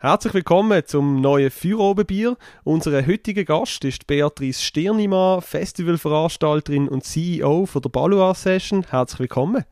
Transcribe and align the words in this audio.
Herzlich 0.00 0.32
willkommen 0.32 0.80
zum 0.86 1.20
neuen 1.20 1.50
Feuerobenbier. 1.50 2.36
Unser 2.62 3.04
heutiger 3.04 3.42
Gast 3.42 3.84
ist 3.84 4.06
Beatrice 4.06 4.62
Stirnimann, 4.62 5.42
Festivalveranstalterin 5.42 6.86
und 6.86 7.02
CEO 7.02 7.66
von 7.66 7.82
der 7.82 7.88
Balua 7.88 8.32
Session. 8.32 8.86
Herzlich 8.88 9.18
willkommen. 9.18 9.64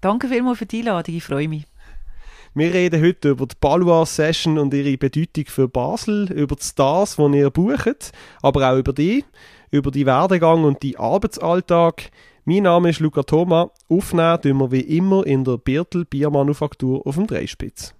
Danke 0.00 0.28
vielmals 0.28 0.56
für 0.56 0.64
die 0.64 0.78
Einladung, 0.78 1.14
ich 1.14 1.24
freue 1.24 1.48
mich. 1.48 1.66
Wir 2.54 2.72
reden 2.72 3.04
heute 3.04 3.32
über 3.32 3.44
die 3.44 3.54
Balua 3.60 4.06
Session 4.06 4.56
und 4.56 4.72
ihre 4.72 4.96
Bedeutung 4.96 5.44
für 5.48 5.68
Basel, 5.68 6.32
über 6.32 6.56
die 6.56 6.64
Stars, 6.64 7.16
die 7.16 7.36
ihr 7.36 7.50
bucht, 7.50 8.12
aber 8.40 8.72
auch 8.72 8.78
über 8.78 8.94
die, 8.94 9.26
über 9.70 9.90
die 9.90 10.06
Werdegang 10.06 10.64
und 10.64 10.82
die 10.82 10.96
Arbeitsalltag. 10.96 12.10
Mein 12.46 12.62
Name 12.62 12.88
ist 12.88 13.00
Luca 13.00 13.22
Thoma. 13.22 13.70
Aufnehmen 13.90 14.40
tun 14.40 14.58
wir 14.58 14.72
wie 14.72 14.96
immer 14.96 15.26
in 15.26 15.44
der 15.44 15.58
Birtel 15.58 16.06
Biermanufaktur 16.06 17.06
auf 17.06 17.16
dem 17.16 17.26
Dreispitz. 17.26 17.94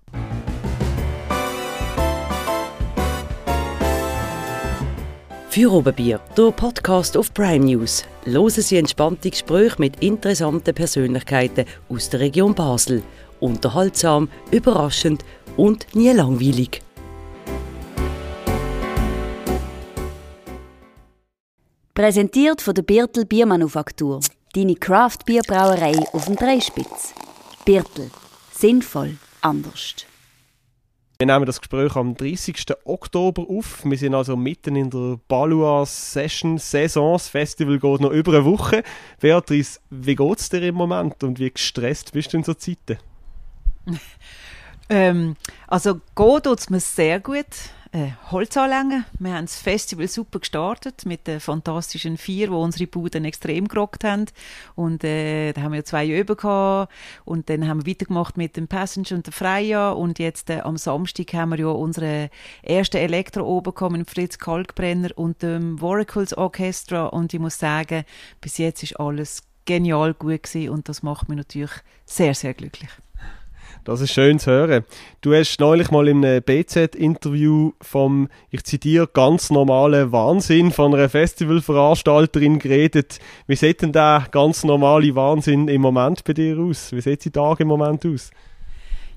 Für 5.55 5.71
Oberbier, 5.71 6.19
der 6.37 6.51
Podcast 6.51 7.17
auf 7.17 7.33
Prime 7.33 7.65
News. 7.65 8.05
Hören 8.25 8.51
Sie 8.51 8.77
entspannte 8.77 9.31
Gespräche 9.31 9.77
mit 9.79 10.03
interessanten 10.03 10.75
Persönlichkeiten 10.75 11.65
aus 11.89 12.11
der 12.11 12.19
Region 12.19 12.57
Basel. 12.57 13.05
Unterhaltsam, 13.39 14.29
überraschend 14.51 15.25
und 15.57 15.87
nie 15.95 16.11
langweilig. 16.11 16.83
Präsentiert 21.95 22.61
von 22.61 22.75
der 22.75 22.83
Birtel 22.83 23.25
Biermanufaktur. 23.25 24.19
Deine 24.57 24.75
Craft-Bierbrauerei 24.75 25.95
auf 26.13 26.25
dem 26.25 26.35
Dreispitz. 26.35 27.15
Birtel. 27.65 28.11
Sinnvoll. 28.51 29.19
Anders. 29.41 30.05
Wir 31.17 31.27
nehmen 31.27 31.47
das 31.47 31.61
Gespräch 31.61 31.95
am 31.95 32.17
30. 32.17 32.67
Oktober 32.85 33.47
auf. 33.49 33.85
Wir 33.85 33.97
sind 33.97 34.17
also 34.17 34.37
mitten 34.37 34.75
in 34.75 34.91
der 34.91 35.21
Balua 35.29 35.87
Session 35.87 36.59
Saison. 36.59 37.13
Das 37.13 37.29
Festival 37.29 37.79
geht 37.79 38.01
noch 38.01 38.11
über 38.11 38.33
eine 38.33 38.45
Woche. 38.45 38.83
Beatrice, 39.21 39.81
wie 39.91 40.17
geht 40.17 40.39
es 40.41 40.49
dir 40.49 40.63
im 40.63 40.75
Moment 40.75 41.23
und 41.23 41.39
wie 41.39 41.53
gestresst 41.53 42.13
bist 42.13 42.33
du 42.33 42.39
in 42.39 42.43
so 42.43 42.55
Zeiten? 42.55 42.99
ähm, 44.89 45.37
also 45.69 46.01
geht 46.17 46.47
es 46.47 46.69
mir 46.69 46.81
sehr 46.81 47.21
gut 47.21 47.47
äh, 47.95 48.11
Holzanlängen. 48.31 49.05
Wir 49.21 49.35
haben 49.35 49.45
das 49.47 49.57
Festival 49.57 50.09
super 50.09 50.41
gestartet 50.41 51.07
mit 51.07 51.29
den 51.29 51.39
fantastischen 51.39 52.19
vier, 52.19 52.51
wo 52.51 52.61
unsere 52.61 52.89
Buden 52.89 53.25
extrem 53.25 53.69
gerockt 53.69 54.03
haben. 54.03 54.27
Und 54.75 55.05
äh, 55.05 55.53
da 55.53 55.63
haben 55.63 55.73
wir 55.73 55.85
zwei 55.85 56.09
Öben 56.11 56.37
gehabt. 56.37 56.93
Und 57.25 57.49
dann 57.49 57.69
haben 57.69 57.85
wir 57.85 57.93
weitergemacht 57.93 58.37
mit 58.37 58.57
dem 58.57 58.67
Passenger 58.67 59.13
und 59.13 59.27
der 59.27 59.33
Freya. 59.33 59.93
Und 59.93 60.19
jetzt 60.19 60.51
äh, 60.51 60.61
am 60.61 60.77
Samstag 60.77 61.33
haben 61.35 61.51
wir 61.51 61.61
ja 61.61 61.69
unsere 61.69 62.31
erste 62.63 62.99
Elektro 62.99 63.45
oben 63.45 63.73
gehabt 63.73 63.93
mit 63.93 64.11
Fritz 64.11 64.39
Kalkbrenner 64.39 65.11
und 65.15 65.43
dem 65.43 65.81
Oracles 65.81 66.37
Orchestra. 66.37 67.07
Und 67.07 67.33
ich 67.33 67.41
muss 67.41 67.59
sagen, 67.59 68.05
bis 68.41 68.59
jetzt 68.59 68.83
ist 68.83 68.99
alles 68.99 69.45
genial 69.67 70.15
gut 70.15 70.43
gewesen. 70.43 70.71
Und 70.71 70.89
das 70.89 71.05
macht 71.05 71.29
mich 71.29 71.39
natürlich 71.39 71.73
sehr, 72.07 72.35
sehr 72.35 72.55
glücklich. 72.55 72.91
Das 73.85 74.01
ist 74.01 74.13
schön 74.13 74.39
zu 74.39 74.51
hören. 74.51 74.85
Du 75.21 75.35
hast 75.35 75.61
neulich 75.61 75.91
mal 75.91 76.09
in 76.09 76.25
einem 76.25 76.43
BZ-Interview 76.43 77.73
vom, 77.83 78.29
ich 78.51 78.65
zitiere, 78.65 79.07
ganz 79.07 79.51
normalen 79.51 80.11
Wahnsinn 80.11 80.73
von 80.73 80.95
einer 80.95 81.11
Festivalveranstalterin 81.11 82.59
geredet. 82.59 83.19
Wie 83.47 83.57
sieht 83.57 83.83
denn 83.83 83.93
der 83.93 84.27
ganz 84.31 84.65
normale 84.65 85.15
Wahnsinn 85.15 85.69
im 85.69 85.83
Moment 85.83 86.25
bei 86.25 86.33
dir 86.33 86.59
aus? 86.59 86.93
Wie 86.93 87.03
sieht 87.03 87.27
die 87.27 87.31
Tag 87.31 87.61
im 87.61 87.69
Moment 87.69 88.07
aus? 88.07 88.31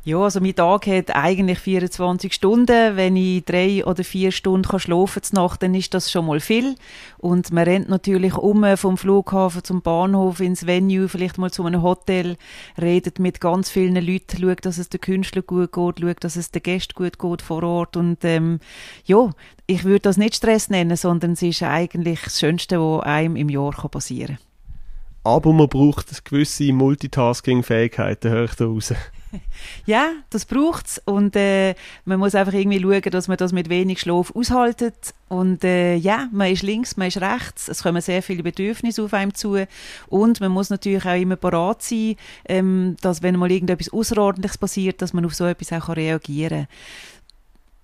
Ja, 0.08 0.20
also 0.20 0.40
mein 0.40 0.56
Tag 0.56 0.88
hat 0.88 1.14
eigentlich 1.14 1.60
24 1.60 2.34
Stunden. 2.34 2.96
Wenn 2.96 3.18
ich 3.18 3.44
drei 3.44 3.84
oder 3.84 4.06
vier 4.06 4.32
Stunden 4.32 4.66
kann 4.66 4.80
schlafen 4.80 5.22
kann 5.22 5.44
Nacht, 5.44 5.62
dann 5.62 5.76
ist 5.76 5.94
das 5.94 6.10
schon 6.10 6.28
mal 6.28 6.40
viel. 6.40 6.76
Und 7.18 7.52
man 7.52 7.66
rennt 7.66 7.90
natürlich 7.90 8.34
um 8.36 8.66
vom 8.78 8.98
Flughafen 8.98 9.66
zum 9.66 9.82
Bahnhof 9.82 10.40
ins 10.40 10.66
Venue, 10.66 11.10
vielleicht 11.10 11.38
mal 11.38 11.52
zu 11.52 11.66
einem 11.66 11.84
Hotel, 11.84 12.38
redet 12.82 13.20
mit 13.20 13.42
ganz 13.42 13.70
vielen 13.70 13.96
Leuten, 13.96 14.40
schaut, 14.40 14.66
dass 14.66 14.78
es 14.78 14.88
den 14.88 15.02
Künstlern 15.02 15.46
gut 15.46 15.74
geht, 15.74 16.00
schaut, 16.00 16.24
dass 16.24 16.38
es 16.38 16.52
den 16.52 16.64
Gästen 16.64 16.94
gut 16.96 17.20
geht 17.20 17.42
vor 17.42 17.64
Ort. 17.64 17.98
Und 17.98 18.24
ähm, 18.24 18.62
ja, 19.04 19.32
ich 19.66 19.84
würde 19.84 20.04
das 20.04 20.16
nicht 20.16 20.36
Stress 20.36 20.70
nennen, 20.70 20.96
sondern 20.96 21.34
es 21.34 21.42
ist 21.42 21.64
eigentlich 21.64 22.22
das 22.24 22.40
Schönste, 22.40 22.80
was 22.80 23.04
einem 23.04 23.36
im 23.36 23.50
Jahr 23.50 23.74
passieren 23.74 24.38
kann. 24.38 25.34
Aber 25.34 25.52
man 25.52 25.68
braucht 25.68 26.24
gewisse 26.24 26.72
Multitasking-Fähigkeiten, 26.72 28.32
höre 28.32 28.46
ich 28.46 28.56
da 28.56 28.68
raus. 28.68 28.94
ja, 29.86 30.12
das 30.30 30.46
braucht 30.46 30.88
es. 30.88 31.02
Und 31.06 31.36
äh, 31.36 31.76
man 32.06 32.20
muss 32.20 32.36
einfach 32.36 32.54
irgendwie 32.54 32.82
schauen, 32.82 33.12
dass 33.12 33.28
man 33.28 33.38
das 33.38 33.52
mit 33.52 33.70
wenig 33.70 34.00
Schlaf 34.00 34.32
aushaltet. 34.36 35.14
Und 35.30 35.64
äh, 35.64 35.96
ja, 35.96 36.28
man 36.32 36.52
ist 36.52 36.64
links, 36.64 36.98
man 36.98 37.08
ist 37.08 37.22
rechts. 37.22 37.68
Es 37.68 37.84
kommen 37.84 38.02
sehr 38.02 38.24
viele 38.24 38.44
Bedürfnisse 38.44 39.04
auf 39.04 39.14
einem 39.14 39.34
zu. 39.34 39.66
Und 40.08 40.40
man 40.40 40.52
muss 40.52 40.70
natürlich 40.70 41.06
auch 41.06 41.20
immer 41.20 41.36
parat 41.36 41.82
sein, 41.82 42.16
ähm, 42.46 42.96
dass 43.02 43.22
wenn 43.22 43.38
mal 43.38 43.52
irgendetwas 43.52 43.92
Außerordentliches 43.92 44.58
passiert, 44.58 45.02
dass 45.02 45.14
man 45.14 45.26
auf 45.26 45.36
so 45.36 45.46
etwas 45.46 45.74
auch 45.74 45.96
reagieren 45.96 46.68
kann. 46.68 46.68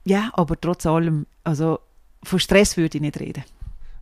Ja, 0.05 0.29
aber 0.33 0.59
trotz 0.59 0.85
allem, 0.85 1.25
also 1.43 1.79
von 2.23 2.39
Stress 2.39 2.77
würde 2.77 2.97
ich 2.97 3.01
nicht 3.01 3.19
reden. 3.19 3.43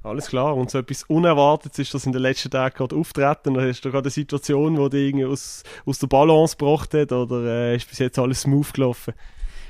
Alles 0.03 0.27
klar. 0.27 0.55
Und 0.55 0.71
so 0.71 0.79
etwas 0.79 1.03
Unerwartetes 1.03 1.77
ist 1.79 1.93
das 1.93 2.05
in 2.05 2.11
den 2.11 2.21
letzten 2.21 2.49
Tagen 2.49 2.75
gerade 2.75 2.95
auftreten. 2.95 3.53
Da 3.53 3.61
hast 3.61 3.81
du 3.85 3.91
gerade 3.91 4.05
eine 4.05 4.11
Situation, 4.11 4.75
die 4.75 4.89
dich 4.89 5.07
irgendwie 5.09 5.25
aus, 5.25 5.63
aus 5.85 5.99
der 5.99 6.07
Balance 6.07 6.57
gebracht 6.57 6.93
hat 6.93 7.11
oder 7.11 7.43
äh, 7.45 7.75
ist 7.75 7.87
bis 7.87 7.99
jetzt 7.99 8.17
alles 8.17 8.41
smooth 8.41 8.73
gelaufen? 8.73 9.13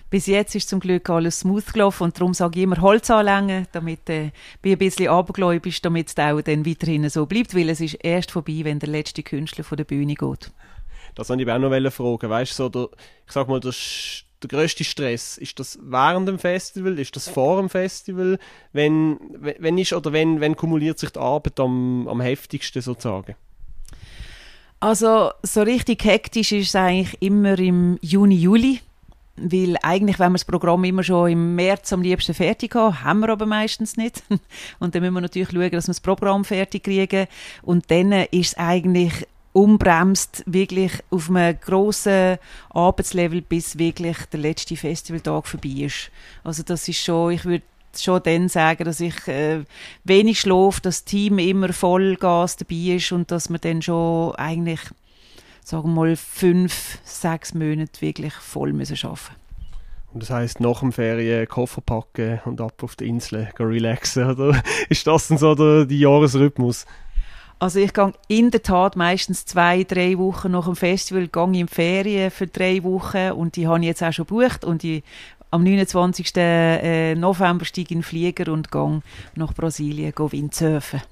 Bis 0.10 0.26
jetzt 0.26 0.56
ist 0.56 0.68
zum 0.68 0.82
Glück 0.82 1.10
alles 1.10 1.40
smooth 1.40 1.72
gelaufen 1.72 2.04
und 2.04 2.20
darum 2.20 2.34
sage 2.34 2.60
ich 2.60 2.64
immer 2.64 2.82
Holz 2.82 3.10
anlängen, 3.10 3.66
damit 3.72 4.10
äh, 4.10 4.32
bin 4.62 4.74
ein 4.74 4.78
bisschen 4.78 5.08
abergläubisch, 5.08 5.82
damit 5.82 6.10
es 6.10 6.18
auch 6.18 6.42
dann 6.42 6.66
weiterhin 6.66 7.08
so 7.10 7.26
bleibt, 7.26 7.56
weil 7.56 7.70
es 7.70 7.80
ist 7.80 7.94
erst 7.94 8.32
vorbei, 8.32 8.60
wenn 8.64 8.80
der 8.80 8.90
letzte 8.90 9.24
Künstler 9.24 9.64
von 9.64 9.78
der 9.78 9.86
Bühne 9.86 10.16
geht. 10.16 10.52
Das 11.16 11.30
wollte 11.30 11.44
ich 11.44 11.50
auch 11.50 11.60
noch 11.60 11.94
fragen. 11.94 12.30
Weißt 12.30 12.52
du, 12.52 12.56
so 12.56 12.70
der, 12.70 12.90
ich 13.26 13.32
sag 13.32 13.48
mal, 13.48 13.62
der 13.62 13.72
der 14.44 14.50
größte 14.50 14.84
Stress? 14.84 15.38
Ist 15.38 15.60
das 15.60 15.78
während 15.82 16.28
dem 16.28 16.40
Festival? 16.40 16.98
Ist 17.00 17.16
das 17.16 17.30
vor 17.30 17.58
dem 17.58 17.70
Festival? 17.70 18.40
Wenn, 18.74 19.20
wenn 19.40 19.78
ist 19.78 19.94
oder 19.94 20.14
wenn, 20.14 20.42
wenn 20.42 20.56
kumuliert 20.56 21.00
sich 21.00 21.12
die 21.12 21.20
Arbeit 21.20 21.60
am, 21.60 22.08
am 22.08 22.22
heftigsten 22.22 22.82
sozusagen? 22.82 23.36
Also 24.80 25.32
so 25.44 25.62
richtig 25.62 26.04
hektisch 26.04 26.52
ist 26.52 26.70
es 26.70 26.76
eigentlich 26.76 27.22
immer 27.22 27.58
im 27.60 28.00
Juni, 28.02 28.36
Juli. 28.36 28.80
Weil 29.38 29.78
eigentlich, 29.82 30.20
wenn 30.20 30.32
wir 30.32 30.38
das 30.38 30.46
Programm 30.46 30.84
immer 30.84 31.04
schon 31.04 31.32
im 31.32 31.56
März 31.56 31.94
am 31.94 32.02
liebsten 32.02 32.34
fertig 32.34 32.76
haben, 32.76 33.04
haben 33.04 33.20
wir 33.20 33.30
aber 33.30 33.46
meistens 33.46 33.96
nicht. 33.96 34.24
Und 34.80 34.94
dann 34.94 35.02
müssen 35.02 35.14
wir 35.14 35.22
natürlich 35.22 35.50
schauen, 35.50 35.72
dass 35.72 35.88
wir 35.88 35.94
das 35.94 36.02
Programm 36.02 36.46
fertig 36.46 36.84
kriegen. 36.84 37.28
Und 37.62 37.90
dann 37.90 38.12
ist 38.12 38.50
es 38.50 38.58
eigentlich 38.58 39.14
umbremst, 39.54 40.44
wirklich 40.46 40.94
auf 41.10 41.30
einem 41.30 41.60
grossen 41.60 42.38
Arbeitslevel, 42.70 43.42
bis 43.42 43.78
wirklich 43.78 44.18
der 44.32 44.40
letzte 44.40 44.78
Festivaltag 44.78 45.48
vorbei 45.48 45.86
ist. 45.86 46.12
Also 46.44 46.64
das 46.64 46.88
ist 46.88 47.04
schon, 47.04 47.32
ich 47.32 47.46
würde 47.46 47.64
schon 47.98 48.24
dann 48.24 48.48
sagen, 48.48 48.86
dass 48.86 49.00
ich 49.00 49.28
äh, 49.28 49.64
wenig 50.04 50.40
schlafe, 50.40 50.82
dass 50.82 51.04
das 51.04 51.06
Team 51.06 51.40
immer 51.40 51.74
Vollgas 51.74 52.58
dabei 52.58 52.96
ist 52.96 53.12
und 53.12 53.32
dass 53.32 53.50
wir 53.50 53.60
dann 53.60 53.82
schon 53.82 54.34
eigentlich, 54.36 54.80
sagen 55.64 55.90
wir 55.90 56.06
mal, 56.06 56.16
fünf, 56.16 57.00
sechs 57.04 57.54
Monate 57.54 58.02
wirklich 58.02 58.34
voll 58.34 58.72
müssen 58.72 58.98
arbeiten 59.06 59.42
und 60.14 60.24
das 60.24 60.30
heißt 60.30 60.60
nach 60.60 60.82
dem 60.82 60.92
Ferien 60.92 61.48
Koffer 61.48 61.82
packen 61.82 62.42
und 62.46 62.60
ab 62.60 62.84
auf 62.84 62.96
die 62.96 63.08
Insel 63.08 63.50
relaxen, 63.58 64.30
oder? 64.32 64.62
Ist 64.90 65.08
das 65.08 65.30
dann 65.30 65.38
so 65.38 65.56
der, 65.56 65.86
der 65.86 65.98
Jahresrhythmus? 65.98 66.86
Also 67.62 67.78
ich 67.78 67.94
gehe 67.94 68.12
in 68.28 68.50
der 68.50 68.64
Tat 68.64 68.96
meistens 68.96 69.46
zwei, 69.46 69.84
drei 69.84 70.18
Wochen 70.18 70.50
nach 70.50 70.66
dem 70.66 70.76
Festival 70.76 71.28
gehe 71.28 71.60
in 71.62 71.68
Ferien 71.68 72.32
für 72.32 72.48
drei 72.48 72.84
Wochen 72.84 73.34
und 73.34 73.56
die 73.56 73.68
habe 73.68 73.78
ich 73.82 73.86
jetzt 73.86 74.02
auch 74.02 74.12
schon 74.12 74.26
gebucht 74.26 74.66
und 74.66 74.84
ich, 74.84 75.04
am 75.52 75.64
29. 75.64 76.36
Äh, 76.38 77.14
November 77.14 77.64
steige 77.64 77.90
ich 77.90 77.92
in 77.92 77.98
den 78.00 78.04
Flieger 78.04 78.52
und 78.52 78.72
gehe 78.72 79.04
nach 79.36 79.54
Brasilien 79.54 80.12
Windsurfen. 80.18 81.04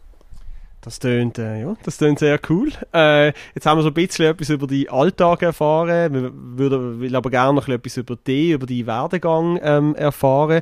Das 0.81 0.97
tönt, 0.97 1.37
äh, 1.37 1.61
ja, 1.61 1.75
das 1.83 1.97
tönt 1.97 2.17
sehr 2.17 2.39
cool. 2.49 2.71
Äh, 2.95 3.27
jetzt 3.53 3.67
haben 3.67 3.77
wir 3.77 3.83
so 3.83 3.89
ein 3.89 3.93
bisschen 3.93 4.31
etwas 4.31 4.49
über 4.49 4.65
die 4.65 4.89
Alltag 4.89 5.43
erfahren. 5.43 6.11
Wir 6.11 6.31
würden 6.33 7.15
aber 7.15 7.29
gerne 7.29 7.53
noch 7.53 7.67
etwas 7.67 7.97
über 7.97 8.15
dich, 8.15 8.53
über 8.53 8.65
deinen 8.65 8.87
Werdegang 8.87 9.59
ähm, 9.61 9.93
erfahren. 9.93 10.61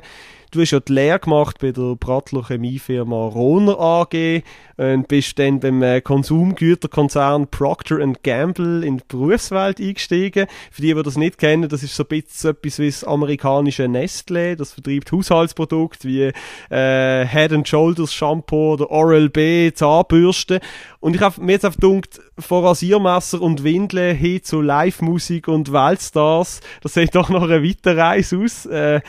Du 0.50 0.60
hast 0.60 0.70
ja 0.70 0.80
die 0.80 0.92
Lehre 0.92 1.18
gemacht 1.18 1.58
bei 1.60 1.72
der 1.72 1.96
Prattler 1.96 2.44
Chemiefirma 2.44 3.28
Rohner 3.28 3.78
AG 3.78 4.42
und 4.76 5.08
bist 5.08 5.38
dann 5.38 5.60
beim 5.60 5.82
äh, 5.82 6.00
Konsumgüterkonzern 6.00 7.48
Procter 7.48 7.98
Gamble 8.22 8.84
in 8.84 8.98
die 8.98 9.04
Berufswelt 9.08 9.80
eingestiegen. 9.80 10.46
Für 10.70 10.82
die, 10.82 10.94
die 10.94 11.02
das 11.02 11.16
nicht 11.16 11.38
kennen, 11.38 11.68
das 11.68 11.82
ist 11.82 11.96
so 11.96 12.04
ein 12.04 12.08
bisschen 12.08 12.50
etwas 12.50 12.78
wie 12.78 12.86
das 12.86 13.04
amerikanische 13.04 13.84
Nestlé, 13.84 14.54
das 14.54 14.72
vertreibt 14.72 15.10
Haushaltsprodukte 15.10 16.08
wie 16.08 16.32
äh, 16.70 17.26
Head 17.26 17.52
and 17.52 17.68
Shoulders 17.68 18.14
Shampoo 18.14 18.74
oder 18.74 18.90
Oral-B 18.90 19.72
Zahnbürste. 19.74 20.60
Und 21.00 21.16
ich 21.16 21.22
habe 21.22 21.42
mir 21.42 21.52
jetzt 21.52 21.64
einfach 21.64 21.80
gedacht, 21.80 22.20
von 22.38 22.64
Rasiermesser 22.64 23.40
und 23.40 23.64
Windeln 23.64 24.16
hin 24.16 24.42
zu 24.42 24.60
Live-Musik 24.60 25.48
und 25.48 25.72
Weltstars, 25.72 26.60
das 26.82 26.94
sieht 26.94 27.14
doch 27.14 27.28
noch 27.28 27.42
eine 27.42 27.64
weitere 27.64 28.00
Reise 28.00 28.38
aus. 28.38 28.66
Äh, 28.66 29.00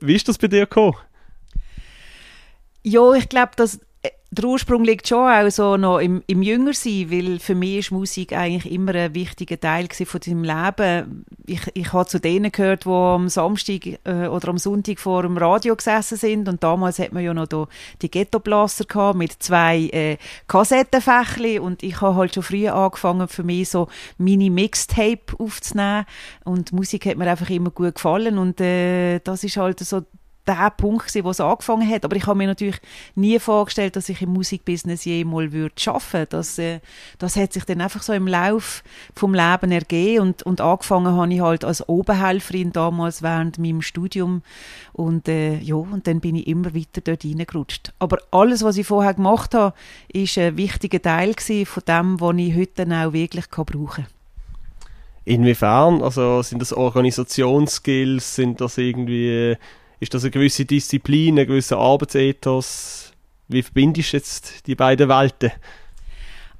wie 0.00 0.14
ist 0.14 0.28
das 0.28 0.38
bei 0.38 0.48
dir 0.48 0.60
gekommen? 0.60 0.96
Ja, 2.82 3.12
ich 3.14 3.28
glaube, 3.28 3.52
dass 3.56 3.80
der 4.34 4.44
Ursprung 4.46 4.84
liegt 4.84 5.06
schon 5.08 5.28
auch 5.28 5.50
so 5.50 5.76
noch 5.76 5.98
im, 5.98 6.22
im 6.26 6.42
Jüngersein, 6.42 7.10
weil 7.10 7.38
für 7.38 7.54
mich 7.54 7.78
ist 7.78 7.90
Musik 7.90 8.32
eigentlich 8.32 8.72
immer 8.72 8.94
ein 8.94 9.14
wichtiger 9.14 9.58
Teil 9.60 9.88
von 9.88 10.20
deinem 10.20 10.44
Leben. 10.44 11.24
Ich, 11.46 11.60
ich 11.74 11.92
habe 11.92 12.06
zu 12.06 12.18
denen 12.18 12.50
gehört, 12.50 12.84
die 12.84 12.90
am 12.90 13.28
Samstag 13.28 13.86
äh, 14.04 14.26
oder 14.28 14.48
am 14.48 14.58
Sonntag 14.58 14.98
vor 14.98 15.22
dem 15.22 15.36
Radio 15.36 15.76
gesessen 15.76 16.16
sind. 16.16 16.48
Und 16.48 16.62
damals 16.62 16.98
hat 16.98 17.12
man 17.12 17.22
ja 17.22 17.34
noch 17.34 17.68
die 18.00 18.10
Ghetto-Blaster 18.10 18.84
gehabt 18.84 19.18
mit 19.18 19.32
zwei 19.42 19.88
äh, 19.88 20.16
Kassettenfächli. 20.48 21.58
Und 21.58 21.82
ich 21.82 22.00
habe 22.00 22.16
halt 22.16 22.34
schon 22.34 22.42
früh 22.42 22.68
angefangen 22.68 23.28
für 23.28 23.42
mich 23.42 23.68
so 23.68 23.88
Mini-Mixtape 24.18 25.38
aufzunehmen. 25.38 26.06
Und 26.44 26.72
Musik 26.72 27.06
hat 27.06 27.16
mir 27.16 27.30
einfach 27.30 27.50
immer 27.50 27.70
gut 27.70 27.96
gefallen. 27.96 28.38
Und 28.38 28.60
äh, 28.60 29.20
das 29.20 29.44
ist 29.44 29.56
halt 29.56 29.80
so 29.80 30.02
der 30.46 30.70
Punkt 30.70 31.06
gewesen, 31.06 31.24
wo 31.24 31.30
es 31.30 31.40
angefangen 31.40 31.88
hat. 31.88 32.04
Aber 32.04 32.16
ich 32.16 32.26
habe 32.26 32.36
mir 32.36 32.46
natürlich 32.46 32.80
nie 33.14 33.38
vorgestellt, 33.38 33.96
dass 33.96 34.08
ich 34.08 34.22
im 34.22 34.32
Musikbusiness 34.32 35.04
jemals 35.04 35.52
würde 35.52 35.74
schaffen. 35.78 36.26
Das, 36.28 36.58
äh, 36.58 36.80
das 37.18 37.36
hat 37.36 37.52
sich 37.52 37.64
dann 37.64 37.80
einfach 37.80 38.02
so 38.02 38.12
im 38.12 38.26
Lauf 38.26 38.82
vom 39.14 39.34
Leben 39.34 39.72
ergeben 39.72 40.20
und, 40.20 40.42
und 40.42 40.60
angefangen 40.60 41.14
habe 41.16 41.32
ich 41.32 41.40
halt 41.40 41.64
als 41.64 41.88
Oberhelferin 41.88 42.72
damals 42.72 43.22
während 43.22 43.58
meinem 43.58 43.82
Studium 43.82 44.42
und 44.92 45.28
äh, 45.28 45.58
ja 45.58 45.76
und 45.76 46.06
dann 46.06 46.20
bin 46.20 46.36
ich 46.36 46.46
immer 46.46 46.74
weiter 46.74 47.00
dort 47.02 47.24
reingerutscht. 47.24 47.92
Aber 47.98 48.18
alles, 48.30 48.62
was 48.62 48.76
ich 48.76 48.86
vorher 48.86 49.14
gemacht 49.14 49.54
habe, 49.54 49.74
ist 50.12 50.38
ein 50.38 50.56
wichtiger 50.56 51.00
Teil 51.00 51.34
von 51.64 51.82
dem, 51.86 52.20
was 52.20 52.36
ich 52.36 52.54
heute 52.54 52.84
auch 52.84 53.12
wirklich 53.12 53.50
kann 53.50 53.64
brauchen 53.64 54.04
kann. 54.04 54.14
Inwiefern? 55.24 56.02
Also 56.02 56.42
sind 56.42 56.60
das 56.60 56.72
Organisationsskills? 56.72 58.34
Sind 58.34 58.60
das 58.60 58.76
irgendwie 58.76 59.56
ist 60.00 60.14
das 60.14 60.24
eine 60.24 60.30
gewisse 60.30 60.64
Disziplin, 60.64 61.38
ein 61.38 61.46
gewisser 61.46 61.78
Arbeitsethos? 61.78 63.12
Wie 63.48 63.62
verbindest 63.62 64.12
du 64.12 64.16
jetzt 64.16 64.66
die 64.66 64.74
beiden 64.74 65.08
Welten? 65.08 65.52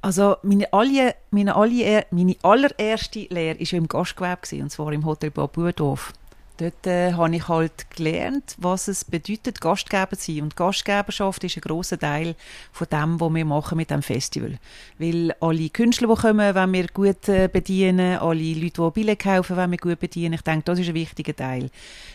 Also 0.02 0.36
meine, 0.42 0.70
alle, 0.72 1.14
meine, 1.30 1.56
alle, 1.56 2.04
meine 2.10 2.36
allererste 2.42 3.20
Lehre 3.30 3.58
war 3.58 3.72
im 3.72 3.88
Gastgewerbe, 3.88 4.62
und 4.62 4.70
zwar 4.70 4.92
im 4.92 5.06
Hotel 5.06 5.30
Bad 5.30 5.52
Budorf. 5.52 6.12
Dort 6.58 6.86
äh, 6.86 7.14
habe 7.14 7.34
ich 7.34 7.48
halt 7.48 7.90
gelernt, 7.90 8.54
was 8.58 8.86
es 8.86 9.04
bedeutet, 9.04 9.60
Gastgeber 9.60 10.16
zu 10.16 10.32
sein. 10.32 10.42
Und 10.42 10.56
Gastgeberschaft 10.56 11.42
ist 11.42 11.56
ein 11.56 11.62
großer 11.62 11.98
Teil 11.98 12.36
von 12.70 12.86
dem, 12.92 13.20
was 13.20 13.34
wir 13.34 13.44
machen 13.44 13.76
mit 13.76 13.90
dem 13.90 14.02
Festival. 14.02 14.58
Weil 14.98 15.34
alle 15.40 15.68
Künstler, 15.70 16.06
die 16.06 16.20
kommen, 16.20 16.54
wenn 16.54 16.72
wir 16.72 16.86
gut 16.88 17.28
äh, 17.28 17.48
bedienen, 17.52 18.18
alle 18.18 18.54
Leute, 18.54 18.82
die 18.82 18.90
Billett 18.90 19.18
kaufen, 19.18 19.56
wenn 19.56 19.72
wir 19.72 19.78
gut 19.78 19.98
bedienen, 19.98 20.34
ich 20.34 20.42
denke, 20.42 20.64
das 20.66 20.78
ist 20.78 20.88
ein 20.88 20.94
wichtiger 20.94 21.34
Teil. 21.34 21.70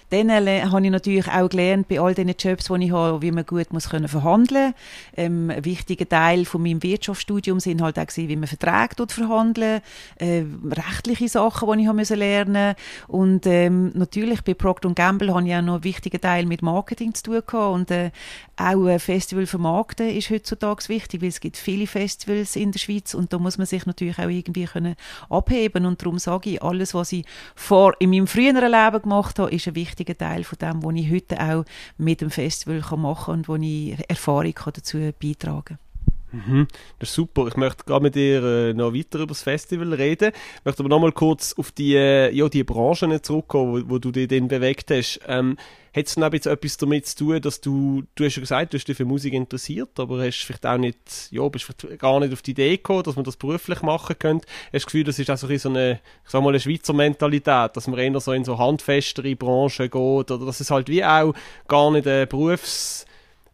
Dann 0.10 0.30
äh, 0.30 0.62
habe 0.64 0.84
ich 0.84 0.92
natürlich 0.92 1.28
auch 1.28 1.50
gelernt, 1.50 1.88
bei 1.88 2.00
all 2.00 2.14
den 2.16 2.30
Jobs, 2.38 2.66
die 2.66 2.86
ich 2.86 2.92
habe, 2.92 3.22
wie 3.22 3.32
man 3.32 3.46
gut 3.46 3.72
muss 3.72 3.90
können 3.90 4.08
verhandeln. 4.08 4.74
Ähm, 5.16 5.50
Ein 5.50 5.66
wichtiger 5.66 6.08
Teil 6.08 6.46
von 6.46 6.64
meinem 6.64 6.82
Wirtschaftsstudium 6.82 7.60
sind 7.60 7.82
halt 7.82 8.00
auch 8.00 8.08
wie 8.16 8.36
man 8.36 8.48
Verträge 8.48 8.96
dort 8.96 9.12
verhandeln, 9.12 9.82
äh, 10.18 10.44
rechtliche 10.72 11.28
Sachen, 11.30 11.72
die 11.72 11.84
ich 11.84 11.88
habe 11.88 12.02
lernen. 12.16 12.76
Und 13.08 13.46
ähm, 13.46 13.92
natürlich 13.94 14.42
bei 14.44 14.54
Procter 14.54 14.90
Gamble 14.94 15.34
habe 15.34 15.48
ich 15.48 15.56
auch 15.56 15.62
noch 15.62 15.76
einen 15.76 15.84
wichtigen 15.84 16.20
Teil 16.20 16.46
mit 16.46 16.62
Marketing 16.62 17.14
zu 17.14 17.24
tun 17.24 17.42
gehabt. 17.46 17.74
Und 17.74 17.92
äh, 17.92 18.12
auch 18.58 18.86
ein 18.88 19.00
Festival 19.00 19.46
vermarkten 19.46 20.10
ist 20.10 20.30
heutzutage 20.30 20.90
wichtig, 20.90 21.22
weil 21.22 21.30
es 21.30 21.40
gibt 21.40 21.58
viele 21.58 21.88
Festivals 21.88 22.56
in 22.56 22.72
der 22.72 22.80
Schweiz 22.80 23.14
und 23.14 23.32
da 23.32 23.40
muss 23.40 23.58
man 23.58 23.68
sich 23.68 23.86
natürlich 23.86 24.20
auch 24.20 24.28
irgendwie 24.28 24.66
können 24.66 24.96
abheben. 25.30 25.86
Und 25.86 26.02
darum 26.02 26.20
sage 26.20 26.52
ich, 26.52 26.64
alles, 26.64 26.94
was 26.94 27.12
ich 27.12 27.26
vor 27.56 27.94
in 28.00 28.10
meinem 28.10 28.28
früheren 28.28 28.72
Leben 28.72 29.02
gemacht 29.02 29.40
habe, 29.40 29.52
ist 29.52 29.68
ein 29.68 29.76
wichtiger 29.76 29.99
wichtiger 30.00 30.18
Teil 30.18 30.44
von 30.44 30.58
dem, 30.58 30.84
was 30.84 30.96
ich 30.96 31.12
heute 31.12 31.40
auch 31.42 31.66
mit 31.98 32.22
dem 32.22 32.32
Festival 32.32 32.98
machen 32.98 33.26
kann 33.26 33.34
und 33.34 33.48
wo 33.48 33.56
ich 33.56 33.98
Erfahrung 34.10 34.54
dazu 34.74 34.98
beitragen 35.20 35.64
kann. 35.66 35.89
Mhm, 36.32 36.68
das 37.00 37.10
ist 37.10 37.16
super. 37.16 37.48
Ich 37.48 37.56
möchte 37.56 37.84
gerade 37.86 38.04
mit 38.04 38.16
dir 38.16 38.44
äh, 38.44 38.74
noch 38.74 38.94
weiter 38.94 39.20
über 39.20 39.28
das 39.28 39.42
Festival 39.42 39.94
reden. 39.94 40.32
Ich 40.60 40.66
möchte 40.66 40.82
aber 40.82 40.90
noch 40.90 41.00
mal 41.00 41.12
kurz 41.12 41.54
auf 41.58 41.72
die, 41.72 41.96
äh, 41.96 42.32
ja, 42.32 42.48
die 42.50 42.64
Branchen 42.64 43.22
zurückkommen, 43.24 43.86
wo, 43.88 43.94
wo 43.96 43.98
du 44.00 44.12
dich 44.12 44.28
dann 44.28 44.48
bewegt 44.48 44.92
hast. 44.92 45.20
Ähm, 45.28 45.58
hat 45.96 46.06
es 46.06 46.16
dann 46.16 46.32
jetzt 46.32 46.46
etwas 46.46 46.78
damit 46.78 47.08
zu 47.08 47.18
tun, 47.18 47.42
dass 47.42 47.62
du, 47.62 48.04
du 48.14 48.24
hast 48.24 48.36
ja 48.36 48.42
gesagt, 48.42 48.74
du 48.74 48.78
hast 48.78 48.88
dich 48.88 48.96
für 48.96 49.06
Musik 49.06 49.34
interessiert, 49.34 50.00
aber 50.00 50.24
hast 50.24 50.44
vielleicht 50.44 50.66
auch 50.68 50.78
nicht, 50.78 50.98
ja, 51.32 51.48
bist 51.50 51.66
vielleicht 51.66 52.00
gar 52.00 52.20
nicht 52.20 52.32
auf 52.32 52.44
die 52.44 52.52
Idee 52.52 52.78
gekommen, 52.78 53.04
dass 53.04 53.16
man 53.16 53.26
das 53.26 53.38
beruflich 53.38 53.82
machen 53.82 54.16
könnte. 54.20 54.48
Hast 54.48 54.74
du 54.74 54.78
das 54.78 54.86
Gefühl, 54.86 55.04
das 55.06 55.18
ist 55.18 55.32
auch 55.32 55.38
so 55.38 55.48
eine, 55.48 56.00
ich 56.24 56.30
sag 56.30 56.44
mal, 56.44 56.50
eine 56.50 56.60
Schweizer 56.60 56.94
Mentalität, 56.94 57.76
dass 57.76 57.88
man 57.88 58.00
eher 58.00 58.20
so 58.20 58.34
in 58.34 58.46
so 58.46 58.60
handfestere 58.60 59.36
Branchen 59.36 59.90
geht 59.90 59.96
oder 59.96 60.46
dass 60.46 60.60
es 60.60 60.70
halt 60.70 60.90
wie 60.90 61.04
auch 61.04 61.34
gar 61.68 61.90
nicht 61.90 62.08
ein 62.08 62.28
Berufs 62.28 63.08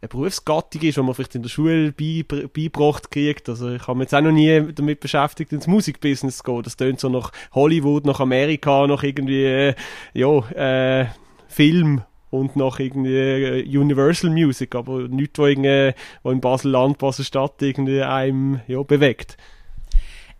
eine 0.05 0.09
Berufsgattung 0.09 0.81
ist, 0.81 0.97
die 0.97 1.01
man 1.01 1.13
vielleicht 1.13 1.35
in 1.35 1.41
der 1.41 1.49
Schule 1.49 1.91
beigebracht 1.91 3.11
kriegt. 3.11 3.49
Also 3.49 3.71
ich 3.71 3.87
habe 3.87 3.97
mich 3.97 4.05
jetzt 4.05 4.15
auch 4.15 4.21
noch 4.21 4.31
nie 4.31 4.71
damit 4.73 4.99
beschäftigt, 4.99 5.51
ins 5.51 5.67
Musikbusiness 5.67 6.37
zu 6.37 6.43
gehen. 6.43 6.63
Das 6.63 6.77
tönt 6.77 6.99
so 6.99 7.09
nach 7.09 7.31
Hollywood, 7.53 8.05
nach 8.05 8.19
Amerika, 8.19 8.87
nach 8.87 9.03
irgendwie, 9.03 9.45
äh, 9.45 9.75
ja, 10.13 10.39
äh, 10.51 11.07
Film 11.47 12.01
und 12.29 12.55
nach 12.55 12.79
irgendwie 12.79 13.15
äh, 13.15 13.77
Universal 13.77 14.29
Music, 14.29 14.75
aber 14.75 15.07
nichts, 15.07 15.39
wo, 15.39 15.45
irgendwie, 15.45 15.93
in 16.23 16.41
Basel-Land, 16.41 16.97
Basel-Stadt 16.97 17.61
irgendwie 17.61 18.01
einem 18.01 18.61
ja, 18.67 18.83
bewegt. 18.83 19.37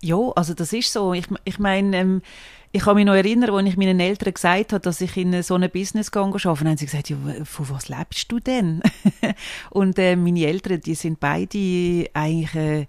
Ja, 0.02 0.32
also 0.36 0.54
das 0.54 0.74
ist 0.74 0.92
so. 0.92 1.14
Ich, 1.14 1.26
ich 1.46 1.58
meine, 1.58 1.98
ähm, 1.98 2.22
ich 2.76 2.84
kann 2.84 2.96
mich 2.96 3.06
noch 3.06 3.14
erinnern, 3.14 3.52
als 3.52 3.68
ich 3.70 3.78
meinen 3.78 4.02
Eltern 4.02 4.34
gesagt 4.34 4.74
habe, 4.74 4.82
dass 4.82 5.00
ich 5.00 5.16
in 5.16 5.42
so 5.44 5.54
einem 5.56 5.72
Business 5.72 6.12
arbeite, 6.12 6.50
haben 6.50 6.78
sie 6.78 6.86
gesagt, 6.86 7.10
ja, 7.10 7.16
von 7.46 7.70
was 7.70 7.88
lebst 7.88 8.30
du 8.30 8.40
denn? 8.42 8.82
und 9.70 9.98
äh, 9.98 10.18
meine 10.18 10.46
Eltern, 10.46 10.82
die 10.82 10.96
sind 10.96 11.22
beide 11.22 12.10
eigentlich 12.14 12.54
äh, 12.54 12.86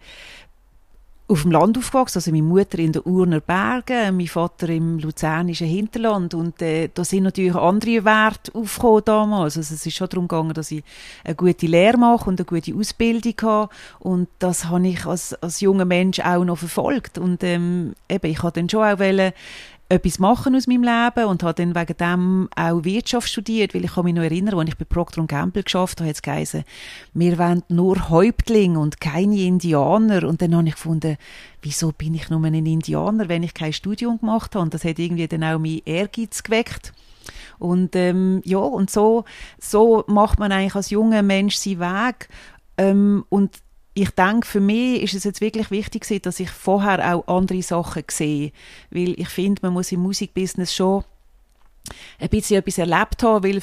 auf 1.29 1.43
dem 1.43 1.53
Land 1.53 1.79
aufgewachsen, 1.79 2.19
also 2.19 2.31
meine 2.33 2.43
Mutter 2.43 2.81
in 2.81 2.93
den 2.93 3.03
Urner 3.03 3.41
Bergen, 3.41 4.17
mein 4.17 4.27
Vater 4.27 4.69
im 4.71 4.99
luzernischen 4.99 5.69
Hinterland. 5.69 6.35
Und 6.35 6.61
äh, 6.63 6.89
da 6.93 7.05
sind 7.05 7.23
natürlich 7.23 7.55
andere 7.55 8.05
Werte 8.05 8.53
aufgekommen 8.55 9.03
damals. 9.05 9.57
Also 9.57 9.75
es 9.75 9.87
ist 9.87 9.97
schon 9.97 10.09
darum 10.09 10.27
gegangen, 10.27 10.55
dass 10.55 10.73
ich 10.73 10.83
eine 11.23 11.37
gute 11.37 11.67
Lehre 11.67 11.97
mache 11.97 12.29
und 12.29 12.41
eine 12.41 12.45
gute 12.45 12.75
Ausbildung 12.75 13.35
habe. 13.43 13.73
Und 14.01 14.29
das 14.41 14.67
habe 14.67 14.87
ich 14.87 15.07
als, 15.07 15.35
als 15.35 15.61
junger 15.61 15.85
Mensch 15.85 16.21
auch 16.21 16.45
noch 16.45 16.59
verfolgt. 16.59 17.19
Und 17.19 17.43
ähm, 17.43 17.95
eben, 18.09 18.31
ich 18.31 18.43
habe 18.43 18.53
dann 18.53 18.69
schon 18.69 18.85
auch 18.85 18.99
wollen, 18.99 19.33
etwas 19.89 20.19
machen 20.19 20.57
aus 20.57 20.67
meinem 20.67 20.83
Leben 20.83 21.29
und 21.29 21.43
habe 21.45 21.55
dann 21.55 21.75
wegen 21.75 21.97
dem 21.97 22.49
auch 22.57 22.85
Wirtschaft 22.85 23.29
studiert, 23.29 23.73
weil 23.73 23.85
ich 23.85 23.95
kann 23.95 24.05
mich 24.05 24.15
noch 24.15 24.23
erinnern, 24.23 24.59
als 24.59 24.71
ich 24.71 24.77
bei 24.77 24.85
Procter 24.85 25.25
Gamble 25.27 25.63
geschafft 25.63 26.01
habe, 26.01 26.09
hat 26.09 26.17
es 26.17 26.23
geheißen, 26.23 26.65
wir 27.15 27.39
wollen 27.39 27.63
nur 27.69 28.09
Häuptlinge 28.09 28.81
und 28.81 29.01
keine 29.01 29.39
Indianer. 29.39 30.25
Und 30.25 30.43
dann 30.43 30.57
habe 30.57 30.67
ich 30.67 30.75
gefunden, 30.75 31.17
wieso 31.63 31.93
bin 31.93 32.15
ich 32.15 32.31
nur 32.31 32.43
ein 32.45 32.55
Indianer, 32.55 33.29
wenn 33.29 33.45
ich 33.45 33.55
kein 33.55 33.73
Studium 33.73 34.19
gemacht 34.19 34.55
habe? 34.55 34.65
Und 34.65 34.75
das 34.75 34.85
hat 34.85 34.99
irgendwie 34.99 35.29
dann 35.29 35.45
auch 35.45 35.59
mein 35.59 35.83
Ehrgeiz 35.85 36.43
geweckt. 36.43 36.93
Und 37.59 37.95
ähm, 37.95 38.43
ja, 38.45 38.59
und 38.59 38.91
so, 38.91 39.25
so 39.61 40.05
macht 40.09 40.39
man 40.39 40.53
eigentlich 40.53 40.75
als 40.75 40.91
junger 40.91 41.23
Mensch 41.23 41.57
seinen 41.57 41.81
Weg. 41.81 42.29
Ähm, 42.77 43.25
und 43.29 43.61
ich 43.99 44.11
denke, 44.11 44.47
für 44.47 44.61
mich 44.61 45.03
ist 45.03 45.15
es 45.15 45.25
jetzt 45.25 45.41
wirklich 45.41 45.71
wichtig, 45.71 46.23
dass 46.23 46.39
ich 46.39 46.51
vorher 46.51 47.15
auch 47.15 47.27
andere 47.35 47.63
Sachen 47.63 48.05
sehe. 48.11 48.53
Weil 48.91 49.19
ich 49.19 49.29
finde, 49.31 49.63
man 49.63 49.73
muss 49.73 49.91
im 49.91 50.01
Musikbusiness 50.01 50.75
schon 50.75 51.03
ein 52.19 52.29
bisschen 52.29 52.59
etwas 52.59 52.77
erlebt 52.77 53.23
haben, 53.23 53.43
weil 53.43 53.63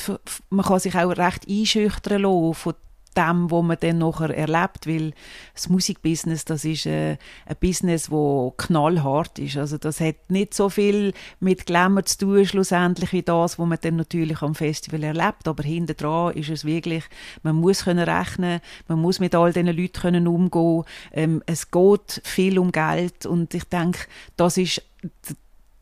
man 0.50 0.66
kann 0.66 0.80
sich 0.80 0.96
auch 0.96 1.16
recht 1.16 1.48
einschüchtern 1.48 2.24
lassen 2.24 2.54
von 2.56 2.74
dem, 3.14 3.52
was 3.52 3.64
man 3.64 3.78
dann 3.80 3.98
nachher 4.00 4.36
erlebt, 4.36 4.88
weil 4.88 5.14
das 5.54 5.70
Musikbusiness, 5.70 6.46
das 6.46 6.66
ist 6.66 6.86
äh, 6.86 7.18
ein 7.46 7.56
Business, 7.60 8.12
wo 8.12 8.54
knallhart 8.58 9.40
ist. 9.40 9.58
Also 9.58 9.78
das 9.78 10.00
hat 10.00 10.16
nicht 10.30 10.54
so 10.54 10.70
viel 10.70 11.14
mit 11.40 11.66
Glamour 11.66 12.06
zu 12.06 12.18
tun, 12.20 12.46
schlussendlich, 12.46 13.12
wie 13.14 13.24
das, 13.24 13.60
was 13.60 13.68
man 13.68 13.78
dann 13.82 13.96
natürlich 13.96 14.42
am 14.42 14.56
Festival 14.56 15.04
erlebt. 15.04 15.48
Aber 15.48 15.64
hinter 15.64 15.94
dran 15.94 16.34
ist 16.34 16.50
es 16.50 16.66
wirklich, 16.66 17.04
man 17.44 17.56
muss 17.56 17.86
können 17.86 18.08
rechnen, 18.08 18.62
man 18.88 19.00
muss 19.00 19.20
mit 19.20 19.36
all 19.36 19.54
diesen 19.54 19.68
Leuten 19.68 20.02
können 20.02 20.28
umgehen. 20.28 20.84
Ähm, 21.12 21.44
es 21.46 21.72
geht 21.72 22.22
viel 22.24 22.60
um 22.60 22.72
Geld 22.72 23.26
und 23.26 23.54
ich 23.54 23.66
denke, 23.66 24.00
das 24.38 24.58
ist 24.58 24.82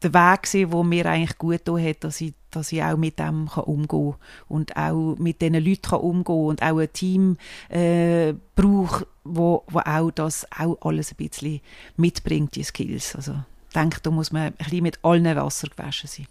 der 0.03 0.13
Weg 0.13 0.43
gewesen, 0.43 0.71
wo 0.71 0.83
mir 0.83 1.05
eigentlich 1.05 1.37
gut 1.37 1.65
getan 1.65 1.83
hat, 1.83 2.03
dass 2.03 2.21
ich, 2.21 2.33
dass 2.49 2.71
ich 2.71 2.83
auch 2.83 2.97
mit 2.97 3.19
dem 3.19 3.49
kann 3.49 3.63
umgehen 3.65 4.15
und 4.47 4.75
auch 4.75 5.15
mit 5.17 5.41
diesen 5.41 5.63
Leuten 5.63 5.81
kann 5.81 5.99
umgehen 5.99 6.45
und 6.45 6.61
auch 6.63 6.77
ein 6.77 6.93
Team 6.93 7.37
äh, 7.69 8.33
brauche, 8.55 9.07
wo, 9.23 9.63
wo 9.67 9.79
auch 9.79 10.11
das 10.11 10.47
auch 10.57 10.77
alles 10.81 11.11
ein 11.11 11.27
bisschen 11.27 11.61
mitbringt, 11.97 12.55
die 12.55 12.63
Skills. 12.63 13.15
Also 13.15 13.33
ich 13.67 13.73
denke, 13.73 13.99
da 14.01 14.11
muss 14.11 14.31
man 14.31 14.47
ein 14.47 14.53
bisschen 14.53 14.83
mit 14.83 14.99
allen 15.03 15.35
Wasser 15.35 15.67
gewaschen 15.67 16.09
sein. 16.09 16.27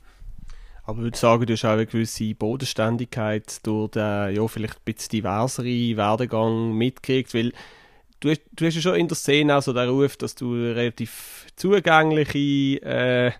Aber 0.85 0.99
ich 0.99 1.05
würde 1.05 1.19
sagen, 1.19 1.47
du 1.47 1.53
hast 1.53 1.65
auch 1.65 1.71
eine 1.71 1.87
gewisse 1.87 2.35
Bodenständigkeit 2.35 3.65
durch 3.65 3.93
den, 3.93 4.35
ja, 4.35 4.49
vielleicht 4.49 4.79
ein 4.79 4.85
bisschen 4.85 5.11
diverseren 5.11 5.97
Werdegang 5.97 6.73
mitgekriegt, 6.73 7.33
weil 7.33 7.53
du 8.21 8.31
hast, 8.31 8.43
du 8.53 8.67
hast 8.67 8.75
ja 8.75 8.81
schon 8.81 8.97
in 8.97 9.09
der 9.09 9.17
Szene 9.17 9.57
auch 9.57 9.63
so 9.63 9.73
den 9.73 9.89
Ruf, 9.89 10.17
dass 10.17 10.35
du 10.35 10.53
relativ 10.53 11.47
zugängliche, 11.57 12.83
äh, 12.83 13.33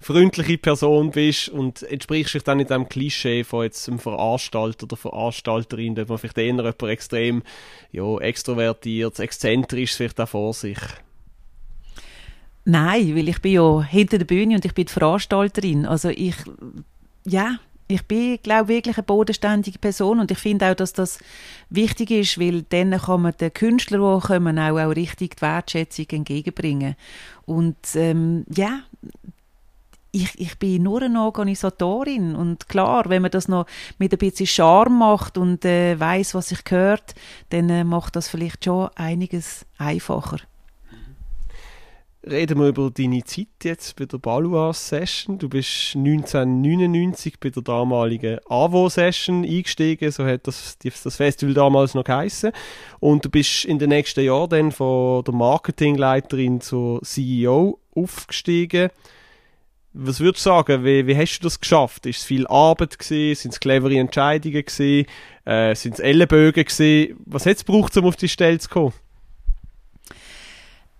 freundliche 0.00 0.58
Person 0.58 1.10
bist 1.10 1.48
und 1.48 1.82
entsprichst 1.82 2.34
dich 2.34 2.42
dann 2.42 2.60
in 2.60 2.66
dem 2.66 2.88
Klischee 2.88 3.44
von 3.44 3.64
jetzt 3.64 3.88
einem 3.88 3.98
Veranstalter 3.98 4.84
oder 4.84 4.96
Veranstalterin, 4.96 5.94
da 5.94 6.04
man 6.06 6.18
vielleicht 6.18 6.38
eher 6.38 6.46
jemand 6.46 6.82
extrem 6.82 7.42
ja, 7.92 8.18
extrovertiert, 8.18 9.18
exzentrisch 9.18 9.94
vielleicht 9.94 10.20
auch 10.20 10.28
vor 10.28 10.54
sich. 10.54 10.78
Nein, 12.64 13.14
weil 13.14 13.28
ich 13.28 13.40
bin 13.40 13.52
ja 13.52 13.82
hinter 13.82 14.18
der 14.18 14.24
Bühne 14.24 14.56
und 14.56 14.64
ich 14.64 14.74
bin 14.74 14.86
die 14.86 14.92
Veranstalterin. 14.92 15.86
Also 15.86 16.08
ich, 16.08 16.34
ja, 17.24 17.58
ich 17.88 18.02
bin, 18.02 18.38
glaube 18.42 18.68
wirklich 18.68 18.96
eine 18.96 19.04
bodenständige 19.04 19.78
Person 19.78 20.18
und 20.18 20.30
ich 20.30 20.38
finde 20.38 20.70
auch, 20.70 20.74
dass 20.74 20.92
das 20.92 21.20
wichtig 21.70 22.10
ist, 22.10 22.40
weil 22.40 22.62
dann 22.62 22.90
kann 22.98 23.22
man 23.22 23.34
den 23.40 23.52
Künstlern, 23.54 24.20
die 24.20 24.26
kommen, 24.26 24.58
auch, 24.58 24.78
auch 24.78 24.96
richtig 24.96 25.36
die 25.36 25.42
Wertschätzung 25.42 26.06
entgegenbringen. 26.10 26.96
Und 27.44 27.76
ähm, 27.94 28.44
ja, 28.52 28.80
ich, 30.12 30.38
ich 30.38 30.58
bin 30.58 30.82
nur 30.82 31.02
eine 31.02 31.22
Organisatorin 31.22 32.34
und 32.34 32.68
klar, 32.68 33.04
wenn 33.08 33.22
man 33.22 33.30
das 33.30 33.48
noch 33.48 33.66
mit 33.98 34.12
ein 34.12 34.18
bisschen 34.18 34.46
Charme 34.46 34.98
macht 34.98 35.36
und 35.36 35.64
äh, 35.64 35.98
weiß, 35.98 36.34
was 36.34 36.48
sich 36.48 36.64
gehört, 36.64 37.14
dann 37.50 37.68
äh, 37.68 37.84
macht 37.84 38.16
das 38.16 38.28
vielleicht 38.28 38.64
schon 38.64 38.88
einiges 38.94 39.66
einfacher 39.78 40.38
reden 42.28 42.58
wir 42.58 42.68
über 42.68 42.90
deine 42.90 43.22
Zeit 43.24 43.46
jetzt 43.62 43.96
bei 43.96 44.04
der 44.04 44.18
Balua-Session. 44.18 45.38
Du 45.38 45.48
bist 45.48 45.94
1999 45.94 47.38
bei 47.38 47.50
der 47.50 47.62
damaligen 47.62 48.38
AWO-Session 48.48 49.44
eingestiegen, 49.44 50.10
so 50.10 50.26
hat 50.26 50.46
das, 50.46 50.76
das 50.78 51.16
Festival 51.16 51.54
damals 51.54 51.94
noch 51.94 52.04
geheißen. 52.04 52.52
Und 53.00 53.24
du 53.24 53.30
bist 53.30 53.64
in 53.64 53.78
den 53.78 53.90
nächsten 53.90 54.24
Jahren 54.24 54.50
dann 54.50 54.72
von 54.72 55.24
der 55.24 55.34
Marketingleiterin 55.34 56.60
zur 56.60 57.02
CEO 57.02 57.78
aufgestiegen. 57.94 58.90
Was 59.98 60.20
würdest 60.20 60.44
du 60.44 60.50
sagen, 60.50 60.84
wie, 60.84 61.06
wie 61.06 61.16
hast 61.16 61.38
du 61.38 61.44
das 61.44 61.58
geschafft? 61.58 62.04
Ist 62.04 62.18
es 62.18 62.24
viel 62.24 62.46
Arbeit 62.48 62.98
gewesen? 62.98 63.40
Sind 63.40 63.54
es 63.54 63.60
clevere 63.60 63.96
Entscheidungen 63.96 64.62
gewesen? 64.62 65.06
Äh, 65.46 65.74
sind 65.74 65.94
es 65.94 66.00
Ellenbögen 66.00 66.64
gewesen? 66.64 67.18
Was 67.24 67.46
hat 67.46 67.56
es 67.56 67.64
gebraucht, 67.64 67.96
um 67.96 68.04
auf 68.04 68.16
die 68.16 68.28
Stelle 68.28 68.58
zu 68.58 68.68
kommen? 68.68 68.92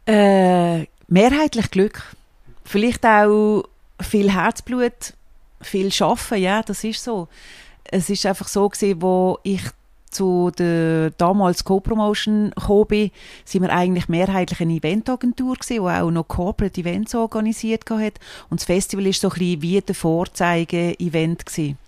Äh, 0.06 0.86
mehrheitlich 1.08 1.70
Glück. 1.70 2.16
Vielleicht 2.64 3.04
auch 3.04 3.64
viel 4.00 4.32
Herzblut, 4.32 5.12
viel 5.60 5.92
Schaffen, 5.92 6.38
ja, 6.38 6.62
das 6.62 6.82
ist 6.82 7.04
so. 7.04 7.28
Es 7.84 8.08
ist 8.08 8.24
einfach 8.24 8.48
so 8.48 8.68
gewesen, 8.68 9.02
wo 9.02 9.38
ich 9.42 9.62
zu 10.16 10.50
der 10.58 11.10
damals 11.10 11.64
Co-Promotion 11.64 12.50
gekommen 12.50 12.86
bin, 12.86 13.10
sind 13.44 13.62
wir 13.62 13.72
eigentlich 13.72 14.08
mehrheitlich 14.08 14.60
eine 14.60 14.74
Eventagentur 14.74 15.54
gewesen, 15.54 15.74
die 15.74 15.80
auch 15.80 16.10
noch 16.10 16.28
Corporate 16.28 16.80
Events 16.80 17.14
organisiert 17.14 17.88
hat. 17.90 18.14
Und 18.50 18.60
das 18.60 18.66
Festival 18.66 19.06
ist 19.06 19.20
so 19.20 19.28
ein 19.28 19.38
bisschen 19.38 19.62
wie 19.62 19.80
der 19.80 19.94
Vorzeige-Event 19.94 21.46
gewesen. 21.46 21.78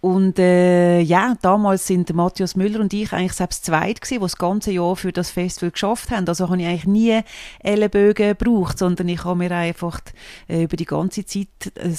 Und 0.00 0.38
äh, 0.38 1.00
ja, 1.00 1.34
damals 1.42 1.86
sind 1.86 2.14
Matthias 2.14 2.54
Müller 2.54 2.80
und 2.80 2.92
ich 2.94 3.12
eigentlich 3.12 3.32
selbst 3.32 3.64
zweit 3.64 4.00
gewesen, 4.00 4.20
die 4.20 4.20
das 4.20 4.36
ganze 4.36 4.70
Jahr 4.70 4.94
für 4.94 5.12
das 5.12 5.30
Festival 5.30 5.72
geschafft 5.72 6.10
haben. 6.12 6.28
Also 6.28 6.48
habe 6.48 6.60
ich 6.60 6.68
eigentlich 6.68 6.86
nie 6.86 7.20
Ellenbögen 7.60 8.36
gebraucht, 8.36 8.78
sondern 8.78 9.08
ich 9.08 9.24
habe 9.24 9.38
mir 9.38 9.50
einfach 9.50 10.00
äh, 10.48 10.62
über 10.62 10.76
die 10.76 10.84
ganze 10.84 11.26
Zeit 11.26 11.48
ein 11.80 11.98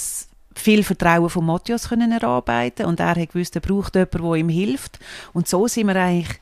viel 0.54 0.82
Vertrauen 0.82 1.30
von 1.30 1.46
Matthias 1.46 1.88
können 1.88 2.12
erarbeiten 2.12 2.86
und 2.86 3.00
er 3.00 3.16
hat 3.16 3.32
gewusst, 3.32 3.54
er 3.54 3.60
braucht 3.60 3.94
jemanden, 3.94 4.22
der 4.22 4.34
ihm 4.34 4.48
hilft. 4.48 4.98
Und 5.32 5.48
so 5.48 5.66
sind 5.68 5.86
wir 5.86 5.96
eigentlich 5.96 6.40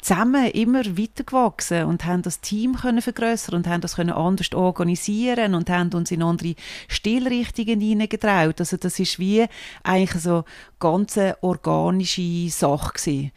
zusammen 0.00 0.46
immer 0.52 0.84
weitergewachsen 0.96 1.84
und 1.84 2.06
haben 2.06 2.22
das 2.22 2.40
Team 2.40 2.76
können 2.76 3.02
vergrößern 3.02 3.54
und 3.54 3.66
haben 3.66 3.82
das 3.82 3.96
können 3.96 4.10
anders 4.10 4.52
organisieren 4.54 5.54
und 5.54 5.68
haben 5.68 5.92
uns 5.92 6.10
in 6.10 6.22
andere 6.22 6.54
Stilrichtungen 6.88 7.80
hineingetraut. 7.80 8.60
Also 8.60 8.76
das 8.76 8.98
ist 8.98 9.18
wie 9.18 9.46
eigentlich 9.82 10.22
so 10.22 10.44
ganz 10.78 11.18
organische 11.42 12.48
Sache 12.48 12.94
gewesen 12.94 13.32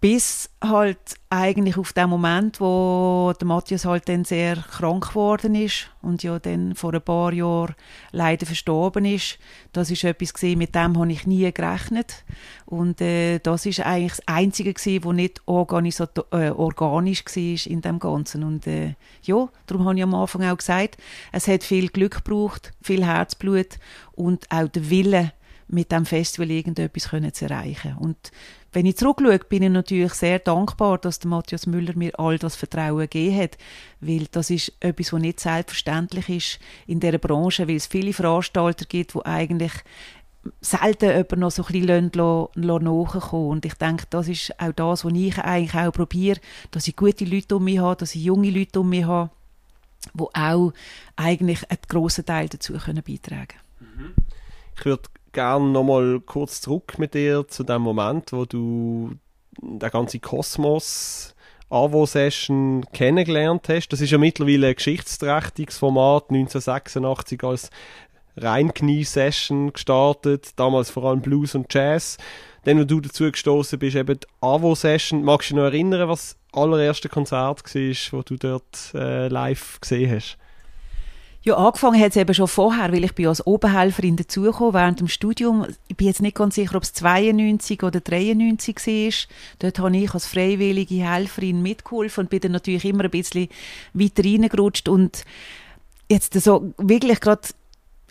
bis 0.00 0.48
halt 0.62 0.98
eigentlich 1.28 1.76
auf 1.76 1.92
den 1.92 2.08
Moment, 2.08 2.60
wo 2.60 3.32
der 3.38 3.48
Matthias 3.48 3.84
halt 3.84 4.08
dann 4.08 4.24
sehr 4.24 4.56
krank 4.56 5.08
geworden 5.08 5.56
ist 5.56 5.90
und 6.02 6.22
ja 6.22 6.38
dann 6.38 6.76
vor 6.76 6.94
ein 6.94 7.02
paar 7.02 7.32
Jahren 7.32 7.74
leider 8.12 8.46
verstorben 8.46 9.04
ist. 9.04 9.38
Das 9.72 9.90
ist 9.90 10.04
etwas 10.04 10.32
gewesen, 10.32 10.58
mit 10.58 10.76
dem 10.76 10.96
habe 10.96 11.10
ich 11.10 11.26
nie 11.26 11.52
gerechnet 11.52 12.24
und 12.64 13.00
äh, 13.00 13.40
das 13.40 13.66
ist 13.66 13.80
eigentlich 13.80 14.12
das 14.12 14.28
Einzige 14.28 14.72
gewesen, 14.72 15.04
wo 15.04 15.12
nicht 15.12 15.40
äh, 15.40 16.50
organisch 16.50 17.24
war 17.24 17.72
in 17.72 17.80
dem 17.80 17.98
Ganzen 17.98 18.44
und 18.44 18.68
äh, 18.68 18.94
ja, 19.22 19.48
darum 19.66 19.84
habe 19.84 19.96
ich 19.96 20.02
am 20.04 20.14
Anfang 20.14 20.44
auch 20.44 20.58
gesagt, 20.58 20.96
es 21.32 21.48
hat 21.48 21.64
viel 21.64 21.88
Glück 21.88 22.24
gebraucht, 22.24 22.72
viel 22.80 23.04
Herzblut 23.04 23.78
und 24.12 24.48
auch 24.50 24.68
der 24.68 24.90
Wille 24.90 25.32
mit 25.68 25.92
dem 25.92 26.06
Festival 26.06 26.50
irgendetwas 26.50 27.10
zu 27.34 27.44
erreichen. 27.44 27.96
Und 27.98 28.32
wenn 28.72 28.86
ich 28.86 28.96
zurückschaue, 28.96 29.38
bin 29.38 29.62
ich 29.62 29.70
natürlich 29.70 30.12
sehr 30.14 30.38
dankbar, 30.38 30.98
dass 30.98 31.20
der 31.20 31.30
Matthias 31.30 31.66
Müller 31.66 31.94
mir 31.96 32.18
all 32.18 32.38
das 32.38 32.56
Vertrauen 32.56 33.00
gegeben 33.00 33.38
hat, 33.38 33.58
weil 34.00 34.26
das 34.30 34.50
ist 34.50 34.72
etwas, 34.80 35.12
was 35.12 35.20
nicht 35.20 35.40
selbstverständlich 35.40 36.28
ist 36.28 36.58
in 36.86 37.00
dieser 37.00 37.18
Branche, 37.18 37.66
weil 37.66 37.76
es 37.76 37.86
viele 37.86 38.12
Veranstalter 38.12 38.84
gibt, 38.84 39.14
die 39.14 39.24
eigentlich 39.24 39.72
selten 40.60 41.10
jemand 41.10 41.38
noch 41.38 41.50
so 41.50 41.64
ein 41.64 41.72
bisschen 41.72 42.10
nachkommen. 42.84 43.48
Und 43.48 43.64
ich 43.64 43.74
denke, 43.74 44.04
das 44.10 44.28
ist 44.28 44.58
auch 44.60 44.72
das, 44.72 45.04
was 45.04 45.12
ich 45.12 45.38
eigentlich 45.38 45.74
auch 45.74 45.92
probiere, 45.92 46.40
dass 46.70 46.88
ich 46.88 46.96
gute 46.96 47.24
Leute 47.24 47.56
um 47.56 47.64
mich 47.64 47.78
habe, 47.78 47.96
dass 47.96 48.14
ich 48.14 48.22
junge 48.22 48.50
Leute 48.50 48.80
um 48.80 48.90
mich 48.90 49.04
habe, 49.04 49.30
die 50.14 50.24
auch 50.34 50.72
eigentlich 51.16 51.68
einen 51.70 51.80
grossen 51.88 52.24
Teil 52.24 52.48
dazu 52.48 52.74
beitragen 52.74 53.48
können. 53.78 54.14
Ich 54.76 54.84
würde 54.84 55.02
gerne 55.38 55.68
nochmal 55.68 56.18
kurz 56.18 56.60
zurück 56.60 56.98
mit 56.98 57.14
dir 57.14 57.46
zu 57.46 57.62
dem 57.62 57.82
Moment, 57.82 58.32
wo 58.32 58.44
du 58.44 59.12
den 59.62 59.78
ganzen 59.78 60.20
Kosmos 60.20 61.36
AWO-Session 61.70 62.84
kennengelernt 62.92 63.68
hast. 63.68 63.90
Das 63.90 64.00
ist 64.00 64.10
ja 64.10 64.18
mittlerweile 64.18 64.66
ein 64.66 64.74
geschichtsträchtiges 64.74 65.78
Format, 65.78 66.24
1986 66.30 67.44
als 67.44 67.70
Reinknie-Session 68.36 69.72
gestartet, 69.72 70.50
damals 70.56 70.90
vor 70.90 71.04
allem 71.04 71.20
Blues 71.20 71.54
und 71.54 71.72
Jazz. 71.72 72.16
Dann, 72.64 72.80
wo 72.80 72.84
du 72.84 73.00
dazu 73.00 73.30
gestoßen 73.30 73.78
bist, 73.78 73.94
eben 73.94 74.18
die 74.18 74.26
AWO-Session. 74.40 75.22
Magst 75.22 75.50
du 75.50 75.54
dich 75.54 75.62
noch 75.62 75.70
erinnern, 75.70 76.08
was 76.08 76.36
das 76.50 76.60
allererste 76.60 77.08
Konzert 77.08 77.62
war, 77.62 78.18
wo 78.18 78.22
du 78.22 78.36
dort 78.36 78.92
äh, 78.94 79.28
live 79.28 79.80
gesehen 79.80 80.16
hast? 80.16 80.36
Ja, 81.48 81.56
angefangen 81.56 81.98
hat 81.98 82.10
es 82.10 82.16
eben 82.16 82.34
schon 82.34 82.46
vorher, 82.46 82.92
weil 82.92 83.04
ich 83.04 83.14
bin 83.14 83.26
als 83.26 83.46
Oberhelferin 83.46 84.16
dazugekommen 84.16 84.74
während 84.74 85.00
dem 85.00 85.08
Studium. 85.08 85.64
Ich 85.86 85.96
bin 85.96 86.06
jetzt 86.06 86.20
nicht 86.20 86.36
ganz 86.36 86.56
sicher, 86.56 86.76
ob 86.76 86.82
es 86.82 86.92
92 86.92 87.82
oder 87.84 88.00
93 88.00 88.76
war. 88.76 89.12
Dort 89.60 89.78
habe 89.78 89.96
ich 89.96 90.12
als 90.12 90.26
freiwillige 90.26 91.10
Helferin 91.10 91.62
mitgeholfen 91.62 92.24
und 92.24 92.28
bin 92.28 92.40
dann 92.40 92.52
natürlich 92.52 92.84
immer 92.84 93.04
ein 93.04 93.10
bisschen 93.10 93.48
weiter 93.94 94.24
reingerutscht 94.24 94.90
und 94.90 95.24
jetzt 96.10 96.34
so 96.34 96.74
wirklich 96.76 97.18
gerade, 97.18 97.48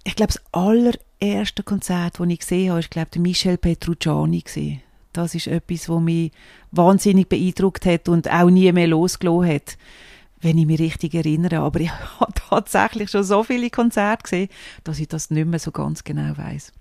ich 0.03 0.15
glaube, 0.15 0.33
das 0.33 0.41
allererste 0.51 1.61
Konzert, 1.61 2.19
das 2.19 2.27
ich 2.27 2.39
gesehen 2.39 2.71
habe, 2.71 2.79
ist, 2.79 2.89
glaube 2.89 3.09
ich, 3.13 3.21
Michel 3.21 3.57
Petrucciani. 3.59 4.81
Das 5.13 5.35
ist 5.35 5.45
etwas, 5.45 5.89
was 5.89 6.01
mich 6.01 6.31
wahnsinnig 6.71 7.29
beeindruckt 7.29 7.85
hat 7.85 8.09
und 8.09 8.31
auch 8.31 8.49
nie 8.49 8.71
mehr 8.71 8.87
losgelassen 8.87 9.53
hat 9.53 9.77
wenn 10.41 10.57
ich 10.57 10.65
mich 10.65 10.79
richtig 10.79 11.13
erinnere. 11.13 11.59
Aber 11.59 11.79
ich 11.79 11.91
habe 12.19 12.33
tatsächlich 12.49 13.09
schon 13.09 13.23
so 13.23 13.43
viele 13.43 13.69
Konzerte 13.69 14.23
gesehen, 14.23 14.49
dass 14.83 14.99
ich 14.99 15.07
das 15.07 15.29
nicht 15.29 15.47
mehr 15.47 15.59
so 15.59 15.71
ganz 15.71 16.03
genau 16.03 16.37
weiß. 16.37 16.73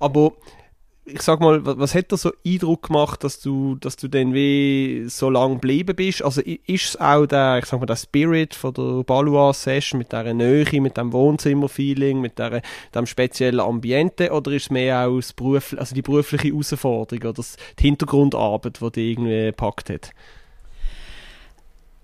Aber 0.00 0.32
ich 1.10 1.22
sag 1.22 1.40
mal, 1.40 1.64
was 1.64 1.94
hat 1.94 2.12
dir 2.12 2.16
so 2.16 2.32
Eindruck 2.46 2.88
gemacht, 2.88 3.24
dass 3.24 3.40
du, 3.40 3.76
dass 3.76 3.96
du 3.96 4.08
dann 4.08 4.34
wie 4.34 5.04
so 5.08 5.30
lange 5.30 5.54
geblieben 5.54 5.96
bist? 5.96 6.22
Also 6.22 6.40
ist 6.42 6.60
es 6.68 7.00
auch 7.00 7.26
der, 7.26 7.58
ich 7.58 7.64
sag 7.64 7.80
mal, 7.80 7.86
der 7.86 7.96
Spirit 7.96 8.54
von 8.54 8.74
der 8.74 9.04
Balua 9.04 9.52
Session 9.52 9.98
mit 9.98 10.12
dieser 10.12 10.34
Nähe, 10.34 10.80
mit 10.80 10.96
dem 10.96 11.12
Wohnzimmerfeeling, 11.12 12.20
mit 12.20 12.38
der, 12.38 12.62
dem 12.94 13.06
speziellen 13.06 13.60
Ambiente 13.60 14.30
oder 14.32 14.52
ist 14.52 14.64
es 14.64 14.70
mehr 14.70 15.08
auch 15.08 15.16
das 15.16 15.32
Beruf, 15.32 15.74
also 15.78 15.94
die 15.94 16.02
berufliche 16.02 16.48
Herausforderung 16.48 17.22
oder 17.22 17.32
das, 17.32 17.56
die 17.78 17.84
Hintergrundarbeit, 17.84 18.78
die 18.80 18.90
dich 18.90 19.12
irgendwie 19.12 19.46
gepackt 19.46 19.90
hat? 19.90 20.10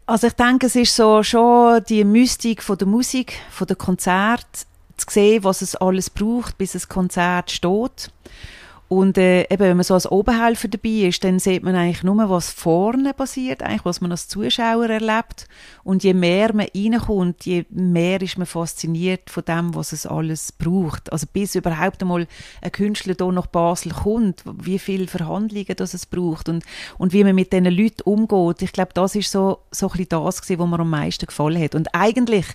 Also 0.06 0.26
ich 0.26 0.34
denke, 0.34 0.66
es 0.66 0.76
ist 0.76 0.94
so 0.94 1.23
schon 1.23 1.82
die 1.88 2.04
Mystik 2.04 2.62
von 2.62 2.76
der 2.76 2.87
Musik, 2.87 3.38
von 3.50 3.66
der 3.66 3.76
Konzert, 3.76 4.46
zu 4.96 5.06
sehen, 5.08 5.44
was 5.44 5.62
es 5.62 5.76
alles 5.76 6.11
braucht, 6.11 6.58
bis 6.58 6.75
ein 6.75 6.88
Konzert 6.88 7.50
steht. 7.50 8.11
Und 8.88 9.17
äh, 9.17 9.43
eben, 9.45 9.61
wenn 9.61 9.76
man 9.76 9.85
so 9.85 9.95
als 9.95 10.11
Oberhelfer 10.11 10.69
dabei 10.69 11.09
ist, 11.09 11.25
dann 11.25 11.38
sieht 11.38 11.62
man 11.62 11.75
eigentlich 11.75 12.03
nur, 12.03 12.29
was 12.29 12.50
vorne 12.50 13.14
passiert, 13.14 13.62
eigentlich, 13.62 13.85
was 13.85 14.00
man 14.00 14.11
als 14.11 14.29
Zuschauer 14.29 14.88
erlebt. 14.91 15.49
Und 15.85 16.05
je 16.05 16.12
mehr 16.12 16.55
man 16.55 16.67
reinkommt, 16.75 17.47
je 17.47 17.64
mehr 17.71 18.21
ist 18.21 18.37
man 18.37 18.47
fasziniert 18.47 19.31
von 19.31 19.45
dem, 19.45 19.75
was 19.75 19.93
es 19.93 20.07
alles 20.07 20.53
braucht. 20.53 21.12
Also 21.12 21.26
bis 21.33 21.55
überhaupt 21.55 22.03
einmal 22.03 22.26
ein 22.61 22.73
Künstler 22.73 23.14
hier 23.19 23.33
nach 23.33 23.47
Basel 23.47 23.93
kommt, 23.93 24.45
wie 24.45 24.79
viele 24.79 25.07
Verhandlungen 25.07 25.76
das 25.76 25.95
es 25.95 26.05
braucht 26.05 26.49
und, 26.49 26.62
und 26.99 27.12
wie 27.12 27.25
man 27.25 27.35
mit 27.35 27.53
diesen 27.53 27.64
Leuten 27.67 28.03
umgeht. 28.05 28.62
Ich 28.62 28.73
glaube, 28.73 28.93
das 28.93 29.14
ist 29.14 29.31
so, 29.31 29.61
so 29.71 29.87
ein 29.87 29.93
bisschen 29.93 30.09
das 30.11 30.25
was 30.25 30.49
mir 30.49 30.81
am 30.81 30.91
meisten 30.91 31.26
gefallen 31.26 31.62
hat. 31.62 31.75
Und 31.75 31.95
eigentlich 31.95 32.47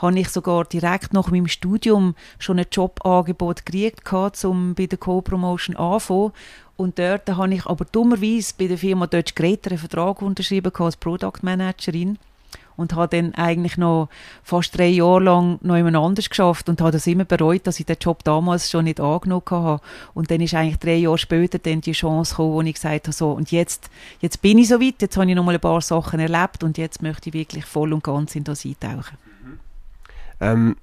habe 0.00 0.18
ich 0.18 0.28
sogar 0.28 0.64
direkt 0.64 1.12
nach 1.12 1.30
meinem 1.30 1.48
Studium 1.48 2.14
schon 2.38 2.58
ein 2.58 2.66
Jobangebot 2.70 3.66
gekriegt, 3.66 4.02
um 4.44 4.74
bei 4.74 4.86
der 4.86 4.98
Co-Promotion 4.98 5.76
anzufangen. 5.76 6.32
Und 6.76 6.98
dort 6.98 7.28
habe 7.28 7.54
ich 7.54 7.66
aber 7.66 7.84
dummerweise 7.84 8.54
bei 8.58 8.66
der 8.66 8.78
Firma 8.78 9.06
Deutsch 9.06 9.34
Greta 9.34 9.68
einen 9.68 9.78
Vertrag 9.78 10.22
unterschrieben 10.22 10.72
als 10.74 10.96
Product 10.96 11.42
Managerin 11.42 12.18
und 12.80 12.94
habe 12.94 13.14
dann 13.14 13.34
eigentlich 13.34 13.76
noch 13.76 14.08
fast 14.42 14.76
drei 14.76 14.88
Jahre 14.88 15.20
lang 15.20 15.58
noch 15.60 15.76
jemand 15.76 15.96
anders 15.96 16.30
geschafft 16.30 16.70
und 16.70 16.80
habe 16.80 16.92
das 16.92 17.06
immer 17.06 17.26
bereut, 17.26 17.66
dass 17.66 17.78
ich 17.78 17.84
den 17.84 17.98
Job 18.00 18.24
damals 18.24 18.70
schon 18.70 18.84
nicht 18.84 19.00
angenommen 19.00 19.42
habe. 19.50 19.82
Und 20.14 20.30
dann 20.30 20.40
ist 20.40 20.54
eigentlich 20.54 20.78
drei 20.78 20.96
Jahre 20.96 21.18
später 21.18 21.58
dann 21.58 21.82
die 21.82 21.92
Chance 21.92 22.32
gekommen, 22.32 22.54
wo 22.54 22.62
ich 22.62 22.74
gesagt 22.74 23.08
habe, 23.08 23.12
so, 23.12 23.32
und 23.32 23.52
jetzt, 23.52 23.90
jetzt 24.20 24.40
bin 24.40 24.56
ich 24.56 24.68
so 24.68 24.80
weit, 24.80 25.02
jetzt 25.02 25.18
habe 25.18 25.28
ich 25.28 25.36
noch 25.36 25.44
mal 25.44 25.54
ein 25.54 25.60
paar 25.60 25.82
Sachen 25.82 26.20
erlebt 26.20 26.64
und 26.64 26.78
jetzt 26.78 27.02
möchte 27.02 27.28
ich 27.28 27.34
wirklich 27.34 27.66
voll 27.66 27.92
und 27.92 28.02
ganz 28.02 28.34
in 28.34 28.44
das 28.44 28.64
eintauchen. 28.64 29.29
Ähm, 30.40 30.76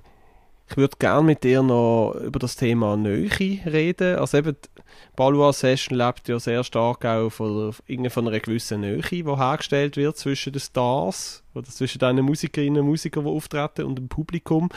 ich 0.70 0.76
würde 0.76 0.98
gerne 1.00 1.26
mit 1.26 1.44
dir 1.44 1.64
noch 1.64 2.14
über 2.22 2.40
das 2.40 2.58
Thema 2.58 2.98
Nähe 2.98 3.30
reden. 3.66 4.18
Also 4.18 4.38
eben, 4.38 4.58
die 4.62 4.82
Balua 5.16 5.54
Session 5.54 5.98
lebt 5.98 6.28
ja 6.28 6.40
sehr 6.40 6.64
stark 6.64 7.06
auch 7.06 7.30
von, 7.30 7.74
von 7.74 8.28
einer 8.28 8.40
gewissen 8.40 8.82
Nähe, 8.82 8.98
die 8.98 9.24
hergestellt 9.24 9.96
wird 9.96 10.18
zwischen 10.18 10.54
den 10.54 10.60
Stars 10.60 11.44
oder 11.56 11.68
zwischen 11.68 12.00
den 12.00 12.26
Musikerinnen 12.26 12.82
und 12.82 12.88
Musikern, 12.88 13.24
die 13.24 13.32
auftreten 13.32 13.86
und 13.86 13.96
dem 13.96 14.10
Publikum. 14.10 14.70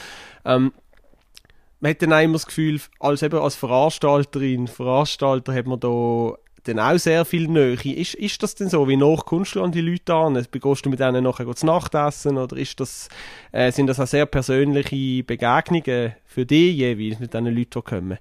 Ähm, 0.44 0.72
man 1.80 1.90
hat 1.90 2.02
dann 2.02 2.12
immer 2.22 2.34
das 2.34 2.46
Gefühl, 2.46 2.80
als, 3.00 3.22
eben 3.22 3.40
als 3.40 3.56
Veranstalterin, 3.56 4.68
Veranstalter 4.68 5.54
hat 5.54 5.66
man 5.66 5.80
da 5.80 6.34
dann 6.64 6.79
auch 6.79 6.99
sehr 6.99 7.25
viel 7.25 7.49
Nähe. 7.49 7.75
Ist, 7.75 8.14
ist 8.14 8.43
das 8.43 8.55
denn 8.55 8.69
so? 8.69 8.87
Wie 8.88 8.97
nach 8.97 9.25
kommst 9.25 9.55
du 9.55 9.62
an 9.62 9.73
die 9.73 9.81
Leute 9.81 10.14
an? 10.14 10.47
Begehst 10.50 10.85
du 10.85 10.90
mit 10.90 11.00
denen 11.00 11.25
nachher 11.25 11.55
zu 11.55 11.67
Nachtessen? 11.67 12.38
Oder 12.38 12.57
ist 12.57 12.79
das, 12.81 13.09
äh, 13.52 13.73
sind 13.73 13.87
das 13.87 14.00
auch 14.00 14.07
sehr 14.07 14.26
persönliche 14.26 15.25
Begegnungen 15.25 16.14
für 16.25 16.47
dich 16.47 16.76
jeweils 16.76 17.19
mit 17.19 17.33
diesen 17.33 17.47
Leuten, 17.47 17.71
die 17.71 17.83
kommen? 17.83 18.19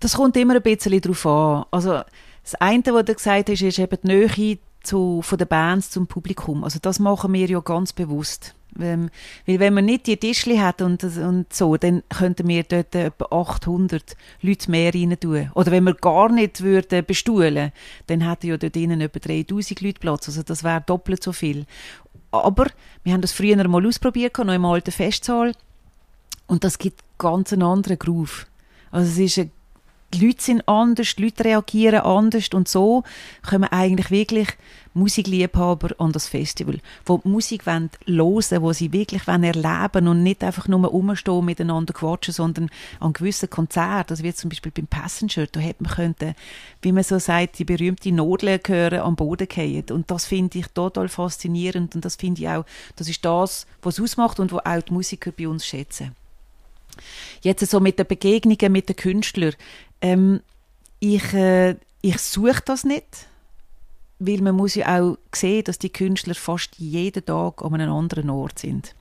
Das 0.00 0.16
kommt 0.16 0.36
immer 0.36 0.56
ein 0.56 0.62
bisschen 0.62 1.00
darauf 1.00 1.26
an. 1.26 1.64
Also, 1.70 2.02
das 2.42 2.54
eine, 2.56 2.82
was 2.86 3.04
du 3.04 3.14
gesagt 3.14 3.50
hast, 3.50 3.62
ist 3.62 3.78
eben 3.78 3.98
die 4.02 4.06
Nähe 4.06 4.58
zu, 4.82 5.22
von 5.22 5.38
den 5.38 5.48
Bands 5.48 5.90
zum 5.90 6.06
Publikum. 6.06 6.64
Also 6.64 6.78
das 6.80 6.98
machen 6.98 7.32
wir 7.32 7.46
ja 7.46 7.60
ganz 7.60 7.92
bewusst. 7.92 8.54
Ähm, 8.80 9.10
weil 9.46 9.58
wenn 9.58 9.74
man 9.74 9.84
nicht 9.84 10.06
die 10.06 10.16
Tischli 10.16 10.56
hat 10.58 10.82
und, 10.82 11.02
und 11.02 11.52
so, 11.52 11.76
dann 11.76 12.02
könnten 12.08 12.48
wir 12.48 12.62
dort 12.62 12.94
etwa 12.94 13.24
800 13.30 14.16
Leute 14.40 14.70
mehr 14.70 14.94
rein 14.94 15.18
tun. 15.18 15.50
Oder 15.54 15.72
wenn 15.72 15.84
wir 15.84 15.94
gar 15.94 16.30
nicht 16.30 16.62
würden 16.62 17.04
bestuhlen, 17.04 17.72
dann 18.06 18.28
hätten 18.28 18.46
ja 18.48 18.56
dort 18.56 18.76
innen 18.76 19.00
etwa 19.00 19.18
3000 19.18 19.80
Leute 19.80 20.00
Platz. 20.00 20.28
Also 20.28 20.42
das 20.42 20.64
wäre 20.64 20.82
doppelt 20.86 21.22
so 21.22 21.32
viel. 21.32 21.66
Aber 22.30 22.66
wir 23.04 23.12
haben 23.12 23.22
das 23.22 23.32
früher 23.32 23.66
mal 23.68 23.86
ausprobiert, 23.86 24.38
noch 24.38 24.54
im 24.54 24.64
alten 24.64 24.92
Festsaal. 24.92 25.52
Und 26.46 26.64
das 26.64 26.78
gibt 26.78 27.00
ganz 27.18 27.52
einen 27.52 27.62
anderen 27.62 27.98
Groove. 27.98 28.46
Also 28.90 29.10
es 29.10 29.18
ist 29.18 29.38
eine 29.38 29.50
die 30.14 30.26
Leute 30.26 30.42
sind 30.42 30.66
anders, 30.66 31.16
die 31.16 31.24
Leute 31.24 31.44
reagieren 31.44 32.00
anders 32.00 32.48
und 32.54 32.68
so 32.68 33.02
kommen 33.48 33.68
eigentlich 33.70 34.10
wirklich 34.10 34.48
Musikliebhaber 34.98 35.94
an 35.98 36.12
das 36.12 36.26
Festival, 36.26 36.78
wo 37.06 37.18
die 37.18 37.28
Musik 37.28 37.66
hören 37.66 37.90
wollen, 38.06 38.62
wo 38.62 38.72
sie 38.72 38.92
wirklich 38.92 39.26
erleben 39.26 40.08
und 40.08 40.22
nicht 40.22 40.42
einfach 40.42 40.68
nur 40.68 40.86
rumstehen 40.86 41.44
miteinander 41.44 41.92
quatschen, 41.92 42.34
sondern 42.34 42.70
an 43.00 43.12
gewissen 43.12 43.50
Konzerten, 43.50 44.12
also 44.12 44.24
wie 44.24 44.34
zum 44.34 44.50
Beispiel 44.50 44.72
beim 44.72 44.86
Passenger, 44.86 45.46
da 45.46 45.60
hätte 45.60 45.82
man 45.82 45.92
könnte, 45.92 46.34
wie 46.82 46.92
man 46.92 47.04
so 47.04 47.18
sagt, 47.18 47.58
die 47.58 47.64
berühmte 47.64 48.12
Nodle 48.12 48.60
hören 48.66 49.00
am 49.00 49.16
Boden 49.16 49.46
fallen 49.68 49.84
und 49.90 50.10
das 50.10 50.26
finde 50.26 50.58
ich 50.58 50.66
total 50.68 51.08
faszinierend 51.08 51.94
und 51.94 52.04
das 52.04 52.16
finde 52.16 52.42
ich 52.42 52.48
auch, 52.48 52.64
das 52.96 53.08
ist 53.08 53.24
das, 53.24 53.66
was 53.82 53.98
es 53.98 54.04
ausmacht 54.04 54.40
und 54.40 54.52
was 54.52 54.64
auch 54.64 54.82
die 54.82 54.92
Musiker 54.92 55.32
bei 55.32 55.48
uns 55.48 55.66
schätzen. 55.66 56.14
Jetzt 57.42 57.66
so 57.66 57.80
mit 57.80 57.98
den 57.98 58.06
Begegnungen 58.06 58.72
mit 58.72 58.88
den 58.88 58.96
Künstlern. 58.96 59.54
Ähm, 60.00 60.40
ich, 61.00 61.32
äh, 61.32 61.76
ich 62.02 62.18
suche 62.18 62.62
das 62.64 62.84
nicht, 62.84 63.27
weil 64.18 64.40
man 64.40 64.56
muss 64.56 64.74
ja 64.74 65.00
auch 65.00 65.16
sehen, 65.34 65.64
dass 65.64 65.78
die 65.78 65.92
Künstler 65.92 66.34
fast 66.34 66.76
jeden 66.78 67.24
Tag 67.24 67.62
an 67.62 67.74
einem 67.74 67.92
anderen 67.92 68.30
Ort 68.30 68.58
sind. 68.58 68.94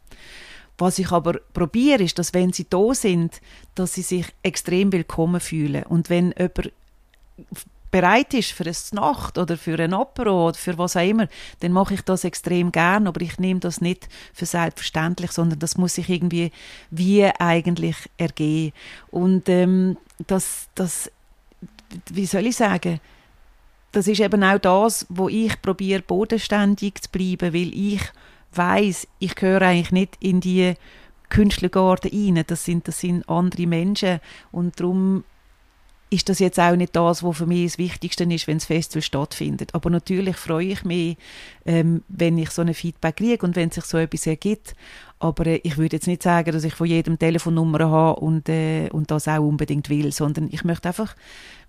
Was 0.78 1.00
ich 1.00 1.12
aber 1.12 1.40
probiere, 1.54 2.04
ist, 2.04 2.20
dass 2.20 2.34
wenn 2.34 2.54
sie 2.54 2.68
da 2.70 2.94
sind, 2.94 3.42
dass 3.74 3.96
sie 3.96 4.04
sich 4.04 4.28
extrem 4.44 4.92
willkommen 4.92 5.42
fühlen. 5.42 5.84
Und 5.84 6.10
wenn 6.12 6.36
jemand 6.38 6.72
bereit 7.90 8.34
ist 8.34 8.52
für 8.52 8.66
eine 8.66 8.76
Nacht 8.92 9.38
oder 9.38 9.58
für 9.58 9.80
ein 9.80 9.94
Apero 9.94 10.50
oder 10.50 10.58
für 10.58 10.78
was 10.78 10.96
auch 10.96 11.08
immer, 11.08 11.28
dann 11.62 11.72
mache 11.72 11.96
ich 11.96 12.02
das 12.02 12.24
extrem 12.26 12.72
gern, 12.72 13.08
aber 13.08 13.22
ich 13.22 13.40
nehme 13.40 13.60
das 13.60 13.82
nicht 13.82 14.08
für 14.34 14.46
selbstverständlich, 14.46 15.32
sondern 15.32 15.60
das 15.60 15.78
muss 15.78 15.96
sich 15.96 16.10
irgendwie 16.10 16.52
wie 16.92 17.26
eigentlich 17.26 17.96
ergehen. 18.18 18.74
Und 19.10 19.50
ähm, 19.50 19.98
das, 20.28 20.68
das, 20.76 21.12
wie 22.12 22.26
soll 22.26 22.48
ich 22.48 22.58
sagen, 22.58 23.00
das 23.98 24.08
ist 24.08 24.20
eben 24.20 24.44
auch 24.44 24.60
das, 24.60 25.08
wo 25.10 25.28
ich 25.28 25.60
probiere 25.60 26.04
bodenständig 26.04 27.02
zu 27.02 27.10
bleiben, 27.10 27.52
weil 27.52 27.74
ich 27.74 28.02
weiß, 28.54 29.08
ich 29.18 29.34
gehöre 29.34 29.64
eigentlich 29.64 29.92
nicht 29.92 30.18
in 30.20 30.40
die 30.40 30.76
Künstlergarten 31.30 32.12
rein. 32.14 32.44
Das 32.46 32.64
sind, 32.64 32.88
das 32.88 33.00
sind 33.00 33.28
andere 33.28 33.66
Menschen 33.66 34.20
und 34.52 34.80
darum 34.80 35.24
ist 36.10 36.30
das 36.30 36.40
jetzt 36.40 36.60
auch 36.60 36.76
nicht 36.76 36.96
das, 36.96 37.22
was 37.22 37.38
für 37.38 37.46
mich 37.46 37.66
das 37.66 37.78
Wichtigste 37.78 38.24
ist, 38.24 38.48
wenn 38.48 38.58
das 38.58 38.66
Festival 38.66 39.02
stattfindet. 39.02 39.76
Aber 39.76 39.90
natürlich 39.90 40.38
freue 40.38 40.68
ich 40.68 40.86
mich, 40.86 41.18
ähm, 41.66 42.04
wenn 42.08 42.38
ich 42.38 42.52
so 42.52 42.62
ein 42.62 42.74
Feedback 42.74 43.18
kriege 43.18 43.46
und 43.46 43.56
wenn 43.58 43.72
sich 43.72 43.84
so 43.84 43.98
etwas 43.98 44.26
ergibt. 44.26 44.74
Aber 45.20 45.46
äh, 45.46 45.60
ich 45.64 45.78
würde 45.78 45.98
jetzt 45.98 46.08
nicht 46.08 46.24
sagen, 46.24 46.52
dass 46.54 46.64
ich 46.64 46.76
von 46.76 46.88
jedem 46.88 47.20
Telefonnummer 47.20 47.90
habe 47.90 48.22
und, 48.22 48.48
äh, 48.48 48.90
und 48.92 49.12
das 49.12 49.28
auch 49.28 49.42
unbedingt 49.42 49.90
will, 49.90 50.14
sondern 50.14 50.48
ich 50.50 50.64
möchte 50.64 50.88
einfach, 50.88 51.14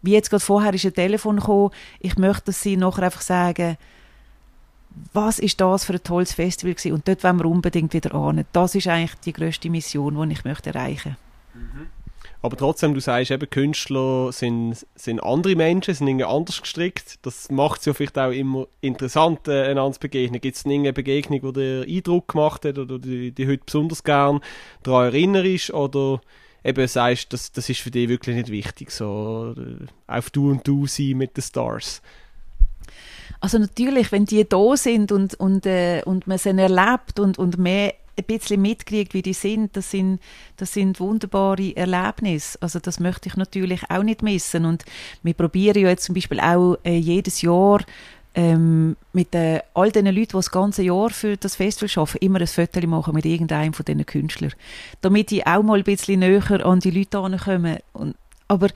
wie 0.03 0.12
jetzt 0.12 0.31
gerade 0.31 0.44
vorher 0.44 0.72
ist 0.72 0.85
ein 0.85 0.94
Telefon 0.94 1.37
gekommen, 1.37 1.70
ich 1.98 2.16
möchte, 2.16 2.46
dass 2.46 2.62
sie 2.62 2.77
nachher 2.77 3.05
einfach 3.05 3.22
sagen, 3.22 3.77
was 5.12 5.40
ist 5.40 5.61
das 5.61 5.85
für 5.85 5.94
ein 5.94 6.03
tolles 6.03 6.33
Festival 6.33 6.74
gewesen? 6.74 6.92
und 6.92 7.09
dort 7.09 7.24
wollen 7.24 7.38
wir 7.38 7.46
unbedingt 7.46 7.92
wieder 7.92 8.14
an. 8.14 8.44
Das 8.53 8.74
ist 8.74 8.87
eigentlich 8.87 9.14
die 9.24 9.33
größte 9.33 9.68
Mission, 9.70 10.29
die 10.29 10.33
ich 10.33 10.44
möchte 10.44 10.70
erreichen 10.70 11.16
möchte. 11.55 11.79
Mhm. 11.79 11.87
Aber 12.40 12.57
trotzdem, 12.57 12.94
du 12.94 13.01
sagst 13.01 13.33
eben, 13.33 13.51
Künstler 13.51 14.31
sind, 14.33 14.87
sind 14.94 15.20
andere 15.20 15.57
Menschen, 15.57 15.94
sind 15.94 16.07
irgendwie 16.07 16.24
anders 16.24 16.61
gestrickt. 16.61 17.18
Das 17.22 17.51
macht 17.51 17.81
es 17.81 17.87
ja 17.87 17.94
vielleicht 17.94 18.16
auch 18.16 18.31
immer 18.31 18.68
interessant, 18.81 19.48
äh, 19.48 19.64
einander 19.64 19.94
zu 19.94 20.01
begegnen. 20.01 20.40
Gibt 20.40 20.57
es 20.57 20.64
eine 20.64 20.92
Begegnung, 20.92 21.40
die 21.40 21.53
dir 21.53 21.85
Eindruck 21.88 22.29
gemacht 22.29 22.64
hat 22.64 22.79
oder 22.79 22.98
die, 22.98 23.33
die 23.33 23.48
heute 23.48 23.64
besonders 23.66 24.05
gern 24.05 24.40
daran 24.85 25.07
erinnerst? 25.07 25.74
Oder 25.74 26.20
eben 26.62 26.87
sagst, 26.87 27.33
das, 27.33 27.51
das 27.51 27.68
ist 27.68 27.81
für 27.81 27.90
dich 27.90 28.09
wirklich 28.09 28.37
nicht 28.37 28.51
wichtig, 28.51 28.92
so 28.92 29.55
äh, 29.57 29.87
auf 30.07 30.31
Du 30.31 30.51
und 30.51 30.66
Du 30.66 30.87
sein 30.87 31.16
mit 31.16 31.37
den 31.37 31.42
Stars? 31.42 32.03
Also 33.40 33.59
natürlich, 33.59 34.12
wenn 34.12 34.24
die 34.24 34.48
da 34.48 34.77
sind 34.77 35.11
und, 35.11 35.35
und, 35.35 35.66
äh, 35.66 36.03
und 36.05 36.27
man 36.27 36.38
sie 36.38 36.51
erlebt 36.51 37.18
und, 37.18 37.38
und 37.38 37.59
mehr 37.59 37.94
ein 38.18 38.24
bisschen 38.24 38.61
mitkriegt, 38.61 39.14
wie 39.14 39.22
die 39.22 39.33
sind, 39.33 39.76
das 39.76 39.90
sind, 39.90 40.20
das 40.57 40.72
sind 40.72 41.00
wunderbare 41.00 41.76
Erlebnisse. 41.76 42.59
Also 42.61 42.78
das 42.81 43.00
möchte 43.00 43.28
ich 43.28 43.37
natürlich 43.37 43.83
auch 43.88 44.02
nicht 44.02 44.22
missen. 44.22 44.64
Und 44.64 44.85
wir 45.22 45.35
probieren 45.35 45.81
ja 45.81 45.88
jetzt 45.88 46.04
zum 46.04 46.14
Beispiel 46.14 46.40
auch 46.40 46.76
äh, 46.85 46.96
jedes 46.96 47.42
Jahr 47.42 47.81
ähm, 48.35 48.96
mit 49.12 49.35
äh, 49.35 49.61
all 49.74 49.90
den 49.90 50.07
Leuten, 50.07 50.16
die 50.18 50.26
das 50.26 50.50
ganze 50.50 50.83
Jahr 50.83 51.11
für 51.11 51.37
das 51.37 51.57
Festival 51.57 51.90
arbeiten, 52.02 52.24
immer 52.24 52.40
ein 52.40 52.46
Foto 52.46 52.87
machen 52.87 53.14
mit 53.14 53.24
irgendeinem 53.24 53.72
von 53.72 53.85
diesen 53.85 54.07
Künstlern. 54.07 54.52
Damit 55.00 55.31
die 55.31 55.46
auch 55.46 55.62
mal 55.62 55.78
ein 55.78 55.85
bisschen 55.85 56.20
näher 56.20 56.64
an 56.64 56.81
die 56.81 56.90
Leute 56.90 57.18
herankommen. 57.22 57.78
aber 58.48 58.68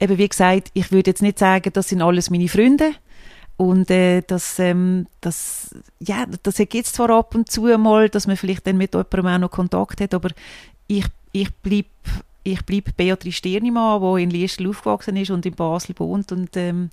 eben 0.00 0.18
wie 0.18 0.28
gesagt, 0.28 0.70
ich 0.74 0.92
würde 0.92 1.10
jetzt 1.10 1.22
nicht 1.22 1.38
sagen, 1.38 1.70
das 1.72 1.88
sind 1.88 2.02
alles 2.02 2.30
meine 2.30 2.48
Freunde, 2.48 2.92
und 3.56 3.90
äh, 3.90 4.22
das, 4.26 4.58
ähm, 4.58 5.06
das, 5.20 5.74
ja, 5.98 6.26
das 6.42 6.60
ergibt 6.60 6.86
zwar 6.86 7.10
ab 7.10 7.34
und 7.34 7.50
zu 7.50 7.62
mal, 7.78 8.08
dass 8.08 8.26
man 8.26 8.36
vielleicht 8.36 8.66
dann 8.66 8.76
mit 8.76 8.94
jemandem 8.94 9.26
auch 9.26 9.38
noch 9.38 9.50
Kontakt 9.50 10.00
hat, 10.00 10.14
aber 10.14 10.30
ich, 10.86 11.06
ich 11.32 11.52
bleibe 11.54 11.88
ich 12.42 12.64
bleib 12.64 12.96
Beatrice 12.96 13.38
Stirnimann, 13.38 14.00
die 14.00 14.22
in 14.22 14.30
Liestel 14.30 14.68
aufgewachsen 14.68 15.16
ist 15.16 15.30
und 15.30 15.44
in 15.46 15.54
Basel 15.54 15.96
wohnt 15.98 16.30
und 16.30 16.56
ähm, 16.56 16.90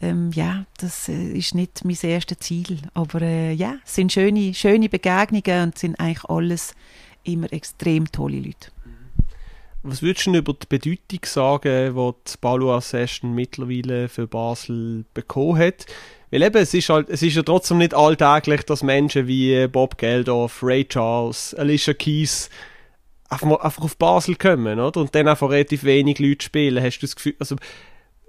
ähm, 0.00 0.30
ja, 0.32 0.64
das 0.78 1.08
äh, 1.08 1.32
ist 1.32 1.54
nicht 1.54 1.84
mein 1.84 1.96
erstes 2.02 2.38
Ziel, 2.38 2.78
aber 2.94 3.22
äh, 3.22 3.52
ja, 3.52 3.76
es 3.84 3.94
sind 3.94 4.12
schöne, 4.12 4.54
schöne 4.54 4.88
Begegnungen 4.88 5.64
und 5.64 5.78
sind 5.78 5.98
eigentlich 5.98 6.24
alles 6.26 6.74
immer 7.24 7.52
extrem 7.52 8.10
tolle 8.12 8.38
Leute. 8.38 8.70
Was 9.82 10.02
würdest 10.02 10.26
du 10.26 10.34
über 10.34 10.52
die 10.52 10.66
Bedeutung 10.68 11.20
sagen, 11.24 11.94
die 11.94 12.30
die 12.30 12.38
Balua 12.40 12.80
Session 12.80 13.34
mittlerweile 13.34 14.08
für 14.08 14.26
Basel 14.26 15.04
bekommen 15.14 15.58
hat? 15.58 15.86
Weil 16.30 16.42
eben, 16.42 16.56
es 16.56 16.74
ist, 16.74 16.88
halt, 16.88 17.08
es 17.08 17.22
ist 17.22 17.36
ja 17.36 17.42
trotzdem 17.42 17.78
nicht 17.78 17.94
alltäglich, 17.94 18.62
dass 18.62 18.82
Menschen 18.82 19.28
wie 19.28 19.68
Bob 19.68 19.96
Geldof, 19.96 20.60
Ray 20.62 20.84
Charles, 20.84 21.54
Alicia 21.54 21.94
Keys 21.94 22.50
einfach, 23.28 23.60
einfach 23.60 23.84
auf 23.84 23.96
Basel 23.96 24.36
kommen, 24.36 24.80
oder? 24.80 25.00
Und 25.00 25.14
dann 25.14 25.28
einfach 25.28 25.50
relativ 25.50 25.84
wenig 25.84 26.18
Leute 26.18 26.44
spielen. 26.44 26.82
Hast 26.82 26.98
du 26.98 27.06
das 27.06 27.16
Gefühl, 27.16 27.36
also, 27.38 27.56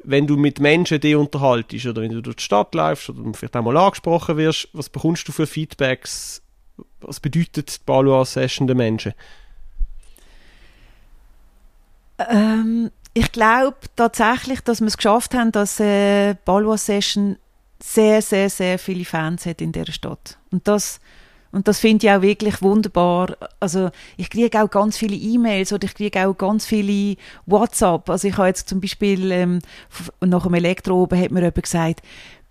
wenn 0.03 0.27
du 0.27 0.37
mit 0.37 0.59
Menschen 0.59 0.99
die 0.99 1.15
unterhaltest 1.15 1.85
oder 1.87 2.01
wenn 2.01 2.11
du 2.11 2.21
durch 2.21 2.37
die 2.37 2.43
Stadt 2.43 2.73
läufst 2.75 3.09
oder 3.09 3.33
vielleicht 3.33 3.55
auch 3.55 3.63
mal 3.63 3.77
angesprochen 3.77 4.37
wirst, 4.37 4.69
was 4.73 4.89
bekommst 4.89 5.27
du 5.27 5.31
für 5.31 5.47
Feedbacks? 5.47 6.43
Was 7.01 7.19
bedeutet 7.19 7.79
die 7.79 7.83
Balua 7.85 8.25
Session 8.25 8.67
den 8.67 8.77
Menschen? 8.77 9.13
Ähm, 12.19 12.91
ich 13.13 13.31
glaube 13.31 13.77
tatsächlich, 13.95 14.61
dass 14.61 14.79
wir 14.79 14.87
es 14.87 14.97
geschafft 14.97 15.33
haben, 15.33 15.51
dass 15.51 15.79
äh, 15.79 16.35
Balwa 16.45 16.77
Session 16.77 17.37
sehr, 17.81 18.21
sehr, 18.21 18.49
sehr 18.49 18.79
viele 18.79 19.05
Fans 19.05 19.45
hat 19.45 19.61
in 19.61 19.71
dieser 19.71 19.91
Stadt. 19.91 20.37
Und 20.51 20.67
das, 20.67 20.99
und 21.51 21.67
das 21.67 21.79
finde 21.79 22.05
ich 22.05 22.11
auch 22.11 22.21
wirklich 22.21 22.61
wunderbar. 22.61 23.37
Also 23.59 23.89
ich 24.17 24.29
kriege 24.29 24.61
auch 24.61 24.69
ganz 24.69 24.97
viele 24.97 25.15
E-Mails 25.15 25.73
oder 25.73 25.85
ich 25.85 25.93
kriege 25.93 26.27
auch 26.27 26.37
ganz 26.37 26.65
viele 26.65 27.17
WhatsApp. 27.45 28.09
Also 28.09 28.27
ich 28.27 28.37
habe 28.37 28.47
jetzt 28.47 28.69
zum 28.69 28.81
Beispiel 28.81 29.31
ähm, 29.31 29.59
nach 30.21 30.43
dem 30.43 30.53
Elektroben 30.53 31.19
hat 31.19 31.31
mir 31.31 31.39
jemand 31.41 31.63
gesagt, 31.63 32.01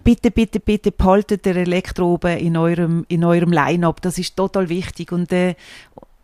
bitte, 0.03 0.31
bitte, 0.31 0.61
bitte 0.61 0.93
behaltet 0.93 1.45
der 1.45 1.57
Elektroben 1.57 2.39
in 2.39 2.57
eurem, 2.57 3.05
in 3.09 3.25
eurem 3.25 3.53
Line-Up. 3.53 4.01
Das 4.03 4.19
ist 4.19 4.37
total 4.37 4.69
wichtig. 4.69 5.11
Und, 5.13 5.33
äh, 5.33 5.55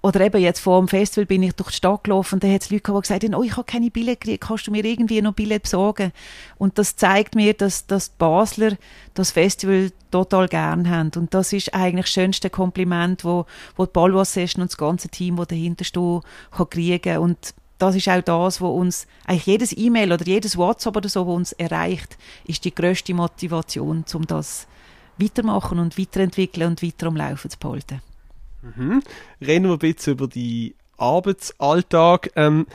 oder 0.02 0.20
eben 0.20 0.42
jetzt 0.42 0.58
vor 0.58 0.80
dem 0.80 0.88
Festival 0.88 1.26
bin 1.26 1.44
ich 1.44 1.52
durch 1.54 1.70
die 1.70 1.76
Stadt 1.76 2.04
gelaufen 2.04 2.34
und 2.34 2.44
da 2.44 2.48
hat 2.48 2.62
es 2.62 2.70
Leute 2.70 2.82
gehabt, 2.82 3.06
die 3.06 3.08
gesagt 3.08 3.24
haben, 3.24 3.34
oh, 3.36 3.44
ich 3.44 3.52
habe 3.56 3.64
keine 3.64 3.90
Billett 3.90 4.20
gekriegt, 4.20 4.44
kannst 4.44 4.66
du 4.66 4.72
mir 4.72 4.84
irgendwie 4.84 5.22
noch 5.22 5.32
Billett 5.32 5.62
besorgen? 5.62 6.12
Und 6.58 6.76
das 6.76 6.96
zeigt 6.96 7.36
mir, 7.36 7.54
dass, 7.54 7.86
dass 7.86 8.10
die 8.10 8.16
Basler 8.18 8.72
das 9.14 9.30
Festival 9.30 9.92
total 10.10 10.48
gern 10.48 10.90
haben. 10.90 11.12
Und 11.14 11.32
das 11.32 11.52
ist 11.52 11.72
eigentlich 11.72 12.06
das 12.06 12.14
schönste 12.14 12.50
Kompliment, 12.50 13.24
wo, 13.24 13.46
wo 13.76 13.86
die 13.86 13.92
Balwas 13.92 14.32
Session 14.32 14.62
und 14.62 14.72
das 14.72 14.76
ganze 14.76 15.08
Team, 15.08 15.36
das 15.36 15.48
dahinter 15.48 15.84
steht, 15.84 16.22
kann 16.50 16.70
kriegen. 16.70 17.18
Und 17.18 17.54
das 17.78 17.94
ist 17.94 18.08
auch 18.08 18.22
das, 18.22 18.60
was 18.60 18.70
uns, 18.70 19.06
eigentlich 19.24 19.46
jedes 19.46 19.76
E-Mail 19.76 20.12
oder 20.12 20.26
jedes 20.26 20.56
WhatsApp 20.56 20.96
oder 20.96 21.08
so, 21.08 21.28
was 21.28 21.34
uns 21.34 21.52
erreicht, 21.52 22.18
ist 22.44 22.64
die 22.64 22.74
grösste 22.74 23.14
Motivation, 23.14 24.04
um 24.14 24.26
das 24.26 24.66
weitermachen 25.16 25.78
und 25.78 25.96
weiterentwickeln 25.96 26.70
und 26.70 26.82
weiter 26.82 27.06
am 27.06 27.16
Laufen 27.16 27.50
zu 27.50 27.58
behalten. 27.58 28.02
Mhm. 28.62 29.03
Reden 29.40 29.66
wir 29.66 29.72
ein 29.72 29.79
bisschen 29.79 30.14
über 30.14 30.29
die 30.29 30.75
Arbeitsalltag. 30.96 32.31
Ähm, 32.37 32.66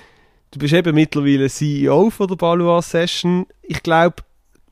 du 0.51 0.59
bist 0.59 0.73
eben 0.73 0.93
mittlerweile 0.93 1.49
CEO 1.49 2.09
von 2.09 2.27
der 2.27 2.35
Balua 2.35 2.81
Session. 2.81 3.47
Ich 3.61 3.81
glaube, 3.83 4.23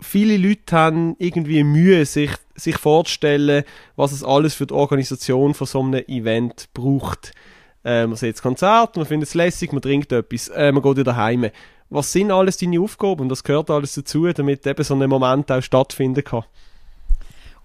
viele 0.01 0.37
Leute 0.37 0.75
haben 0.75 1.15
irgendwie 1.19 1.63
Mühe, 1.63 2.05
sich, 2.05 2.31
sich 2.55 2.77
vorzustellen, 2.77 3.63
was 3.95 4.11
es 4.11 4.23
alles 4.23 4.53
für 4.53 4.67
die 4.67 4.73
Organisation 4.73 5.53
von 5.53 5.67
so 5.67 5.81
einem 5.81 6.03
Event 6.07 6.69
braucht. 6.73 7.31
Äh, 7.83 8.07
man 8.07 8.15
sieht 8.17 8.35
das 8.35 8.41
Konzert, 8.41 8.97
man 8.97 9.05
findet 9.05 9.29
es 9.29 9.35
lässig, 9.35 9.71
man 9.71 9.81
trinkt 9.81 10.11
etwas, 10.11 10.49
äh, 10.49 10.71
man 10.71 10.83
geht 10.83 10.97
wieder 10.97 11.15
heim. 11.15 11.49
Was 11.89 12.11
sind 12.11 12.31
alles 12.31 12.57
deine 12.57 12.79
Aufgaben 12.81 13.21
und 13.21 13.29
das 13.29 13.43
gehört 13.43 13.69
alles 13.69 13.93
dazu, 13.93 14.27
damit 14.27 14.65
eben 14.65 14.83
so 14.83 14.95
ein 14.95 15.07
Moment 15.09 15.51
auch 15.51 15.61
stattfinden 15.61 16.23
kann? 16.23 16.43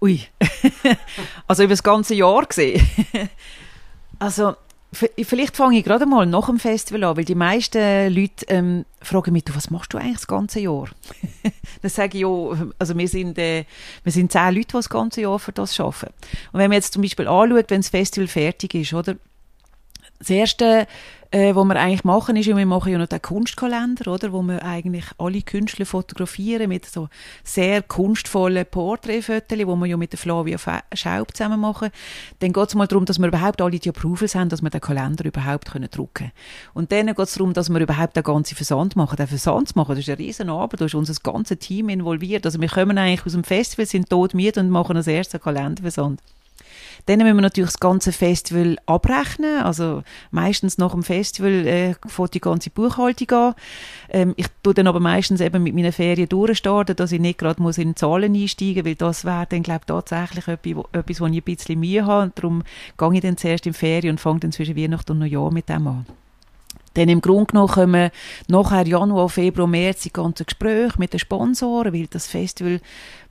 Ui, 0.01 0.19
also 1.47 1.63
über 1.63 1.73
das 1.73 1.83
ganze 1.83 2.15
Jahr 2.15 2.45
gesehen. 2.45 2.85
also 4.19 4.55
vielleicht 4.91 5.55
fange 5.55 5.77
ich 5.77 5.85
gerade 5.85 6.05
mal 6.05 6.25
nach 6.25 6.47
dem 6.47 6.59
Festival 6.59 7.03
an, 7.03 7.17
weil 7.17 7.23
die 7.23 7.35
meisten 7.35 8.13
Leute 8.13 8.45
ähm, 8.49 8.85
fragen 9.01 9.31
mich, 9.31 9.45
was 9.53 9.69
machst 9.69 9.93
du 9.93 9.97
eigentlich 9.97 10.17
das 10.17 10.27
ganze 10.27 10.59
Jahr? 10.59 10.89
Dann 11.81 11.91
sage 11.91 12.17
ich, 12.17 12.21
ja, 12.21 12.71
also 12.77 12.97
wir 12.97 13.07
sind, 13.07 13.37
äh, 13.37 13.65
wir 14.03 14.11
sind 14.11 14.31
zehn 14.31 14.55
Leute, 14.55 14.67
die 14.67 14.73
das 14.73 14.89
ganze 14.89 15.21
Jahr 15.21 15.39
für 15.39 15.51
das 15.51 15.79
arbeiten. 15.79 16.13
Und 16.51 16.59
wenn 16.59 16.69
man 16.69 16.73
jetzt 16.77 16.93
zum 16.93 17.03
Beispiel 17.03 17.27
anschaut, 17.27 17.69
wenn 17.69 17.81
das 17.81 17.89
Festival 17.89 18.27
fertig 18.27 18.73
ist, 18.73 18.93
oder? 18.93 19.15
Das 20.21 20.29
erste 20.29 20.87
äh, 21.33 21.55
was 21.55 21.65
wir 21.65 21.77
eigentlich 21.77 22.03
machen, 22.03 22.35
ist, 22.35 22.47
wir 22.47 22.65
machen 22.65 22.91
ja 22.91 22.97
noch 22.97 23.07
den 23.07 23.21
Kunstkalender, 23.21 24.11
oder, 24.11 24.33
wo 24.33 24.41
wir 24.41 24.63
eigentlich 24.63 25.05
alle 25.17 25.41
Künstler 25.41 25.85
fotografieren 25.85 26.67
mit 26.67 26.85
so 26.85 27.07
sehr 27.43 27.81
kunstvollen 27.81 28.65
Porträtfotos, 28.65 29.57
die 29.57 29.65
wir 29.65 29.85
ja 29.85 29.95
mit 29.95 30.11
der 30.11 30.19
Flavia 30.19 30.57
Schaub 30.93 31.35
zusammen 31.35 31.61
machen. 31.61 31.89
Dann 32.39 32.51
geht 32.51 32.67
es 32.67 32.75
mal 32.75 32.87
darum, 32.87 33.05
dass 33.05 33.17
wir 33.17 33.27
überhaupt 33.27 33.61
alle 33.61 33.79
die 33.79 33.89
Approvals 33.89 34.35
haben, 34.35 34.49
dass 34.49 34.61
wir 34.61 34.69
den 34.69 34.81
Kalender 34.81 35.23
überhaupt 35.23 35.71
können 35.71 35.89
drucken 35.89 36.11
können. 36.13 36.31
Und 36.73 36.91
dann 36.91 37.07
geht 37.07 37.19
es 37.19 37.33
darum, 37.35 37.53
dass 37.53 37.69
wir 37.69 37.79
überhaupt 37.79 38.17
den 38.17 38.23
ganzen 38.23 38.55
Versand 38.55 38.97
machen. 38.97 39.15
Den 39.15 39.27
Versand 39.27 39.73
machen, 39.77 39.91
das 39.91 39.99
ist 39.99 40.09
eine 40.09 40.19
riesen 40.19 40.49
Arbeit, 40.49 40.81
da 40.81 40.85
ist 40.85 40.95
unser 40.95 41.13
ganzes 41.23 41.59
Team 41.59 41.87
involviert. 41.87 42.45
Also 42.45 42.59
wir 42.59 42.67
kommen 42.67 42.97
eigentlich 42.97 43.25
aus 43.25 43.31
dem 43.31 43.45
Festival, 43.45 43.85
sind 43.85 44.09
tot 44.09 44.33
müde 44.33 44.59
und 44.59 44.69
machen 44.69 44.97
als 44.97 45.07
erstes 45.07 45.39
Kalenderversand. 45.39 46.19
Dann 47.05 47.19
müssen 47.19 47.35
wir 47.35 47.41
natürlich 47.41 47.71
das 47.71 47.79
ganze 47.79 48.11
Festival 48.11 48.77
abrechnen. 48.85 49.61
Also 49.61 50.03
meistens 50.31 50.77
nach 50.77 50.91
dem 50.91 51.03
Festival 51.03 51.67
äh, 51.67 51.95
fängt 52.07 52.33
die 52.33 52.41
ganze 52.41 52.69
Buchhaltung 52.69 53.31
an. 53.31 53.55
Ähm, 54.09 54.33
ich 54.37 54.47
tue 54.63 54.73
dann 54.73 54.87
aber 54.87 54.99
meistens 54.99 55.41
eben 55.41 55.63
mit 55.63 55.75
meinen 55.75 55.91
Ferien 55.91 56.29
durchstarten, 56.29 56.95
dass 56.95 57.11
ich 57.11 57.19
nicht 57.19 57.39
gerade 57.39 57.61
muss 57.61 57.77
in 57.77 57.95
Zahlen 57.95 58.35
einsteigen 58.35 58.85
weil 58.85 58.95
das 58.95 59.25
wäre 59.25 59.47
dann, 59.49 59.63
glaube 59.63 59.81
ich, 59.81 59.87
tatsächlich 59.87 60.47
etwas, 60.47 60.85
etwas, 60.91 61.21
wo 61.21 61.25
ich 61.27 61.37
ein 61.37 61.43
bisschen 61.43 61.79
Mühe 61.79 62.05
habe. 62.05 62.23
Und 62.23 62.37
darum 62.37 62.63
gehe 62.97 63.13
ich 63.13 63.21
dann 63.21 63.37
zuerst 63.37 63.65
in 63.65 63.73
Ferien 63.73 64.11
und 64.11 64.19
fange 64.19 64.41
dann 64.41 64.51
zwischen 64.51 64.75
Weihnachten 64.75 65.13
und 65.13 65.19
Neujahr 65.19 65.51
mit 65.51 65.69
dem 65.69 65.87
an. 65.87 66.05
Dann 66.93 67.07
im 67.07 67.21
Grunde 67.21 67.45
genommen 67.45 67.71
kommen 67.71 68.11
nachher 68.47 68.85
Januar, 68.85 69.29
Februar, 69.29 69.67
März 69.67 70.01
die 70.01 70.11
ganzen 70.11 70.45
Gespräche 70.45 70.99
mit 70.99 71.13
den 71.13 71.19
Sponsoren, 71.19 71.93
weil 71.93 72.07
das 72.07 72.27
Festival 72.27 72.81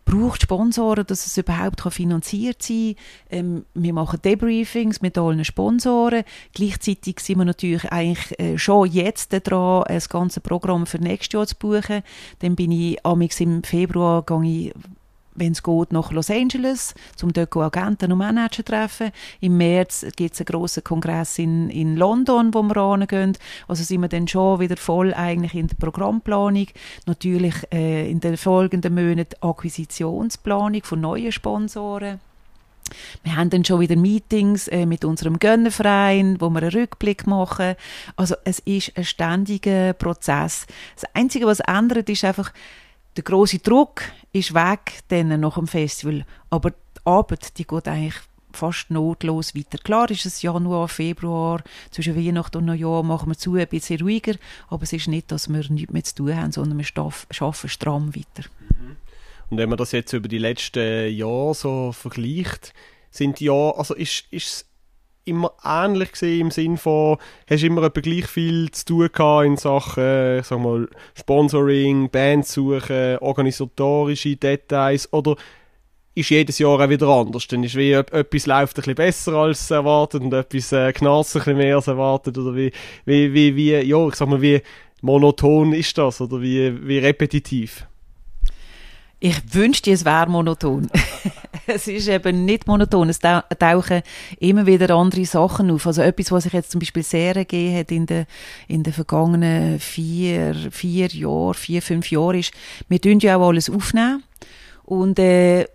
braucht 0.04 0.42
Sponsoren, 0.42 1.06
dass 1.06 1.26
es 1.26 1.36
überhaupt 1.36 1.80
finanziert 1.92 2.62
sein 2.62 2.96
kann. 3.30 3.38
Ähm, 3.38 3.64
wir 3.74 3.92
machen 3.92 4.20
Debriefings 4.22 5.00
mit 5.00 5.16
allen 5.18 5.44
Sponsoren. 5.44 6.24
Gleichzeitig 6.52 7.20
sind 7.20 7.38
wir 7.38 7.44
natürlich 7.44 7.90
eigentlich 7.92 8.38
äh, 8.38 8.58
schon 8.58 8.90
jetzt 8.90 9.30
dran, 9.30 9.84
das 9.86 10.08
ganze 10.08 10.40
Programm 10.40 10.86
für 10.86 10.98
nächstes 10.98 11.32
Jahr 11.32 11.46
zu 11.46 11.56
buchen. 11.56 12.02
Dann 12.40 12.56
bin 12.56 12.72
ich 12.72 13.04
amix 13.04 13.40
im 13.40 13.62
Februar 13.62 14.24
gehe 14.24 14.44
ich 14.44 14.74
wenn 15.34 15.52
es 15.52 15.62
geht, 15.62 15.92
nach 15.92 16.12
Los 16.12 16.30
Angeles, 16.30 16.94
zum 17.16 17.32
dort 17.32 17.56
Agenten 17.56 18.12
und 18.12 18.18
Manager 18.18 18.64
treffen. 18.64 19.10
Im 19.40 19.56
März 19.56 20.06
gibt 20.16 20.34
es 20.34 20.40
einen 20.40 20.46
grossen 20.46 20.84
Kongress 20.84 21.38
in, 21.38 21.70
in 21.70 21.96
London, 21.96 22.52
wo 22.52 22.62
wir 22.62 22.98
hingehen. 22.98 23.36
Also 23.68 23.84
sind 23.84 24.00
wir 24.00 24.08
dann 24.08 24.28
schon 24.28 24.60
wieder 24.60 24.76
voll 24.76 25.14
eigentlich 25.14 25.54
in 25.54 25.68
der 25.68 25.76
Programmplanung. 25.76 26.66
Natürlich 27.06 27.54
äh, 27.72 28.10
in 28.10 28.20
den 28.20 28.36
folgenden 28.36 28.94
Monaten 28.94 29.36
Akquisitionsplanung 29.40 30.82
von 30.82 31.00
neuen 31.00 31.32
Sponsoren. 31.32 32.20
Wir 33.22 33.36
haben 33.36 33.50
dann 33.50 33.64
schon 33.64 33.80
wieder 33.80 33.96
Meetings 33.96 34.68
äh, 34.68 34.86
mit 34.86 35.04
unserem 35.04 35.38
Gönnerverein, 35.38 36.40
wo 36.40 36.50
wir 36.50 36.62
einen 36.62 36.72
Rückblick 36.72 37.26
machen. 37.26 37.76
Also 38.16 38.34
es 38.44 38.58
ist 38.60 38.96
ein 38.96 39.04
ständiger 39.04 39.92
Prozess. 39.92 40.66
Das 40.96 41.04
Einzige, 41.14 41.46
was 41.46 41.60
ändert, 41.60 42.08
ist 42.08 42.24
einfach, 42.24 42.52
der 43.16 43.24
große 43.24 43.58
Druck 43.58 44.02
ist 44.32 44.54
weg 44.54 45.00
dann 45.08 45.40
nach 45.40 45.54
dem 45.54 45.66
Festival, 45.66 46.24
aber 46.50 46.70
die 46.70 46.76
Arbeit, 47.04 47.58
die 47.58 47.66
geht 47.66 47.88
eigentlich 47.88 48.14
fast 48.52 48.90
notlos 48.90 49.54
weiter. 49.54 49.78
Klar 49.78 50.10
ist 50.10 50.26
es 50.26 50.42
Januar, 50.42 50.88
Februar, 50.88 51.62
zwischen 51.90 52.16
Weihnachten 52.16 52.58
und 52.58 52.64
Neujahr 52.66 53.02
machen 53.02 53.30
wir 53.30 53.38
zu, 53.38 53.54
ein 53.54 53.68
bisschen 53.68 54.00
ruhiger, 54.00 54.34
aber 54.68 54.82
es 54.82 54.92
ist 54.92 55.08
nicht, 55.08 55.30
dass 55.30 55.48
wir 55.48 55.64
nichts 55.70 55.92
mehr 55.92 56.04
zu 56.04 56.14
tun 56.16 56.36
haben, 56.36 56.52
sondern 56.52 56.78
wir 56.78 56.86
arbeiten 56.96 57.68
stramm 57.68 58.14
weiter. 58.14 58.48
Und 59.50 59.58
wenn 59.58 59.68
man 59.68 59.78
das 59.78 59.92
jetzt 59.92 60.12
über 60.12 60.28
die 60.28 60.38
letzten 60.38 61.12
Jahre 61.12 61.54
so 61.54 61.92
vergleicht, 61.92 62.72
sind 63.10 63.40
die 63.40 63.46
Jahre, 63.46 63.76
also 63.78 63.94
ist, 63.94 64.24
ist 64.30 64.66
immer 65.30 65.52
ähnlich 65.64 66.12
gesehen 66.12 66.40
im 66.40 66.50
Sinn 66.50 66.76
von, 66.76 67.16
hast 67.48 67.62
immer 67.62 67.82
etwa 67.84 68.00
gleich 68.00 68.26
viel 68.26 68.70
zu 68.70 68.84
tun 68.84 69.08
gehabt 69.12 69.46
in 69.46 69.56
Sachen, 69.56 70.38
ich 70.38 70.46
sag 70.46 70.60
mal, 70.60 70.88
Sponsoring, 71.18 72.10
Bandsuchen, 72.10 73.18
organisatorische 73.18 74.36
Details 74.36 75.12
oder 75.12 75.36
ist 76.14 76.30
jedes 76.30 76.58
Jahr 76.58 76.80
auch 76.80 76.88
wieder 76.88 77.08
anders. 77.08 77.46
Dann 77.46 77.64
ist 77.64 77.76
wie 77.76 77.92
etwas 77.92 78.46
läuft 78.46 78.76
ein 78.76 78.82
bisschen 78.82 78.94
besser 78.94 79.34
als 79.34 79.70
erwartet 79.70 80.22
und 80.22 80.32
etwas 80.32 80.72
äh, 80.72 80.92
knarzt 80.92 81.36
ein 81.36 81.40
bisschen 81.40 81.56
mehr 81.56 81.76
als 81.76 81.86
erwartet 81.86 82.36
oder 82.36 82.54
wie, 82.54 82.72
wie, 83.04 83.32
wie, 83.32 83.56
wie, 83.56 83.72
ja, 83.72 84.08
ich 84.08 84.14
sag 84.14 84.28
mal, 84.28 84.42
wie 84.42 84.60
monoton 85.02 85.72
ist 85.72 85.96
das 85.96 86.20
oder 86.20 86.40
wie, 86.40 86.86
wie 86.86 86.98
repetitiv? 86.98 87.86
Ich 89.18 89.54
wünschte, 89.54 89.92
es 89.92 90.04
wäre 90.04 90.28
monoton. 90.28 90.90
es 91.74 91.86
ist 91.86 92.08
eben 92.08 92.44
nicht 92.44 92.66
monoton. 92.66 93.08
Es 93.08 93.18
tauchen 93.18 94.02
immer 94.38 94.66
wieder 94.66 94.94
andere 94.94 95.24
Sachen 95.24 95.70
auf. 95.70 95.86
Also 95.86 96.02
etwas, 96.02 96.32
was 96.32 96.44
sich 96.44 96.52
jetzt 96.52 96.70
zum 96.70 96.78
Beispiel 96.78 97.02
sehr 97.02 97.36
ergeben 97.36 97.76
hat 97.78 97.90
in 97.90 98.06
den, 98.06 98.26
in 98.68 98.82
den 98.82 98.92
vergangenen 98.92 99.78
vier, 99.80 100.54
vier 100.70 101.08
Jahren, 101.08 101.54
vier, 101.54 101.82
fünf 101.82 102.10
Jahren 102.10 102.38
ist, 102.38 102.52
wir 102.88 103.00
tun 103.00 103.18
ja 103.20 103.36
auch 103.36 103.48
alles 103.48 103.70
aufnehmen. 103.70 104.22
Und, 104.84 105.18
äh, 105.18 105.66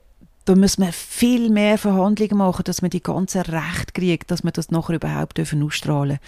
da 0.45 0.55
muss 0.55 0.77
man 0.77 0.91
viel 0.91 1.49
mehr 1.49 1.79
Verhandlungen 1.79 2.37
machen, 2.37 2.63
dass 2.65 2.83
man 2.83 2.91
die 2.91 3.01
ganze 3.01 3.39
Recht 3.47 3.95
kriegt, 3.95 4.29
dass 4.29 4.43
man 4.43 4.53
das 4.53 4.69
nachher 4.69 4.95
überhaupt 4.95 5.39
dürfen 5.39 5.63
ausstrahlen 5.63 6.19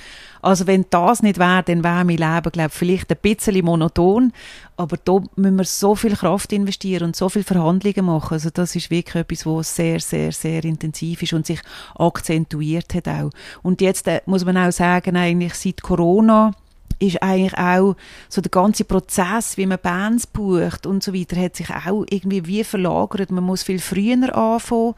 Also 0.42 0.66
wenn 0.66 0.86
das 0.90 1.22
nicht 1.22 1.38
wäre, 1.38 1.62
dann 1.62 1.84
wäre 1.84 2.04
mein 2.04 2.18
Leben, 2.18 2.52
glaube 2.52 2.70
ich, 2.70 2.74
vielleicht 2.74 3.12
ein 3.12 3.18
bisschen 3.22 3.64
monoton, 3.64 4.34
aber 4.76 4.98
da 4.98 5.20
müssen 5.36 5.58
wir 5.58 5.66
so 5.66 5.94
viel 5.94 6.16
Kraft 6.16 6.52
investieren 6.52 7.06
und 7.06 7.16
so 7.16 7.30
viel 7.30 7.44
Verhandlungen 7.44 8.06
machen. 8.06 8.34
Also 8.34 8.50
das 8.50 8.76
ist 8.76 8.90
wirklich 8.90 9.16
etwas, 9.16 9.46
was 9.46 9.76
sehr, 9.76 10.00
sehr, 10.00 10.32
sehr 10.32 10.66
intensiv 10.66 11.22
ist 11.22 11.34
und 11.34 11.46
sich 11.46 11.62
akzentuiert 11.96 12.96
hat 12.96 13.08
auch. 13.08 13.30
Und 13.62 13.82
jetzt 13.82 14.08
äh, 14.08 14.22
muss 14.26 14.46
man 14.46 14.58
auch 14.58 14.72
sagen, 14.72 15.16
eigentlich 15.16 15.54
seit 15.54 15.84
Corona 15.84 16.54
ist 17.00 17.22
eigentlich 17.22 17.58
auch 17.58 17.96
so 18.30 18.42
der 18.42 18.52
ganze 18.52 18.84
Prozess, 18.84 19.58
wie 19.58 19.66
man 19.66 19.80
Bands 19.82 20.28
bucht 20.28 20.86
und 20.86 21.04
so 21.04 21.14
weiter, 21.14 21.40
hat 21.42 21.56
sich 21.56 21.70
auch 21.70 22.06
irgendwie 22.10 22.46
wie 22.46 22.64
verlagert. 22.64 23.32
Man 23.32 23.44
muss 23.44 23.64
viel 23.64 23.80
früher 23.80 24.36
anfangen. 24.36 24.96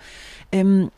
Ähm, 0.51 0.91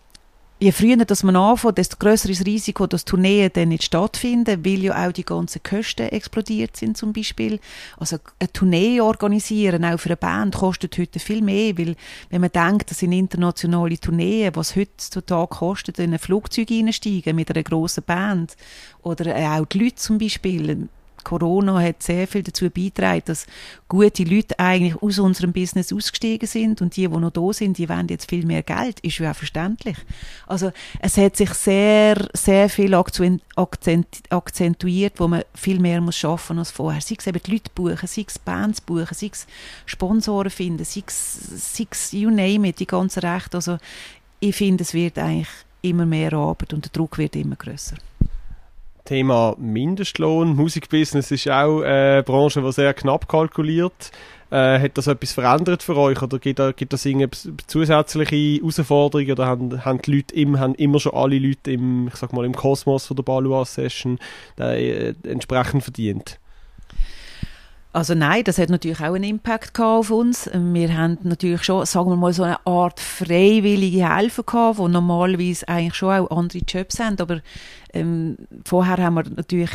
je 0.62 0.72
früher 0.72 0.98
dass 0.98 1.24
man 1.24 1.36
anfängt, 1.36 1.80
desto 1.80 1.98
größer 1.98 2.30
ist 2.30 2.42
das 2.42 2.46
Risiko, 2.48 2.86
dass 2.86 3.04
Tourneen 3.04 3.50
dann 3.52 3.70
nicht 3.70 3.84
stattfinden, 3.84 4.64
weil 4.64 4.84
ja 4.84 5.08
auch 5.08 5.12
die 5.12 5.26
ganzen 5.26 5.64
Kosten 5.64 6.08
explodiert 6.10 6.78
sind 6.78 6.96
zum 6.96 7.14
Beispiel. 7.14 7.60
Also 7.98 8.18
eine 8.38 8.54
Tournee 8.54 9.02
organisieren, 9.02 9.84
auch 9.84 10.00
für 10.00 10.10
eine 10.10 10.18
Band, 10.18 10.56
kostet 10.56 11.00
heute 11.00 11.20
viel 11.20 11.42
mehr, 11.42 11.76
weil 11.80 11.96
wenn 12.30 12.42
man 12.42 12.52
denkt, 12.52 12.92
das 12.92 13.00
sind 13.00 13.12
internationale 13.12 13.98
Tourneen, 13.98 14.56
was 14.56 14.76
heutzutage 14.76 15.48
kostet, 15.48 15.98
in 15.98 16.14
ein 16.14 16.20
Flugzeug 16.20 16.70
einsteigen 16.70 17.36
mit 17.36 17.50
einer 17.50 17.64
grossen 17.64 18.04
Band 18.04 18.56
oder 19.02 19.36
auch 19.36 19.66
die 19.66 19.80
Leute 19.80 19.96
zum 19.96 20.20
Beispiel, 20.20 20.90
Corona 21.24 21.80
hat 21.80 22.04
sehr 22.04 22.28
viel 22.28 22.44
dazu 22.44 22.70
beigetragen, 22.70 23.24
dass 23.26 23.48
gute 23.88 24.24
Leute 24.24 24.60
eigentlich 24.60 25.02
aus 25.02 25.20
unserem 25.20 25.54
Business 25.54 25.94
ausgestiegen 25.94 26.48
sind 26.48 26.82
und 26.82 26.96
die, 26.96 27.08
die 27.08 27.18
noch 27.18 27.32
da 27.32 27.54
sind, 27.54 27.78
die 27.78 27.90
wollen 27.90 28.08
jetzt 28.08 28.30
viel 28.30 28.46
mehr 28.46 28.64
Geld. 28.64 29.00
Ist 29.02 29.20
ja 29.20 29.32
auch 29.32 29.36
verständlich. 29.36 29.98
Also 30.48 30.72
es 31.00 31.18
hat 31.18 31.38
sich 31.38 31.52
sehr, 31.52 32.28
sehr 32.34 32.70
viel 32.70 32.94
akzentuiert, 32.94 35.20
wo 35.20 35.28
man 35.28 35.44
viel 35.54 35.80
mehr 35.80 36.02
muss 36.02 36.18
schaffen 36.18 36.60
als 36.60 36.72
vorher. 36.72 37.02
Sei 37.02 37.16
es 37.18 37.28
eben 37.28 37.42
die 37.46 37.52
Leute 37.52 37.72
buchen, 37.74 38.08
sei 38.08 38.26
es 38.28 38.40
Bands 38.40 38.82
buchen, 38.82 39.16
sei 39.16 39.30
es 39.32 39.48
Sponsoren 39.86 40.52
finden, 40.52 40.86
sei 40.86 41.04
es, 41.06 41.76
sei 41.76 41.88
es 41.90 42.12
you 42.12 42.30
name 42.30 42.70
it, 42.70 42.80
die 42.80 42.88
ganze 42.88 43.24
Rechte. 43.24 43.58
Also 43.58 43.78
ich 44.40 44.56
finde, 44.56 44.84
es 44.84 44.94
wird 44.94 45.18
eigentlich 45.18 45.50
immer 45.82 46.06
mehr 46.06 46.34
Arbeit 46.34 46.74
und 46.74 46.86
der 46.86 46.92
Druck 46.92 47.18
wird 47.18 47.36
immer 47.36 47.56
größer. 47.56 47.98
Thema 49.12 49.58
Mindestlohn. 49.60 50.56
Musikbusiness 50.56 51.32
ist 51.32 51.50
auch 51.50 51.82
eine 51.82 52.24
Branche, 52.24 52.62
die 52.62 52.72
sehr 52.72 52.94
knapp 52.94 53.28
kalkuliert. 53.28 54.10
Äh, 54.50 54.80
hat 54.80 54.98
das 54.98 55.08
etwas 55.08 55.34
verändert 55.34 55.84
für 55.84 55.98
euch 55.98 56.22
oder 56.22 56.40
gibt, 56.40 56.62
gibt 56.78 56.94
das 56.94 57.06
irgendeine 57.06 57.58
zusätzliche 57.68 58.62
Herausforderungen 58.62 59.34
oder 59.34 59.48
haben, 59.48 59.84
haben 59.84 60.02
die 60.02 60.16
Leute 60.16 60.34
im, 60.36 60.58
haben 60.58 60.76
immer 60.76 61.02
schon 61.02 61.14
alle 61.14 61.40
Leute 61.40 61.72
im, 61.72 62.08
ich 62.08 62.16
sag 62.16 62.32
mal, 62.32 62.46
im 62.46 62.56
Kosmos 62.56 63.06
von 63.06 63.18
der 63.18 63.24
Balua 63.24 63.66
Session 63.66 64.18
äh, 64.58 65.14
entsprechend 65.24 65.84
verdient? 65.84 66.40
Also 67.94 68.16
nein, 68.16 68.44
das 68.46 68.58
hat 68.58 68.70
natürlich 68.70 69.02
auch 69.02 69.14
einen 69.14 69.26
Impact 69.26 69.78
auf 69.80 70.12
uns. 70.12 70.50
Wir 70.54 70.98
haben 70.98 71.18
natürlich 71.24 71.64
schon, 71.64 71.86
sagen 71.86 72.10
wir 72.10 72.16
mal, 72.16 72.32
so 72.32 72.44
eine 72.44 72.66
Art 72.66 73.02
freiwillige 73.02 74.10
Helfer 74.10 74.44
gehabt, 74.44 74.80
die 74.80 74.88
normalerweise 74.88 75.68
eigentlich 75.68 75.96
schon 75.96 76.10
auch 76.10 76.38
andere 76.38 76.60
Jobs 76.60 77.00
haben, 77.00 77.20
aber 77.20 77.42
ähm, 77.94 78.38
vorher 78.64 78.98
haben 78.98 79.16
wir 79.16 79.24
natürlich 79.36 79.72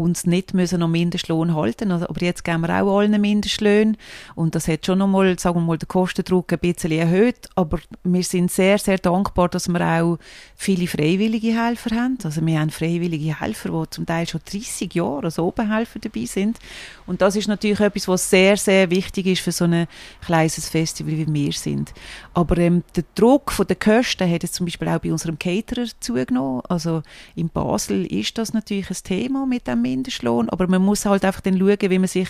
uns 0.00 0.26
nicht 0.26 0.54
müssen 0.54 0.82
am 0.82 0.92
Mindestlohn 0.92 1.54
halten. 1.54 1.92
Also, 1.92 2.08
aber 2.08 2.22
jetzt 2.22 2.44
geben 2.44 2.62
wir 2.62 2.82
auch 2.82 2.98
allen 2.98 3.20
Mindestlöhne 3.20 3.94
und 4.34 4.54
das 4.54 4.68
hat 4.68 4.86
schon 4.86 4.98
nochmal, 4.98 5.38
sagen 5.38 5.56
wir 5.56 5.62
mal, 5.62 5.78
den 5.78 5.88
Kostendruck 5.88 6.52
ein 6.52 6.58
bisschen 6.58 6.92
erhöht, 6.92 7.48
aber 7.54 7.78
wir 8.04 8.22
sind 8.22 8.50
sehr, 8.50 8.78
sehr 8.78 8.98
dankbar, 8.98 9.48
dass 9.48 9.68
wir 9.68 9.80
auch 9.80 10.18
viele 10.56 10.86
freiwillige 10.86 11.60
Helfer 11.60 11.96
haben, 11.96 12.18
also 12.22 12.44
wir 12.44 12.60
haben 12.60 12.70
freiwillige 12.70 13.40
Helfer, 13.40 13.70
die 13.70 13.90
zum 13.90 14.06
Teil 14.06 14.26
schon 14.28 14.40
30 14.44 14.94
Jahre 14.94 15.24
als 15.24 15.38
Obenhelfer 15.38 15.98
dabei 15.98 16.24
sind. 16.24 16.58
Und 17.06 17.22
das 17.22 17.36
ist 17.36 17.48
natürlich 17.48 17.80
etwas, 17.80 18.08
was 18.08 18.30
sehr, 18.30 18.56
sehr 18.56 18.90
wichtig 18.90 19.26
ist 19.26 19.42
für 19.42 19.52
so 19.52 19.64
ein 19.64 19.86
kleines 20.24 20.68
Festival, 20.68 21.16
wie 21.16 21.32
wir 21.32 21.52
sind. 21.52 21.92
Aber 22.38 22.56
ähm, 22.58 22.84
der 22.94 23.02
Druck 23.16 23.50
von 23.50 23.66
den 23.66 23.80
Kosten 23.80 24.30
hat 24.30 24.44
jetzt 24.44 24.54
zum 24.54 24.66
Beispiel 24.66 24.86
auch 24.86 25.00
bei 25.00 25.10
unserem 25.10 25.40
Caterer 25.40 25.86
zugenommen, 25.98 26.62
also 26.68 27.02
in 27.34 27.48
Basel 27.48 28.06
ist 28.06 28.38
das 28.38 28.52
natürlich 28.52 28.88
ein 28.90 28.96
Thema 29.02 29.44
mit 29.44 29.66
dem 29.66 29.82
Mindestlohn, 29.82 30.48
aber 30.48 30.68
man 30.68 30.82
muss 30.82 31.04
halt 31.04 31.24
einfach 31.24 31.40
dann 31.40 31.58
schauen, 31.58 31.76
wie 31.80 31.98
man 31.98 32.06
sich 32.06 32.28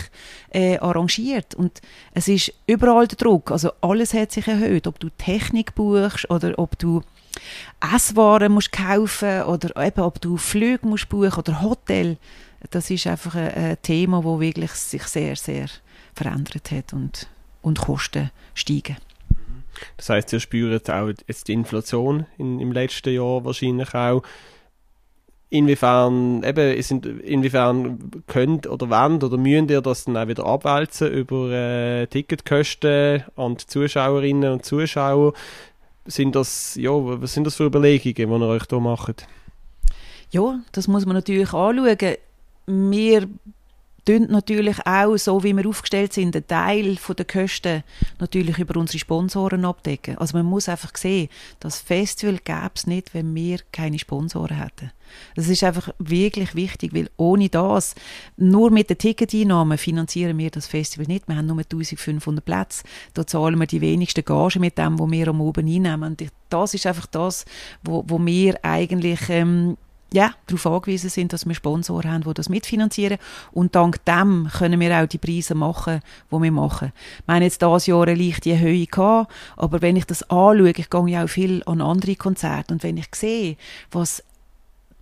äh, 0.48 0.78
arrangiert. 0.78 1.54
Und 1.54 1.82
es 2.14 2.26
ist 2.26 2.54
überall 2.66 3.06
der 3.06 3.18
Druck, 3.18 3.50
also 3.50 3.70
alles 3.82 4.14
hat 4.14 4.32
sich 4.32 4.48
erhöht, 4.48 4.86
ob 4.86 4.98
du 4.98 5.10
Technik 5.10 5.74
buchst 5.74 6.30
oder 6.30 6.58
ob 6.58 6.78
du 6.78 7.02
Esswaren 7.94 8.52
musst 8.52 8.72
kaufen 8.72 9.42
oder 9.42 9.76
eben 9.76 10.00
ob 10.00 10.22
du 10.22 10.38
Flüge 10.38 10.86
musst 10.86 11.10
buchen 11.10 11.38
oder 11.40 11.60
Hotel. 11.60 12.16
Das 12.70 12.88
ist 12.88 13.06
einfach 13.06 13.34
ein, 13.34 13.52
ein 13.52 13.82
Thema, 13.82 14.24
wo 14.24 14.40
wirklich 14.40 14.70
sich 14.70 15.02
sehr, 15.02 15.36
sehr 15.36 15.66
verändert 16.14 16.70
hat 16.70 16.94
und, 16.94 17.28
und 17.60 17.78
Kosten 17.78 18.30
steigen. 18.54 18.96
Das 19.96 20.10
heißt, 20.10 20.32
ihr 20.32 20.40
spürt 20.40 20.90
auch 20.90 21.10
jetzt 21.26 21.48
die 21.48 21.52
Inflation 21.52 22.26
in, 22.36 22.60
im 22.60 22.72
letzten 22.72 23.14
Jahr 23.14 23.44
wahrscheinlich 23.44 23.94
auch 23.94 24.22
inwiefern, 25.50 26.42
eben, 26.44 26.82
sind, 26.82 27.06
inwiefern 27.06 28.22
könnt 28.26 28.66
oder 28.66 28.90
wollt 28.90 29.24
oder 29.24 29.36
müsst 29.36 29.70
ihr 29.70 29.80
das 29.80 30.04
dann 30.04 30.16
auch 30.16 30.28
wieder 30.28 30.44
abwälzen 30.44 31.10
über 31.10 31.50
äh, 31.50 32.06
Ticketkosten 32.06 33.24
an 33.36 33.56
die 33.56 33.66
Zuschauerinnen 33.66 34.52
und 34.52 34.64
Zuschauer? 34.64 35.32
Sind 36.04 36.34
das, 36.34 36.74
ja, 36.74 36.90
was 36.92 37.34
sind 37.34 37.44
das 37.44 37.56
für 37.56 37.66
Überlegungen, 37.66 38.14
die 38.14 38.22
ihr 38.22 38.48
euch 38.48 38.64
da 38.66 38.78
macht? 38.78 39.26
Ja, 40.30 40.58
das 40.72 40.88
muss 40.88 41.06
man 41.06 41.16
natürlich 41.16 41.52
anschauen. 41.52 42.18
Wir 42.66 43.28
natürlich 44.08 44.86
auch, 44.86 45.16
so 45.16 45.42
wie 45.44 45.54
wir 45.54 45.68
aufgestellt 45.68 46.12
sind, 46.12 46.34
einen 46.34 46.46
Teil 46.46 46.96
der 46.96 47.24
Kosten 47.24 47.82
natürlich 48.18 48.58
über 48.58 48.78
unsere 48.78 48.98
Sponsoren 48.98 49.64
abdecken. 49.64 50.18
Also 50.18 50.36
man 50.36 50.46
muss 50.46 50.68
einfach 50.68 50.96
sehen, 50.96 51.28
das 51.60 51.80
Festival 51.80 52.38
gäbe 52.38 52.70
es 52.74 52.86
nicht, 52.86 53.14
wenn 53.14 53.34
wir 53.34 53.58
keine 53.72 53.98
Sponsoren 53.98 54.56
hätten. 54.56 54.92
Das 55.34 55.48
ist 55.48 55.64
einfach 55.64 55.90
wirklich 55.98 56.54
wichtig, 56.54 56.94
weil 56.94 57.10
ohne 57.16 57.48
das, 57.48 57.94
nur 58.36 58.70
mit 58.70 58.90
den 58.90 58.98
Ticketeinnahmen 58.98 59.78
finanzieren 59.78 60.36
wir 60.38 60.50
das 60.50 60.66
Festival 60.66 61.06
nicht. 61.06 61.28
Wir 61.28 61.36
haben 61.36 61.46
nur 61.46 61.58
1500 61.58 62.44
Plätze. 62.44 62.84
Da 63.14 63.26
zahlen 63.26 63.58
wir 63.58 63.66
die 63.66 63.80
wenigsten 63.80 64.24
Gagen 64.24 64.60
mit 64.60 64.78
dem, 64.78 64.98
was 64.98 65.10
wir 65.10 65.28
am 65.28 65.40
oben 65.40 65.66
einnehmen. 65.66 66.10
Und 66.10 66.24
das 66.48 66.74
ist 66.74 66.86
einfach 66.86 67.06
das, 67.06 67.44
wo, 67.82 68.04
wo 68.06 68.24
wir 68.24 68.62
eigentlich 68.64 69.20
ähm, 69.28 69.76
ja, 70.12 70.32
darauf 70.46 70.66
angewiesen 70.66 71.10
sind, 71.10 71.32
dass 71.32 71.46
wir 71.46 71.54
Sponsoren 71.54 72.10
haben, 72.10 72.24
die 72.24 72.34
das 72.34 72.48
mitfinanzieren. 72.48 73.18
Und 73.52 73.74
dank 73.74 74.04
dem 74.06 74.48
können 74.56 74.80
wir 74.80 74.96
auch 74.96 75.06
die 75.06 75.18
Preise 75.18 75.54
machen, 75.54 76.00
die 76.30 76.42
wir 76.42 76.52
machen. 76.52 76.92
Ich 77.18 77.26
meine, 77.26 77.44
jetzt 77.44 77.60
dieses 77.60 77.86
Jahr 77.86 78.06
eine 78.06 78.14
leichte 78.14 78.50
Erhöhung 78.50 78.86
gehabt, 78.90 79.32
aber 79.56 79.82
wenn 79.82 79.96
ich 79.96 80.06
das 80.06 80.22
anschaue, 80.24 80.70
ich 80.70 80.88
gehe 80.88 81.08
ja 81.08 81.24
auch 81.24 81.28
viel 81.28 81.62
an 81.66 81.80
andere 81.80 82.16
Konzerte 82.16 82.72
und 82.72 82.82
wenn 82.82 82.96
ich 82.96 83.14
sehe, 83.14 83.56
was 83.90 84.22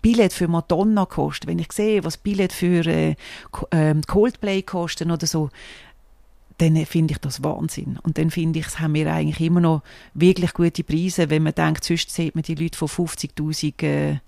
Billett 0.03 0.33
für 0.33 0.49
Madonna 0.49 1.07
kostet, 1.07 1.49
wenn 1.49 1.59
ich 1.59 1.73
sehe, 1.73 2.05
was 2.05 2.17
Billett 2.17 2.53
für 2.53 2.87
äh, 2.87 3.17
ähm, 3.73 4.03
Coldplay 4.07 4.63
kosten 4.63 5.11
oder 5.11 5.27
so, 5.27 5.51
dann 6.59 6.77
finde 6.87 7.13
ich 7.13 7.19
das 7.19 7.43
Wahnsinn. 7.43 7.99
Und 8.03 8.19
dann 8.19 8.31
finde 8.31 8.61
ich, 8.61 8.79
haben 8.79 8.95
wir 8.95 9.13
eigentlich 9.13 9.47
immer 9.47 9.61
noch 9.61 9.83
wirklich 10.15 10.55
gute 10.55 10.85
Preise, 10.85 11.29
wenn 11.29 11.43
man 11.43 11.55
denkt, 11.55 11.85
sonst 11.85 12.11
sieht 12.11 12.35
man 12.35 12.43
die 12.43 12.55
Leute 12.55 12.79
von 12.79 12.89
50'000 12.89 13.83
äh, 13.83 14.19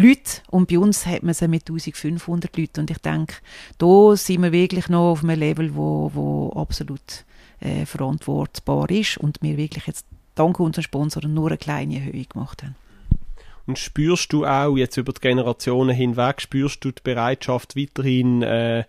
Leute 0.00 0.42
und 0.50 0.68
bei 0.68 0.78
uns 0.78 1.06
hat 1.06 1.22
man 1.22 1.34
sie 1.34 1.48
mit 1.48 1.68
1500 1.68 2.56
Leuten 2.56 2.80
und 2.80 2.90
ich 2.90 2.98
denke, 2.98 3.36
da 3.78 4.16
sind 4.16 4.42
wir 4.42 4.52
wirklich 4.52 4.88
noch 4.88 5.12
auf 5.12 5.24
einem 5.24 5.38
Level, 5.38 5.74
wo, 5.74 6.10
wo 6.14 6.50
absolut 6.50 7.24
äh, 7.60 7.86
verantwortbar 7.86 8.90
ist 8.90 9.18
und 9.18 9.38
wir 9.42 9.56
wirklich 9.56 9.86
jetzt 9.86 10.06
dank 10.34 10.58
unseren 10.60 10.84
Sponsoren 10.84 11.34
nur 11.34 11.48
eine 11.48 11.58
kleine 11.58 11.96
Erhöhung 11.96 12.26
gemacht 12.28 12.62
haben. 12.62 12.76
Und 13.66 13.78
spürst 13.78 14.32
du 14.32 14.46
auch 14.46 14.76
jetzt 14.76 14.96
über 14.96 15.12
die 15.12 15.20
Generationen 15.20 15.94
hinweg, 15.94 16.40
spürst 16.40 16.84
du 16.84 16.90
die 16.90 17.02
Bereitschaft 17.02 17.76
weiterhin 17.76 18.42
äh, 18.42 18.84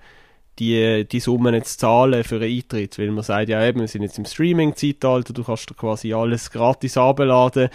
die, 0.59 1.07
die 1.07 1.19
Summen 1.19 1.53
jetzt 1.53 1.79
zahlen 1.79 2.23
für 2.23 2.35
einen 2.35 2.55
Eintritt, 2.55 2.99
weil 2.99 3.11
man 3.11 3.23
sagt, 3.23 3.49
ja 3.49 3.65
eben, 3.65 3.79
wir 3.79 3.87
sind 3.87 4.03
jetzt 4.03 4.17
im 4.17 4.25
Streaming-Zeitalter, 4.25 5.33
du 5.33 5.43
kannst 5.43 5.69
da 5.69 5.73
quasi 5.73 6.13
alles 6.13 6.51
gratis 6.51 6.97
abladen. 6.97 7.69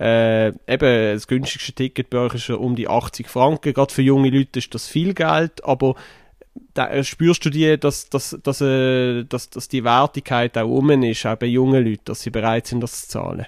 Äh, 0.00 0.48
eben, 0.48 1.14
das 1.14 1.26
günstigste 1.26 1.72
Ticket 1.72 2.10
bei 2.10 2.18
euch 2.18 2.34
ist 2.34 2.44
schon 2.44 2.56
um 2.56 2.74
die 2.74 2.88
80 2.88 3.28
Franken, 3.28 3.72
gerade 3.72 3.92
für 3.92 4.02
junge 4.02 4.30
Leute 4.30 4.58
ist 4.58 4.74
das 4.74 4.88
viel 4.88 5.14
Geld, 5.14 5.62
aber 5.64 5.94
da, 6.74 6.90
äh, 6.90 7.04
spürst 7.04 7.44
du 7.44 7.50
die, 7.50 7.78
dass, 7.78 8.08
dass, 8.08 8.36
dass, 8.42 8.60
äh, 8.60 9.24
dass, 9.24 9.50
dass 9.50 9.68
die 9.68 9.84
Wertigkeit 9.84 10.56
auch 10.58 10.68
um 10.68 10.90
ist, 10.90 11.26
auch 11.26 11.36
bei 11.36 11.46
jungen 11.46 11.84
Leuten, 11.84 12.04
dass 12.04 12.22
sie 12.22 12.30
bereit 12.30 12.66
sind, 12.66 12.80
das 12.80 13.02
zu 13.02 13.08
zahlen? 13.08 13.46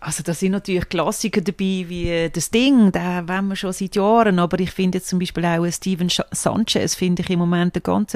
Also 0.00 0.22
da 0.22 0.34
sind 0.34 0.52
natürlich 0.52 0.90
Klassiker 0.90 1.40
dabei, 1.40 1.86
wie 1.88 2.10
äh, 2.10 2.28
das 2.28 2.50
Ding, 2.50 2.92
da 2.92 3.26
wollen 3.26 3.48
wir 3.48 3.56
schon 3.56 3.72
seit 3.72 3.96
Jahren, 3.96 4.38
aber 4.38 4.60
ich 4.60 4.70
finde 4.70 4.98
jetzt 4.98 5.08
zum 5.08 5.18
Beispiel 5.18 5.46
auch 5.46 5.66
Steven 5.70 6.10
Sanchez, 6.30 6.94
finde 6.94 7.22
ich 7.22 7.30
im 7.30 7.38
Moment 7.38 7.74
einen 7.74 7.82
ganz 7.82 8.14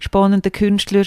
spannenden 0.00 0.52
Künstler. 0.52 1.04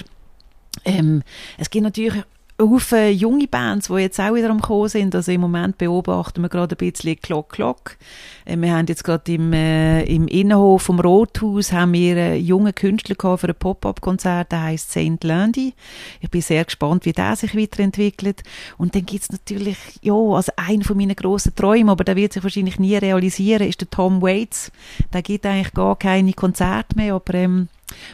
Ähm, 0.85 1.21
es 1.59 1.69
gibt 1.69 1.83
natürlich 1.83 2.23
Haufen 2.69 3.11
junge 3.13 3.47
Bands, 3.47 3.87
die 3.87 3.95
jetzt 3.95 4.19
auch 4.19 4.33
wieder 4.33 4.49
am 4.49 4.61
Kommen 4.61 4.89
sind. 4.89 5.15
Also 5.15 5.31
im 5.31 5.41
Moment 5.41 5.77
beobachten 5.77 6.41
wir 6.41 6.49
gerade 6.49 6.75
ein 6.75 6.77
bisschen 6.77 7.19
Clock 7.19 7.49
Clock. 7.53 7.97
Äh, 8.45 8.57
wir 8.57 8.73
haben 8.73 8.87
jetzt 8.87 9.03
gerade 9.03 9.31
im, 9.33 9.53
äh, 9.53 10.03
im 10.03 10.27
Innenhof 10.27 10.83
vom 10.83 10.99
Rothaus 10.99 11.71
haben 11.71 11.93
wir 11.93 12.15
einen 12.15 12.43
jungen 12.43 12.73
Künstler 12.73 13.15
gehabt 13.15 13.41
für 13.41 13.49
ein 13.49 13.55
Pop-Up-Konzert, 13.55 14.51
der 14.51 14.63
heißt 14.63 14.91
Saint 14.91 15.23
Landy. 15.23 15.73
Ich 16.21 16.29
bin 16.29 16.41
sehr 16.41 16.65
gespannt, 16.65 17.05
wie 17.05 17.13
der 17.13 17.35
sich 17.35 17.55
weiterentwickelt. 17.55 18.43
Und 18.77 18.95
dann 18.95 19.05
gibt's 19.05 19.31
natürlich, 19.31 19.77
ja, 20.01 20.13
also 20.13 20.51
einer 20.55 20.83
von 20.83 20.97
meinen 20.97 21.15
grossen 21.15 21.55
Träumen, 21.55 21.89
aber 21.89 22.03
der 22.03 22.15
wird 22.15 22.33
sich 22.33 22.43
wahrscheinlich 22.43 22.79
nie 22.79 22.95
realisieren, 22.95 23.67
ist 23.67 23.81
der 23.81 23.89
Tom 23.89 24.21
Waits. 24.21 24.71
Der 25.13 25.21
gibt 25.21 25.45
eigentlich 25.45 25.73
gar 25.73 25.95
keine 25.97 26.33
Konzerte 26.33 26.95
mehr, 26.95 27.15
aber 27.15 27.33
ähm, 27.35 27.67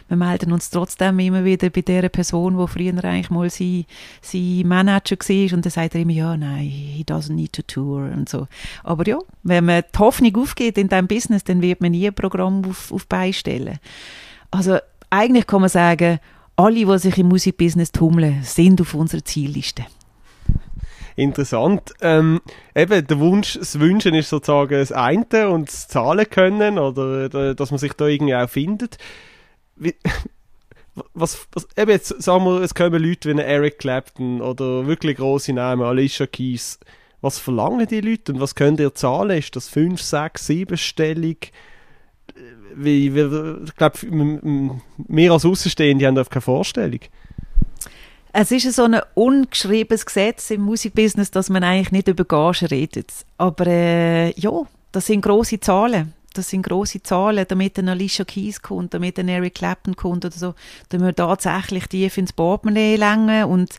wir 0.07 0.17
melden 0.17 0.51
uns 0.51 0.69
trotzdem 0.69 1.19
immer 1.19 1.45
wieder 1.45 1.69
bei 1.69 1.81
der 1.81 2.09
Person, 2.09 2.57
wo 2.57 2.67
früher 2.67 3.03
eigentlich 3.03 3.29
mal 3.29 3.49
sein, 3.49 3.85
sein 4.21 4.63
Manager 4.65 5.17
war 5.17 5.55
und 5.55 5.65
dann 5.65 5.71
sagt 5.71 5.95
er 5.95 6.01
immer, 6.01 6.13
ja, 6.13 6.37
nein, 6.37 6.67
he 6.67 7.03
doesn't 7.03 7.33
need 7.33 7.53
to 7.53 7.61
tour 7.63 8.01
und 8.01 8.29
so. 8.29 8.47
Aber 8.83 9.07
ja, 9.07 9.17
wenn 9.43 9.65
man 9.65 9.83
die 9.93 9.99
Hoffnung 9.99 10.35
aufgeht 10.37 10.77
in 10.77 10.89
diesem 10.89 11.07
Business, 11.07 11.43
dann 11.43 11.61
wird 11.61 11.81
man 11.81 11.91
nie 11.91 12.07
ein 12.07 12.13
Programm 12.13 12.63
auf, 12.65 12.91
auf 12.91 13.07
beistellen. 13.07 13.79
Also 14.51 14.77
eigentlich 15.09 15.47
kann 15.47 15.61
man 15.61 15.69
sagen, 15.69 16.19
alle, 16.55 16.85
die 16.85 16.97
sich 16.99 17.17
im 17.17 17.29
Musikbusiness 17.29 17.91
tummeln, 17.91 18.43
sind 18.43 18.81
auf 18.81 18.93
unserer 18.93 19.23
Zielliste. 19.23 19.85
Interessant. 21.15 21.93
Ähm, 22.01 22.39
eben, 22.73 23.05
der 23.05 23.19
Wunsch, 23.19 23.57
das 23.59 23.79
Wünschen 23.79 24.13
ist 24.13 24.29
sozusagen 24.29 24.79
das 24.79 24.93
eine 24.93 25.49
und 25.49 25.67
das 25.67 25.87
Zahlen 25.89 26.29
können 26.29 26.79
oder 26.79 27.25
äh, 27.33 27.55
dass 27.55 27.71
man 27.71 27.77
sich 27.77 27.93
da 27.93 28.07
irgendwie 28.07 28.35
auch 28.35 28.49
findet 28.49 28.97
wie, 29.79 29.95
was, 31.13 31.47
was, 31.53 31.67
eben 31.77 31.91
jetzt 31.91 32.21
sagen 32.21 32.45
wir, 32.45 32.61
es 32.61 32.75
kommen 32.75 33.01
Leute 33.01 33.35
wie 33.35 33.41
Eric 33.41 33.79
Clapton 33.79 34.41
oder 34.41 34.85
wirklich 34.87 35.17
große 35.17 35.53
Namen, 35.53 35.83
Alicia 35.83 36.27
Keys. 36.27 36.79
Was 37.21 37.37
verlangen 37.37 37.85
die 37.87 38.01
Leute 38.01 38.33
und 38.33 38.39
was 38.39 38.55
könnt 38.55 38.79
ihr 38.79 38.93
zahlen? 38.93 39.37
Ist 39.37 39.55
das 39.55 39.67
5, 39.67 40.01
6, 40.01 40.45
7 40.45 40.77
stellig? 40.77 41.51
Wie, 42.75 43.13
wie, 43.13 43.63
ich 43.65 43.75
glaube, 43.75 43.99
wir 44.01 45.31
als 45.31 45.45
Außenstehende 45.45 46.07
haben 46.07 46.15
da 46.15 46.23
keine 46.23 46.41
Vorstellung. 46.41 46.99
Es 48.31 48.51
ist 48.51 48.71
so 48.73 48.83
ein 48.83 49.01
ungeschriebenes 49.15 50.05
Gesetz 50.05 50.51
im 50.51 50.61
Musikbusiness, 50.61 51.31
dass 51.31 51.49
man 51.49 51.63
eigentlich 51.63 51.91
nicht 51.91 52.07
über 52.07 52.25
Gagen 52.25 52.67
redet. 52.67 53.11
Aber 53.37 53.65
äh, 53.67 54.31
ja, 54.39 54.51
das 54.91 55.07
sind 55.07 55.21
große 55.21 55.59
Zahlen 55.59 56.13
das 56.33 56.49
sind 56.49 56.63
große 56.63 57.01
Zahlen, 57.03 57.45
damit 57.47 57.77
ein 57.79 57.89
Alicia 57.89 58.25
Keys 58.25 58.61
kommt, 58.61 58.93
damit 58.93 59.17
ein 59.19 59.27
Eric 59.27 59.55
Clapton 59.55 59.95
kommt 59.95 60.25
oder 60.25 60.35
so, 60.35 60.53
damit 60.89 61.07
wir 61.07 61.15
tatsächlich 61.15 61.87
tief 61.87 62.17
ins 62.17 62.33
Portemonnaie 62.33 62.95
längen 62.95 63.45
und 63.45 63.77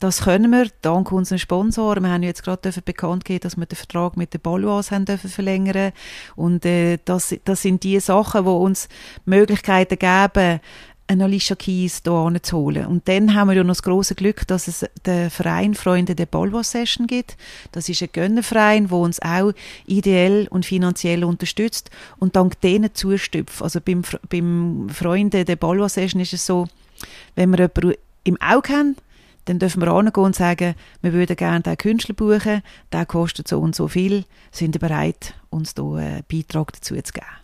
das 0.00 0.22
können 0.22 0.50
wir, 0.50 0.66
dank 0.80 1.12
unseren 1.12 1.38
Sponsoren. 1.38 2.02
Wir 2.02 2.10
haben 2.10 2.24
jetzt 2.24 2.42
gerade 2.42 2.72
bekannt 2.84 3.24
gegeben, 3.24 3.42
dass 3.44 3.56
wir 3.56 3.66
den 3.66 3.76
Vertrag 3.76 4.16
mit 4.16 4.34
den 4.34 4.40
Balois 4.40 4.90
haben 4.90 5.04
dürfen 5.04 5.30
verlängern 5.30 5.92
und 6.34 6.66
äh, 6.66 6.98
das, 7.04 7.34
das 7.44 7.62
sind 7.62 7.84
die 7.84 8.00
Sachen, 8.00 8.44
die 8.44 8.50
uns 8.50 8.88
Möglichkeiten 9.24 9.98
geben, 9.98 10.60
eine 11.06 11.24
Alicia 11.24 11.56
Keys 11.56 12.02
hier 12.04 12.42
zu 12.42 12.56
holen. 12.56 12.86
Und 12.86 13.08
dann 13.08 13.34
haben 13.34 13.48
wir 13.48 13.56
ja 13.56 13.64
noch 13.64 13.70
das 13.74 13.82
große 13.82 14.14
Glück, 14.14 14.46
dass 14.46 14.68
es 14.68 14.86
den 15.04 15.30
Verein 15.30 15.74
Freunde 15.74 16.14
der 16.14 16.26
Balwa 16.26 16.62
Session 16.62 17.06
gibt. 17.06 17.36
Das 17.72 17.88
ist 17.88 18.02
ein 18.02 18.08
Gönnerverein, 18.12 18.88
der 18.88 18.98
uns 18.98 19.20
auch 19.20 19.52
ideell 19.86 20.48
und 20.48 20.64
finanziell 20.64 21.24
unterstützt 21.24 21.90
und 22.18 22.36
dank 22.36 22.60
denen 22.60 22.94
zustüpft. 22.94 23.62
Also 23.62 23.80
beim, 23.80 24.02
beim 24.28 24.88
Freunde 24.88 25.44
der 25.44 25.56
Balwa 25.56 25.88
Session 25.88 26.20
ist 26.20 26.32
es 26.32 26.46
so, 26.46 26.68
wenn 27.34 27.50
wir 27.50 27.58
jemanden 27.58 27.94
im 28.24 28.40
Auge 28.40 28.72
haben, 28.72 28.96
dann 29.46 29.58
dürfen 29.58 29.82
wir 29.82 29.88
angehen 29.88 30.24
und 30.24 30.36
sagen, 30.36 30.74
wir 31.00 31.12
würden 31.12 31.36
gerne 31.36 31.62
diesen 31.62 31.78
Künstler 31.78 32.14
buchen, 32.14 32.62
der 32.92 33.06
kostet 33.06 33.48
so 33.48 33.58
und 33.58 33.74
so 33.74 33.88
viel, 33.88 34.24
sind 34.52 34.78
bereit, 34.78 35.34
uns 35.50 35.74
hier 35.76 35.96
einen 35.96 36.22
Beitrag 36.30 36.72
dazu 36.72 36.94
zu 36.94 37.12
geben. 37.12 37.41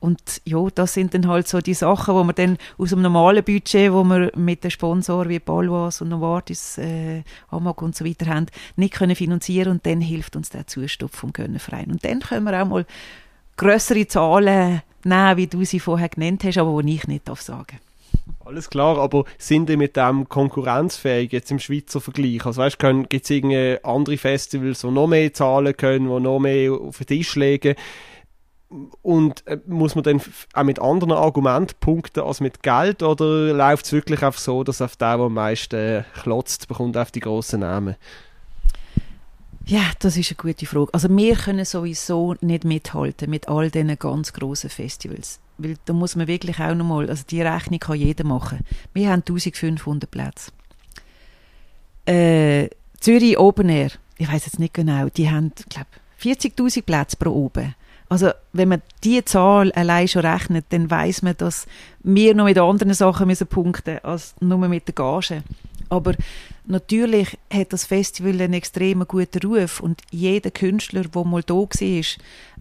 Und 0.00 0.40
ja, 0.46 0.66
das 0.74 0.94
sind 0.94 1.12
dann 1.14 1.28
halt 1.28 1.46
so 1.46 1.60
die 1.60 1.74
Sachen, 1.74 2.14
wo 2.14 2.24
man 2.24 2.34
dann 2.34 2.58
aus 2.78 2.90
dem 2.90 3.02
normalen 3.02 3.44
Budget, 3.44 3.92
wo 3.92 4.02
wir 4.02 4.32
mit 4.34 4.64
den 4.64 4.70
Sponsoren 4.70 5.28
wie 5.28 5.38
Balwas 5.38 6.00
und 6.00 6.08
Novartis, 6.08 6.78
äh, 6.78 7.22
Amag 7.50 7.82
und 7.82 7.94
so 7.94 8.04
weiter 8.04 8.26
haben, 8.26 8.46
nicht 8.76 8.94
können 8.94 9.14
finanzieren 9.14 9.72
und 9.72 9.86
dann 9.86 10.00
hilft 10.00 10.36
uns 10.36 10.48
der 10.48 10.66
Zustupf 10.66 11.16
vom 11.16 11.32
Gönnerverein. 11.32 11.90
Und 11.90 12.04
dann 12.04 12.20
können 12.20 12.44
wir 12.44 12.62
auch 12.62 12.66
mal 12.66 12.86
größere 13.58 14.08
Zahlen 14.08 14.80
nehmen, 15.04 15.36
wie 15.36 15.46
du 15.46 15.64
sie 15.64 15.80
vorher 15.80 16.08
genannt 16.08 16.44
hast, 16.44 16.56
aber 16.56 16.82
die 16.82 16.94
ich 16.94 17.06
nicht 17.06 17.26
sagen 17.26 17.66
darf 17.68 17.80
alles 18.50 18.68
klar, 18.68 18.98
aber 18.98 19.24
sind 19.38 19.68
die 19.68 19.76
mit 19.76 19.96
dem 19.96 20.28
konkurrenzfähig 20.28 21.32
jetzt 21.32 21.50
im 21.50 21.58
Schweizer 21.58 22.00
Vergleich? 22.00 22.44
Also 22.44 22.62
weißt 22.62 22.78
gibt 23.08 23.30
es 23.30 23.84
andere 23.84 24.16
Festivals, 24.16 24.80
die 24.80 24.88
noch 24.88 25.06
mehr 25.06 25.32
zahlen 25.32 25.76
können, 25.76 26.08
die 26.08 26.20
noch 26.20 26.40
mehr 26.40 26.72
auf 26.72 26.98
den 26.98 27.06
Tisch 27.06 27.36
legen? 27.36 27.76
Und 29.02 29.46
äh, 29.48 29.58
muss 29.66 29.96
man 29.96 30.04
dann 30.04 30.20
auch 30.54 30.62
mit 30.62 30.78
anderen 30.78 31.12
Argumenten 31.12 31.74
punkten 31.80 32.20
als 32.20 32.40
mit 32.40 32.62
Geld 32.62 33.02
oder 33.02 33.52
läuft 33.52 33.86
es 33.86 33.92
wirklich 33.92 34.22
einfach 34.22 34.40
so, 34.40 34.62
dass 34.62 34.80
auf 34.80 34.94
der, 34.96 35.16
der 35.16 35.26
am 35.26 35.34
meisten 35.34 35.76
äh, 35.76 36.04
klotzt, 36.22 36.68
bekommt 36.68 36.96
auf 36.96 37.10
die 37.10 37.20
grossen 37.20 37.60
Namen? 37.60 37.96
Ja, 39.66 39.82
das 39.98 40.16
ist 40.16 40.30
eine 40.30 40.36
gute 40.36 40.66
Frage. 40.66 40.88
Also 40.92 41.08
wir 41.08 41.36
können 41.36 41.64
sowieso 41.64 42.34
nicht 42.40 42.64
mithalten 42.64 43.28
mit 43.28 43.48
all 43.48 43.70
diesen 43.70 43.98
ganz 43.98 44.32
grossen 44.32 44.70
Festivals. 44.70 45.40
Weil 45.58 45.76
da 45.84 45.92
muss 45.92 46.16
man 46.16 46.28
wirklich 46.28 46.58
auch 46.60 46.74
nochmal, 46.74 47.10
also 47.10 47.24
die 47.28 47.42
Rechnung 47.42 47.80
kann 47.80 47.96
jeder 47.96 48.24
machen. 48.24 48.60
Wir 48.94 49.10
haben 49.10 49.20
1500 49.20 50.10
Plätze. 50.10 50.52
Äh, 52.06 52.70
Zürich 52.98 53.38
Open 53.38 53.68
Air, 53.68 53.90
ich 54.16 54.30
weiß 54.30 54.46
jetzt 54.46 54.58
nicht 54.58 54.74
genau, 54.74 55.08
die 55.08 55.30
haben, 55.30 55.52
glaube 55.68 55.86
40.000 56.20 56.82
Plätze 56.82 57.16
pro 57.16 57.30
oben. 57.30 57.74
Also 58.10 58.32
wenn 58.52 58.68
man 58.68 58.82
diese 59.04 59.24
Zahl 59.24 59.70
allein 59.72 60.08
schon 60.08 60.26
rechnet, 60.26 60.66
dann 60.70 60.90
weiß 60.90 61.22
man, 61.22 61.36
dass 61.38 61.66
wir 62.02 62.34
noch 62.34 62.44
mit 62.44 62.58
anderen 62.58 62.92
Sachen 62.92 63.28
müssen 63.28 63.46
punkten 63.46 64.00
als 64.02 64.34
nur 64.40 64.58
mit 64.66 64.88
der 64.88 64.94
Gage. 64.94 65.44
Aber 65.88 66.14
natürlich 66.66 67.38
hat 67.52 67.72
das 67.72 67.84
Festival 67.84 68.40
einen 68.40 68.54
extrem 68.54 69.06
guten 69.06 69.46
Ruf 69.46 69.78
und 69.78 70.02
jeder 70.10 70.50
Künstler, 70.50 71.02
der 71.02 71.24
mal 71.24 71.42
da 71.44 71.54
war, 71.54 72.04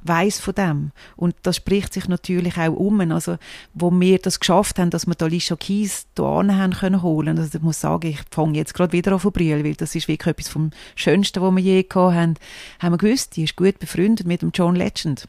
weiß 0.03 0.39
von 0.39 0.53
dem. 0.55 0.91
Und 1.15 1.35
das 1.43 1.57
spricht 1.57 1.93
sich 1.93 2.07
natürlich 2.07 2.57
auch 2.57 2.73
um. 2.73 2.99
Also, 3.11 3.37
wo 3.73 3.91
wir 3.91 4.19
das 4.19 4.39
geschafft 4.39 4.77
haben, 4.77 4.91
dass 4.91 5.07
wir 5.07 5.15
da 5.15 5.25
Alicia 5.25 5.55
Keys 5.55 6.07
hier 6.15 6.25
haben 6.25 6.73
können 6.73 7.01
holen. 7.01 7.37
Also, 7.39 7.57
ich 7.57 7.63
muss 7.63 7.81
sagen, 7.81 8.07
ich 8.07 8.19
fange 8.31 8.57
jetzt 8.57 8.73
gerade 8.73 8.93
wieder 8.93 9.13
an 9.13 9.19
zu 9.19 9.31
brüllen, 9.31 9.63
weil 9.63 9.75
das 9.75 9.95
ist 9.95 10.07
wirklich 10.07 10.31
etwas 10.31 10.49
vom 10.49 10.71
Schönsten, 10.95 11.41
was 11.41 11.55
wir 11.55 11.61
je 11.61 11.83
gehabt 11.83 12.15
haben. 12.15 12.35
Haben 12.79 12.93
wir 12.93 12.97
gewusst, 12.97 13.35
die 13.35 13.43
ist 13.43 13.55
gut 13.55 13.79
befreundet 13.79 14.27
mit 14.27 14.41
dem 14.41 14.51
John 14.53 14.75
Legend. 14.75 15.27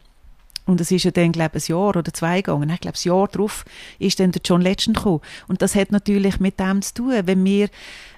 Und 0.71 0.81
es 0.81 0.91
ist 0.91 1.05
ja 1.05 1.11
dann, 1.11 1.33
glaube 1.33 1.59
ich, 1.59 1.68
ein 1.68 1.73
Jahr 1.73 1.97
oder 1.97 2.14
zwei 2.14 2.43
gegangen. 2.43 2.71
Ich 2.71 2.81
glaube, 2.81 2.97
ein 2.97 3.09
Jahr 3.09 3.29
darauf 3.29 3.64
ist 3.99 4.21
dann 4.21 4.31
der 4.31 4.41
John 4.45 4.61
Legend 4.61 4.97
gekommen. 4.97 5.21
Und 5.49 5.62
das 5.62 5.75
hat 5.75 5.91
natürlich 5.91 6.39
mit 6.39 6.61
dem 6.61 6.81
zu 6.81 6.95
tun, 6.95 7.23
wenn 7.25 7.45
wir 7.45 7.68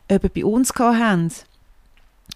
eben 0.09 0.31
bei 0.35 0.45
uns 0.45 0.73
haben 0.75 1.33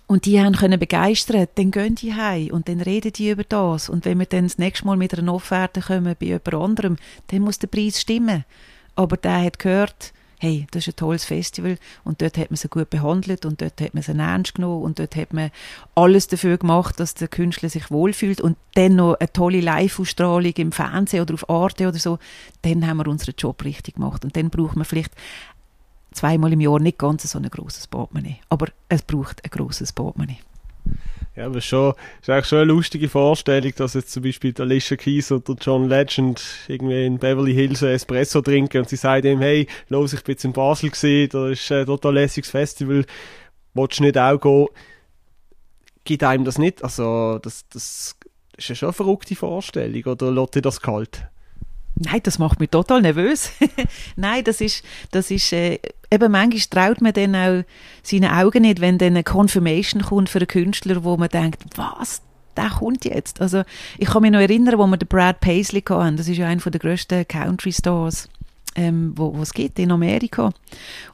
und 0.07 0.25
die 0.25 0.41
haben 0.41 0.55
können 0.55 0.79
begeistern, 0.79 1.49
dann 1.57 1.71
gehen 1.71 1.97
die 1.97 2.15
heim 2.15 2.49
und 2.51 2.69
dann 2.69 2.81
reden 2.81 3.13
die 3.13 3.31
über 3.31 3.45
das. 3.45 3.89
Und 3.89 4.05
wenn 4.05 4.19
wir 4.19 4.27
dann 4.27 4.45
das 4.45 4.59
nächste 4.59 4.87
Mal 4.87 4.97
mit 4.97 5.17
einer 5.17 5.35
Offerte 5.35 5.81
kommen 5.81 6.17
bei 6.19 6.27
jemand 6.27 6.55
anderem, 6.55 6.97
dann 7.29 7.43
muss 7.43 7.59
der 7.59 7.69
Preis 7.69 8.01
stimmen. 8.01 8.45
Aber 8.95 9.17
der 9.17 9.43
hat 9.43 9.59
gehört, 9.59 10.13
hey, 10.39 10.67
das 10.71 10.87
ist 10.87 10.95
ein 10.95 10.97
tolles 10.97 11.25
Festival 11.25 11.79
und 12.05 12.21
dort 12.21 12.37
hat 12.37 12.51
man 12.51 12.57
sie 12.57 12.69
gut 12.69 12.91
behandelt 12.91 13.47
und 13.47 13.61
dort 13.61 13.81
hat 13.81 13.95
man 13.95 14.03
sie 14.03 14.13
ernst 14.13 14.55
genommen 14.55 14.83
und 14.83 14.99
dort 14.99 15.17
hat 15.17 15.33
man 15.33 15.51
alles 15.95 16.29
dafür 16.29 16.59
gemacht, 16.59 17.01
dass 17.01 17.15
der 17.15 17.29
Künstler 17.29 17.69
sich 17.69 17.91
wohlfühlt 17.91 18.41
und 18.41 18.57
dann 18.75 18.97
noch 18.97 19.15
eine 19.15 19.33
tolle 19.33 19.61
Live-Ausstrahlung 19.61 20.53
im 20.57 20.73
Fernsehen 20.73 21.23
oder 21.23 21.35
auf 21.35 21.49
Arte 21.49 21.89
oder 21.89 21.99
so, 21.99 22.19
dann 22.63 22.87
haben 22.87 22.99
wir 22.99 23.09
unseren 23.09 23.35
Job 23.39 23.65
richtig 23.65 23.95
gemacht 23.95 24.25
und 24.25 24.37
dann 24.37 24.51
braucht 24.51 24.77
man 24.77 24.85
vielleicht 24.85 25.13
zweimal 26.13 26.53
im 26.53 26.61
Jahr 26.61 26.81
nicht 26.81 26.99
ganz 26.99 27.31
so 27.31 27.39
ein 27.39 27.49
grosses 27.49 27.87
Portemonnaie, 27.87 28.39
aber 28.49 28.67
es 28.89 29.03
braucht 29.03 29.45
ein 29.45 29.51
grosses 29.51 29.93
Portemonnaie. 29.93 30.39
Ja, 31.37 31.47
aber 31.47 31.61
schon, 31.61 31.93
ist 32.23 32.31
eigentlich 32.31 32.47
schon 32.47 32.61
eine 32.61 32.73
lustige 32.73 33.11
Vorstellung, 33.11 33.71
dass 33.77 33.93
jetzt 33.93 34.11
zum 34.11 34.23
Beispiel 34.23 34.55
Alicia 34.59 34.97
Keys 34.97 35.31
oder 35.31 35.55
John 35.61 35.87
Legend 35.87 36.43
irgendwie 36.67 37.05
in 37.05 37.19
Beverly 37.19 37.53
Hills 37.53 37.83
ein 37.83 37.91
Espresso 37.91 38.41
trinken 38.41 38.79
und 38.79 38.89
sie 38.89 38.97
sagen 38.97 39.27
ihm, 39.27 39.41
hey, 39.41 39.67
los, 39.91 40.15
ich 40.15 40.25
bin 40.25 40.33
jetzt 40.33 40.47
in 40.47 40.55
Basel 40.55 40.89
gesehen, 40.89 41.29
da 41.31 41.51
ist 41.51 41.71
ein 41.71 41.85
total 41.85 42.15
lässiges 42.15 42.51
Festival, 42.51 43.05
willst 43.75 43.99
du 43.99 44.05
nicht 44.05 44.17
auch 44.17 44.41
gehen? 44.41 44.67
Gibt 46.05 46.25
einem 46.25 46.47
das 46.47 46.57
nicht? 46.57 46.83
Also, 46.83 47.39
das, 47.43 47.69
das 47.69 48.17
ist 48.57 48.69
ja 48.71 48.75
schon 48.75 48.87
eine 48.89 48.93
verrückte 48.95 49.37
Vorstellung, 49.37 50.05
oder 50.05 50.31
lässt 50.31 50.55
dir 50.55 50.63
das 50.63 50.81
kalt? 50.81 51.27
Nein, 51.99 52.21
das 52.23 52.39
macht 52.39 52.61
mich 52.61 52.71
total 52.71 53.01
nervös. 53.01 53.51
Nein, 54.17 54.45
das 54.45 54.61
ist, 54.61 54.85
das 55.13 55.31
ist 55.31 55.53
äh, 55.53 55.79
eben 56.11 56.31
manchmal 56.31 56.61
traut 56.89 57.01
man 57.01 57.15
dann 57.15 57.35
auch 57.35 57.65
seine 58.03 58.37
Augen 58.37 58.63
nicht, 58.63 58.81
wenn 58.81 58.99
dann 58.99 59.15
eine 59.15 59.25
Confirmation 59.25 60.03
kommt 60.03 60.29
für 60.29 60.39
einen 60.39 60.47
Künstler, 60.47 61.05
wo 61.05 61.17
man 61.17 61.31
denkt, 61.31 61.63
was, 61.77 62.21
der 62.55 62.69
kommt 62.69 63.07
jetzt. 63.07 63.41
Also 63.41 63.63
ich 63.97 64.09
kann 64.09 64.23
mich 64.23 64.31
noch 64.31 64.41
erinnern, 64.41 64.79
wo 64.79 64.87
wir 64.87 64.99
den 64.99 65.09
Brad 65.09 65.41
Paisley 65.41 65.83
hatten. 65.89 66.19
Das 66.19 66.29
ist 66.29 66.37
ja 66.37 66.47
einer 66.47 66.61
der 66.61 66.81
grössten 66.81 67.27
Country 67.27 67.73
Stars, 67.73 68.29
ähm, 68.75 69.13
wo, 69.17 69.35
wo 69.35 69.41
es 69.41 69.55
gibt 69.55 69.79
in 69.79 69.91
Amerika. 69.91 70.53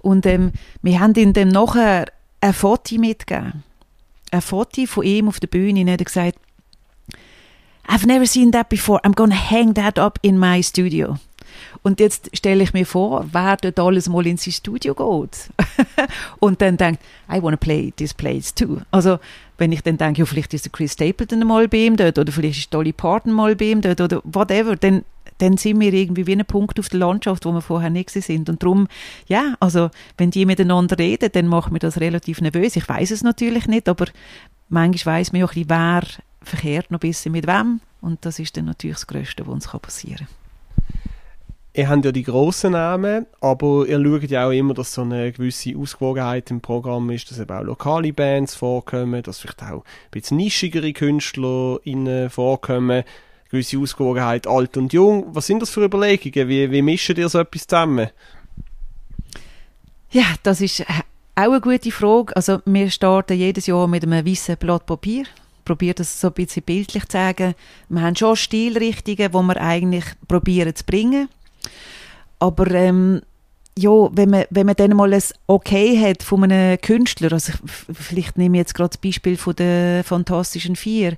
Und 0.01 0.27
ähm, 0.27 0.53
wir 0.83 0.99
haben 0.99 1.15
ihm 1.15 1.33
dann 1.33 1.49
nachher 1.49 2.07
ein 2.41 2.55
Foto 2.55 2.97
mitgegeben. 2.99 3.63
Ein 4.33 4.43
Foto 4.43 4.85
von 4.87 5.05
ihm 5.05 5.29
auf 5.29 5.39
der 5.39 5.47
Bühne. 5.47 5.81
Und 5.81 5.89
er 5.89 5.95
hat 5.95 6.05
gesagt, 6.05 6.39
I've 7.89 8.07
never 8.07 8.27
seen 8.27 8.53
that 8.53 8.69
before. 8.69 9.01
I'm 9.05 9.15
gonna 9.15 9.35
hang 9.35 9.75
that 9.75 9.99
up 9.99 10.19
in 10.23 10.39
my 10.39 10.63
studio. 10.63 11.19
Und 11.83 12.01
jetzt 12.01 12.31
stelle 12.37 12.63
ich 12.63 12.73
mir 12.73 12.87
vor, 12.87 13.27
wer 13.33 13.57
dort 13.57 13.79
alles 13.79 14.09
mal 14.09 14.27
in 14.27 14.37
sein 14.37 14.53
Studio 14.53 14.95
geht. 14.95 15.51
und 16.39 16.61
dann 16.61 16.77
denkt, 16.77 17.03
I 17.31 17.43
want 17.43 17.59
to 17.59 17.65
play 17.65 17.93
this 17.97 18.15
place 18.15 18.55
too. 18.55 18.79
Also, 18.91 19.19
wenn 19.59 19.73
ich 19.73 19.83
dann 19.83 19.99
denke, 19.99 20.21
ja, 20.21 20.27
vielleicht 20.27 20.55
ist 20.55 20.65
der 20.65 20.73
Chris 20.73 20.93
Stapleton 20.93 21.47
mal 21.47 21.69
bei 21.69 21.79
ihm 21.79 21.97
dort, 21.97 22.19
oder 22.19 22.33
vielleicht 22.33 22.59
ist 22.59 22.75
Dolly 22.75 22.93
Parton 22.93 23.33
mal 23.33 23.57
bei 23.57 23.67
ihm 23.67 23.81
dort, 23.81 24.01
oder 24.01 24.21
whatever, 24.25 24.77
dann, 24.77 25.05
dann 25.39 25.57
sind 25.57 25.81
wir 25.81 25.93
irgendwie 25.93 26.27
wie 26.27 26.35
ein 26.35 26.45
Punkt 26.45 26.79
auf 26.79 26.89
der 26.89 27.01
Landschaft, 27.01 27.45
wo 27.45 27.53
wir 27.53 27.63
vorher 27.63 27.91
nicht 27.91 28.11
sind. 28.11 28.49
Und 28.49 28.63
darum, 28.63 28.89
ja, 29.27 29.55
also, 29.61 29.91
wenn 30.19 30.31
die 30.31 30.47
miteinander 30.47 30.99
reden, 30.99 31.31
dann 31.33 31.47
macht 31.47 31.73
mir 31.73 31.81
das 31.81 32.01
relativ 32.01 32.41
nervös. 32.41 32.77
Ich 32.77 32.89
weiß 32.89 33.11
es 33.11 33.23
natürlich 33.23 33.67
nicht, 33.67 33.89
aber 33.89 34.07
manchmal 34.69 35.21
weiß 35.21 35.33
man 35.33 35.41
ja 35.41 35.47
ein 35.47 35.69
wer 35.69 36.03
verkehrt 36.45 36.91
noch 36.91 36.99
ein 36.99 37.09
bisschen 37.09 37.33
mit 37.33 37.47
wem. 37.47 37.81
Und 38.01 38.25
das 38.25 38.39
ist 38.39 38.57
dann 38.57 38.67
natürlich 38.67 38.97
das 38.97 39.07
Größte, 39.07 39.47
was 39.47 39.55
uns 39.55 39.69
passieren 39.69 40.27
kann. 40.27 40.43
Ihr 41.75 41.89
habt 41.89 42.05
ja 42.05 42.13
die 42.13 42.23
grossen 42.23 42.73
Namen, 42.73 43.25
aber 43.41 43.87
ihr 43.87 44.03
schaut 44.03 44.31
ja 44.31 44.47
auch 44.47 44.51
immer, 44.51 44.75
dass 44.75 44.93
so 44.93 45.03
eine 45.03 45.33
gewisse 45.33 45.75
Ausgewogenheit 45.75 46.51
im 46.51 46.61
Programm 46.61 47.09
ist, 47.09 47.31
dass 47.31 47.39
eben 47.39 47.57
auch 47.57 47.63
lokale 47.63 48.13
Bands 48.13 48.55
vorkommen, 48.55 49.23
dass 49.23 49.39
vielleicht 49.39 49.63
auch 49.63 49.83
ein 49.83 50.11
bisschen 50.11 50.37
nischigere 50.37 50.93
Künstler 50.93 51.79
vorkommen, 52.29 53.05
gewisse 53.51 53.79
Ausgewogenheit 53.79 54.47
alt 54.47 54.77
und 54.77 54.93
jung. 54.93 55.35
Was 55.35 55.47
sind 55.47 55.63
das 55.63 55.71
für 55.71 55.85
Überlegungen? 55.85 56.47
Wie, 56.47 56.71
wie 56.71 56.83
mischen 56.83 57.17
ihr 57.17 57.31
so 57.31 57.39
etwas 57.39 57.67
zusammen? 57.67 58.11
Ja, 60.11 60.27
das 60.43 60.61
ist 60.61 60.83
auch 60.83 61.53
eine 61.53 61.61
gute 61.63 61.91
Frage. 61.91 62.37
Also 62.37 62.61
wir 62.67 62.91
starten 62.91 63.39
jedes 63.39 63.67
Jahr 63.67 63.89
mit 63.89 64.03
einem 64.03 64.27
weißen 64.27 64.59
Blatt 64.59 64.85
Papier 64.85 65.25
probiere 65.65 65.95
das 65.95 66.21
so 66.21 66.29
ein 66.29 66.35
bisschen 66.35 66.63
bildlich 66.63 67.07
zu 67.07 67.17
sagen. 67.17 67.55
Wir 67.89 68.03
haben 68.03 68.17
schon 68.17 68.37
Stilrichtungen, 68.37 69.17
die 69.17 69.33
wir 69.33 69.61
eigentlich 69.61 70.05
probieren 70.29 70.75
zu 70.75 70.85
bringen. 70.85 71.29
Aber 72.39 72.71
ähm, 72.73 73.23
ja, 73.79 74.09
wenn 74.13 74.31
man, 74.31 74.45
wenn 74.51 74.67
man 74.67 74.77
dann 74.77 74.97
mal 74.97 75.13
ein 75.13 75.23
Okay 75.47 75.99
hat 75.99 76.23
von 76.23 76.45
einem 76.45 76.81
Künstler, 76.81 77.33
also 77.33 77.53
vielleicht 77.93 78.37
nehme 78.37 78.59
ich 78.59 78.63
jetzt 78.63 78.75
gerade 78.75 78.91
das 78.91 78.99
Beispiel 78.99 79.37
von 79.37 79.57
der 79.57 80.05
Fantastischen 80.05 80.77
Vier, 80.77 81.17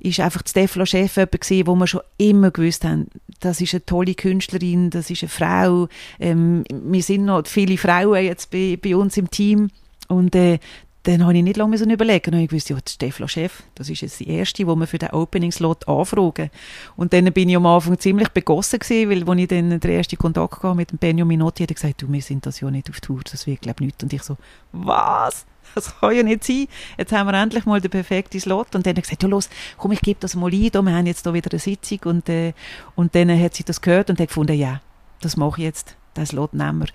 ist 0.00 0.20
einfach 0.20 0.42
Stefla 0.48 0.86
Chef 0.86 1.16
jemand 1.16 1.66
wo 1.66 1.74
wir 1.76 1.86
schon 1.86 2.00
immer 2.16 2.50
gewusst 2.50 2.84
haben, 2.84 3.08
das 3.40 3.60
ist 3.60 3.74
eine 3.74 3.84
tolle 3.84 4.14
Künstlerin, 4.14 4.88
das 4.90 5.10
ist 5.10 5.22
eine 5.22 5.28
Frau. 5.28 5.88
Ähm, 6.18 6.64
wir 6.70 7.02
sind 7.02 7.26
noch 7.26 7.46
viele 7.46 7.76
Frauen 7.76 8.24
jetzt 8.24 8.50
bei, 8.50 8.78
bei 8.82 8.96
uns 8.96 9.18
im 9.18 9.30
Team 9.30 9.70
und 10.08 10.34
äh, 10.34 10.58
dann 11.04 11.22
habe 11.22 11.36
ich 11.36 11.42
nicht 11.42 11.56
lange 11.56 11.76
überlegen. 11.76 12.30
Dann 12.30 12.34
habe 12.34 12.42
ich 12.44 12.50
gewusst, 12.50 12.68
ja, 12.68 12.76
das 12.82 12.94
Stefla 12.94 13.26
Chef, 13.26 13.62
das 13.74 13.88
ist 13.88 14.02
jetzt 14.02 14.20
die 14.20 14.28
erste, 14.28 14.66
wo 14.66 14.74
wir 14.76 14.86
für 14.86 14.98
den 14.98 15.10
Opening-Slot 15.10 15.88
anfragen. 15.88 16.50
Und 16.96 17.12
dann 17.12 17.32
bin 17.32 17.48
ich 17.48 17.56
am 17.56 17.66
Anfang 17.66 17.98
ziemlich 17.98 18.28
begossen 18.28 18.78
gewesen, 18.78 19.10
weil, 19.10 19.28
als 19.28 19.40
ich 19.40 19.48
dann 19.48 19.80
den 19.80 19.90
ersten 19.90 20.16
Kontakt 20.16 20.62
hatte 20.62 20.74
mit 20.74 20.90
dem 20.90 20.98
Benjamin 20.98 21.38
Minotti, 21.38 21.62
hat 21.62 21.70
er 21.70 21.74
gesagt, 21.74 22.02
du, 22.02 22.12
wir 22.12 22.20
sind 22.20 22.44
das 22.44 22.60
ja 22.60 22.70
nicht 22.70 22.90
auf 22.90 23.00
Tour, 23.00 23.20
das 23.30 23.46
wird, 23.46 23.62
glaube 23.62 23.82
ich, 23.82 23.86
nicht. 23.86 24.02
Und 24.02 24.12
ich 24.12 24.22
so, 24.22 24.36
was? 24.72 25.46
Das 25.74 26.00
kann 26.00 26.16
ja 26.16 26.22
nicht 26.22 26.42
sein. 26.42 26.66
Jetzt 26.98 27.12
haben 27.12 27.28
wir 27.28 27.40
endlich 27.40 27.64
mal 27.64 27.80
den 27.80 27.90
perfekten 27.90 28.40
Slot. 28.40 28.74
Und 28.74 28.86
dann 28.86 28.90
hat 28.90 28.98
er 28.98 29.02
gesagt, 29.02 29.22
ja, 29.22 29.28
los, 29.28 29.48
komm, 29.76 29.92
ich 29.92 30.00
gebe 30.00 30.18
das 30.20 30.34
mal 30.34 30.52
ein, 30.52 30.70
da, 30.72 30.82
wir 30.82 30.92
haben 30.92 31.06
jetzt 31.06 31.24
da 31.26 31.32
wieder 31.32 31.50
eine 31.50 31.60
Sitzung. 31.60 32.00
Und, 32.04 32.28
äh, 32.28 32.52
und 32.96 33.14
dann 33.14 33.30
hat 33.40 33.54
sie 33.54 33.64
das 33.64 33.80
gehört 33.80 34.10
und 34.10 34.18
hat 34.18 34.28
gefunden, 34.28 34.56
ja, 34.56 34.80
das 35.20 35.36
mache 35.36 35.60
ich 35.60 35.64
jetzt, 35.66 35.96
den 36.16 36.26
Slot 36.26 36.54
nehmen 36.54 36.80
wir. 36.80 36.88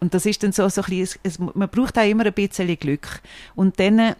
Und 0.00 0.14
das 0.14 0.26
ist 0.26 0.42
dann 0.42 0.52
so, 0.52 0.68
so 0.68 0.82
ein 0.82 0.88
bisschen, 0.88 1.20
es, 1.22 1.38
man 1.38 1.68
braucht 1.68 1.98
auch 1.98 2.08
immer 2.08 2.26
ein 2.26 2.32
bisschen 2.32 2.78
Glück. 2.78 3.20
Und 3.54 3.80
dann 3.80 3.98
äh, 3.98 4.14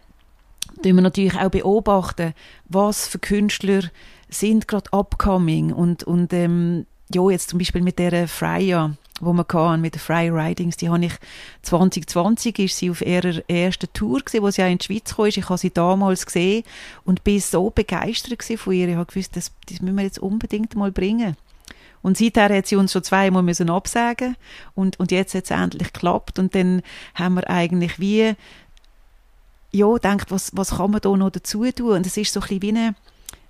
tun 0.83 0.95
wir 0.95 1.01
natürlich 1.01 1.37
auch 1.37 1.49
beobachten, 1.49 2.33
was 2.67 3.07
für 3.07 3.19
Künstler 3.19 3.83
sind 4.29 4.67
gerade 4.67 4.91
upcoming 4.93 5.73
und, 5.73 6.03
und 6.03 6.33
ähm, 6.33 6.85
ja, 7.13 7.27
jetzt 7.29 7.49
zum 7.49 7.59
Beispiel 7.59 7.81
mit 7.81 7.97
der 7.97 8.27
Freya, 8.27 8.95
wo 9.19 9.33
man 9.33 9.47
kann, 9.47 9.81
mit 9.81 9.95
den 9.95 9.99
Fry 9.99 10.29
Ridings, 10.29 10.77
die 10.77 10.89
habe 10.89 11.05
ich 11.05 11.13
2020 11.63 12.59
ist 12.59 12.77
sie 12.77 12.91
auf 12.91 13.01
ihrer 13.01 13.41
ersten 13.49 13.91
Tour 13.93 14.19
gewesen, 14.19 14.43
wo 14.43 14.51
sie 14.51 14.63
auch 14.63 14.69
in 14.69 14.77
die 14.77 14.85
Schweiz 14.85 15.15
kam. 15.15 15.25
Ich 15.25 15.49
habe 15.49 15.57
sie 15.57 15.71
damals 15.71 16.25
gesehen 16.25 16.63
und 17.03 17.23
bin 17.23 17.39
so 17.39 17.69
begeistert 17.69 18.43
von 18.43 18.73
ihr. 18.73 18.87
Ich 18.87 18.95
habe 18.95 19.11
gewusst, 19.11 19.35
das, 19.35 19.51
das 19.67 19.81
müssen 19.81 19.97
wir 19.97 20.03
jetzt 20.03 20.19
unbedingt 20.19 20.75
mal 20.75 20.91
bringen. 20.91 21.35
Und 22.01 22.17
seither 22.17 22.55
hat 22.55 22.67
sie 22.67 22.75
uns 22.75 22.91
schon 22.91 23.03
zweimal 23.03 23.43
müssen 23.43 23.69
absagen 23.69 24.35
und, 24.75 24.99
und 24.99 25.11
jetzt 25.11 25.33
hat 25.35 25.45
es 25.45 25.51
endlich 25.51 25.93
geklappt 25.93 26.39
und 26.39 26.55
dann 26.55 26.81
haben 27.15 27.35
wir 27.35 27.49
eigentlich 27.49 27.99
wie 27.99 28.35
ja, 29.71 29.97
denkt, 29.97 30.31
was, 30.31 30.51
was 30.55 30.77
kann 30.77 30.91
man 30.91 31.01
da 31.01 31.15
noch 31.15 31.29
dazu 31.29 31.69
tun? 31.71 31.91
Und 31.91 32.05
es 32.05 32.17
ist 32.17 32.33
so 32.33 32.39
ein 32.39 32.59
bisschen 32.59 32.61
wie 32.61 32.95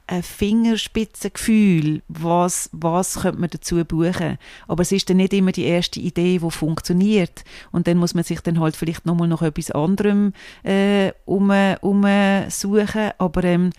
ein 0.10 0.24
Fingerspitzengefühl, 0.24 2.02
was, 2.08 2.70
was 2.74 3.22
könnte 3.22 3.40
man 3.40 3.50
dazu 3.50 3.84
buchen. 3.86 4.38
Aber 4.68 4.82
es 4.82 4.92
ist 4.92 5.10
dann 5.10 5.18
nicht 5.18 5.34
immer 5.34 5.52
die 5.52 5.66
erste 5.66 6.00
Idee, 6.00 6.40
die 6.40 6.52
funktioniert. 6.52 7.44
Und 7.72 7.88
dann 7.88 7.98
muss 7.98 8.16
man 8.16 8.24
sich 8.24 8.42
dann 8.42 8.60
halt 8.60 8.76
vielleicht 8.76 9.06
nochmal 9.06 9.28
nach 9.28 9.44
etwas 9.44 9.72
anderem 9.72 10.34
äh, 10.64 11.12
um, 11.26 11.52
um 11.82 12.06
suchen. 12.50 13.12
Aber 13.20 13.44
ähm, 13.44 13.70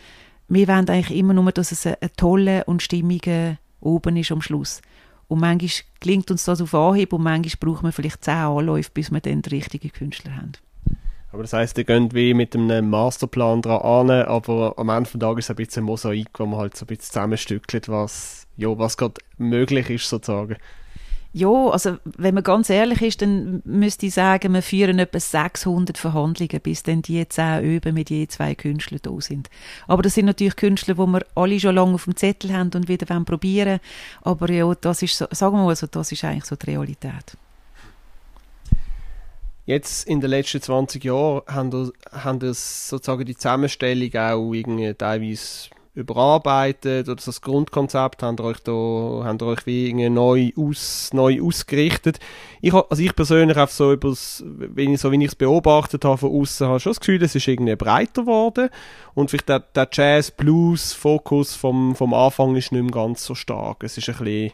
wir 0.48 0.68
wollen 0.68 0.88
eigentlich 0.88 1.18
immer 1.18 1.34
nur, 1.34 1.50
dass 1.52 1.72
es 1.72 1.86
ein, 1.86 1.96
ein 2.00 2.10
toller 2.16 2.62
und 2.66 2.82
stimmiger 2.82 3.56
oben 3.80 4.16
ist 4.16 4.32
am 4.32 4.42
Schluss. 4.42 4.82
Und 5.28 5.40
manchmal 5.40 5.70
gelingt 6.00 6.30
uns 6.30 6.44
das 6.44 6.60
auf 6.60 6.74
Anhieb 6.74 7.12
und 7.12 7.22
manchmal 7.22 7.54
braucht 7.60 7.82
man 7.82 7.92
vielleicht 7.92 8.24
zehn 8.24 8.34
Anläufe, 8.34 8.90
bis 8.92 9.10
wir 9.10 9.20
dann 9.20 9.42
den 9.42 9.50
richtigen 9.52 9.92
Künstler 9.92 10.36
haben. 10.36 10.52
Aber 11.32 11.42
das 11.42 11.52
heisst, 11.52 11.78
ihr 11.78 11.84
geht 11.84 12.12
wie 12.14 12.34
mit 12.34 12.56
einem 12.56 12.90
Masterplan 12.90 13.62
dran 13.62 13.80
an, 13.82 14.10
aber 14.10 14.74
am 14.76 14.88
Ende 14.88 15.08
des 15.08 15.20
Tages 15.20 15.44
ist 15.44 15.44
es 15.44 15.50
ein 15.50 15.56
bisschen 15.56 15.82
ein 15.84 15.86
Mosaik, 15.86 16.28
wo 16.38 16.46
man 16.46 16.58
halt 16.58 16.76
so 16.76 16.84
ein 16.84 16.88
bisschen 16.88 17.12
zusammenstückelt, 17.12 17.88
was, 17.88 18.48
ja, 18.56 18.76
was 18.76 18.96
gerade 18.96 19.14
möglich 19.38 19.90
ist, 19.90 20.08
sozusagen. 20.08 20.56
Ja, 21.32 21.48
also 21.48 21.96
wenn 22.04 22.34
man 22.34 22.42
ganz 22.42 22.70
ehrlich 22.70 23.02
ist, 23.02 23.22
dann 23.22 23.62
müsste 23.64 24.06
ich 24.06 24.14
sagen, 24.14 24.52
wir 24.52 24.62
führen 24.62 24.98
etwa 24.98 25.20
600 25.20 25.96
Verhandlungen, 25.96 26.60
bis 26.60 26.82
dann 26.82 27.02
die 27.02 27.26
zehn 27.28 27.62
Öben 27.62 27.94
mit 27.94 28.10
je 28.10 28.26
zwei 28.26 28.56
Künstlern 28.56 29.00
da 29.02 29.20
sind. 29.20 29.48
Aber 29.86 30.02
das 30.02 30.14
sind 30.14 30.26
natürlich 30.26 30.56
Künstler, 30.56 30.94
die 30.94 31.06
wir 31.06 31.24
alle 31.36 31.60
schon 31.60 31.76
lange 31.76 31.94
auf 31.94 32.04
dem 32.04 32.16
Zettel 32.16 32.52
haben 32.52 32.72
und 32.74 32.88
wieder 32.88 33.06
probieren 33.20 33.78
Aber 34.22 34.50
ja, 34.50 34.74
das 34.74 35.02
ist 35.02 35.16
so, 35.16 35.26
sagen 35.30 35.56
wir 35.56 35.64
mal 35.64 35.76
so, 35.76 35.86
das 35.86 36.10
ist 36.10 36.24
eigentlich 36.24 36.46
so 36.46 36.56
die 36.56 36.66
Realität. 36.66 37.36
Jetzt 39.66 40.08
in 40.08 40.20
den 40.20 40.30
letzten 40.30 40.60
20 40.60 41.04
Jahren 41.04 41.42
haben 41.46 42.40
das 42.40 42.88
sozusagen 42.88 43.24
die 43.24 43.36
Zusammenstellung 43.36 44.12
auch 44.16 44.52
irgendwie 44.52 44.92
teilweise 44.94 45.70
überarbeitet 45.94 47.08
oder 47.08 47.20
das 47.24 47.40
Grundkonzept 47.40 48.22
habt 48.22 48.40
ihr 48.40 48.44
euch 48.44 48.60
da 48.60 48.72
habt 49.24 49.42
ihr 49.42 49.46
euch 49.46 49.66
wie 49.66 49.92
neu 50.08 50.52
aus 50.56 51.10
neu 51.12 51.42
ausgerichtet 51.42 52.20
ich 52.60 52.72
also 52.72 53.02
ich 53.02 53.14
persönlich 53.16 53.56
auf 53.56 53.72
so 53.72 53.92
übers 53.92 54.44
wenn 54.46 54.94
ich 54.94 55.00
so 55.00 55.10
wie 55.10 55.16
ich 55.16 55.30
es 55.30 55.34
beobachtet 55.34 56.04
habe 56.04 56.18
von 56.18 56.30
außen 56.30 56.68
habe 56.68 56.80
schon 56.80 56.90
das 56.90 57.00
Gefühl 57.00 57.22
es 57.22 57.34
ist 57.34 57.48
irgendwie 57.48 57.74
breiter 57.74 58.22
geworden 58.22 58.70
und 59.14 59.30
vielleicht 59.30 59.48
der, 59.48 59.60
der 59.60 59.88
Jazz 59.90 60.30
Blues 60.30 60.92
Fokus 60.92 61.56
vom 61.56 61.96
vom 61.96 62.14
Anfang 62.14 62.54
ist 62.54 62.70
nicht 62.70 62.82
mehr 62.82 62.92
ganz 62.92 63.24
so 63.24 63.34
stark 63.34 63.82
es 63.82 63.98
ist 63.98 64.08
ein 64.08 64.16
bisschen 64.16 64.52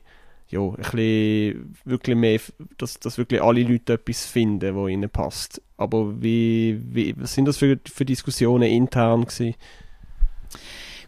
ja, 0.48 0.60
ein 0.60 0.76
bisschen 0.76 1.74
wirklich 1.84 2.16
mehr, 2.16 2.40
dass, 2.78 3.00
dass 3.00 3.18
wirklich 3.18 3.42
alle 3.42 3.62
Leute 3.62 3.94
etwas 3.94 4.26
finden, 4.26 4.76
wo 4.76 4.86
ihnen 4.86 5.10
passt. 5.10 5.60
Aber 5.76 6.22
wie, 6.22 6.80
wie 6.88 7.14
was 7.18 7.34
sind 7.34 7.46
das 7.46 7.56
für, 7.56 7.78
für 7.84 8.04
Diskussionen 8.04 8.68
intern 8.68 9.22
gewesen? 9.22 9.56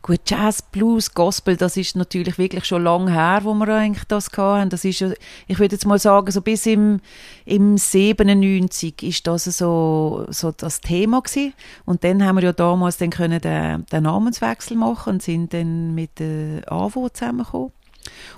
Gut, 0.03 0.20
Jazz, 0.26 0.62
Blues, 0.62 1.12
Gospel, 1.12 1.57
das 1.57 1.76
ist 1.76 1.96
natürlich 1.96 2.38
wirklich 2.38 2.64
schon 2.64 2.84
lange 2.84 3.12
her, 3.12 3.40
wo 3.42 3.53
wir 3.55 3.68
eigentlich 3.68 4.05
das 4.05 4.30
hatten. 4.36 4.70
Das 4.70 4.84
ist, 4.84 5.03
ich 5.46 5.59
würde 5.59 5.74
jetzt 5.74 5.86
mal 5.86 5.99
sagen, 5.99 6.30
so 6.30 6.40
bis 6.40 6.66
im, 6.66 7.01
im 7.44 7.76
97 7.76 9.03
ist 9.03 9.26
das 9.26 9.44
so, 9.44 10.24
so 10.28 10.53
das 10.53 10.80
Thema 10.80 11.20
gewesen. 11.20 11.53
Und 11.84 12.05
dann 12.05 12.24
haben 12.24 12.36
wir 12.36 12.44
ja 12.44 12.53
damals 12.53 12.96
dann 12.99 13.11
können 13.11 13.40
den, 13.40 13.86
den 13.86 14.03
Namenswechsel 14.05 14.76
machen 14.76 15.14
und 15.14 15.22
sind 15.22 15.53
dann 15.53 15.94
mit 15.94 16.18
der 16.18 16.70
AWO 16.70 17.09
zusammengekommen. 17.09 17.72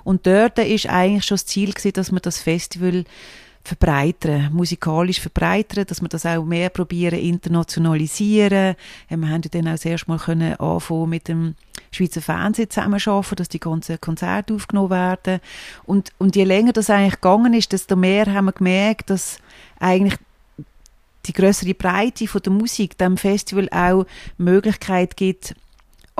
Und 0.02 0.26
dort 0.26 0.58
ist 0.58 0.88
eigentlich 0.88 1.24
schon 1.24 1.36
das 1.36 1.46
Ziel 1.46 1.72
gewesen, 1.72 1.92
dass 1.92 2.10
wir 2.10 2.20
das 2.20 2.38
Festival 2.38 3.04
verbreitern, 3.70 4.52
musikalisch 4.52 5.20
verbreitern, 5.20 5.86
dass 5.86 6.02
wir 6.02 6.08
das 6.08 6.26
auch 6.26 6.44
mehr 6.44 6.70
probieren 6.70 7.20
internationalisieren. 7.20 8.74
Wir 9.08 9.28
haben 9.28 9.42
dann 9.42 9.68
auch 9.68 9.72
das 9.72 9.84
erste 9.84 10.10
Mal 10.10 10.18
können 10.18 10.54
anfangen 10.54 11.08
mit 11.08 11.28
dem 11.28 11.54
Schweizer 11.92 12.20
Fernsehen 12.20 12.68
zusammenarbeiten, 12.68 13.36
dass 13.36 13.48
die 13.48 13.60
ganzen 13.60 14.00
Konzerte 14.00 14.54
aufgenommen 14.54 14.90
werden. 14.90 15.40
Und, 15.84 16.10
und 16.18 16.34
je 16.34 16.44
länger 16.44 16.72
das 16.72 16.90
eigentlich 16.90 17.20
gegangen 17.20 17.54
ist, 17.54 17.72
desto 17.72 17.94
mehr 17.94 18.26
haben 18.26 18.46
wir 18.46 18.52
gemerkt, 18.52 19.10
dass 19.10 19.38
eigentlich 19.78 20.18
die 21.26 21.32
größere 21.32 21.74
Breite 21.74 22.26
von 22.26 22.42
der 22.42 22.52
Musik 22.52 22.98
dem 22.98 23.16
Festival 23.16 23.68
auch 23.70 24.04
Möglichkeit 24.36 25.16
gibt, 25.16 25.54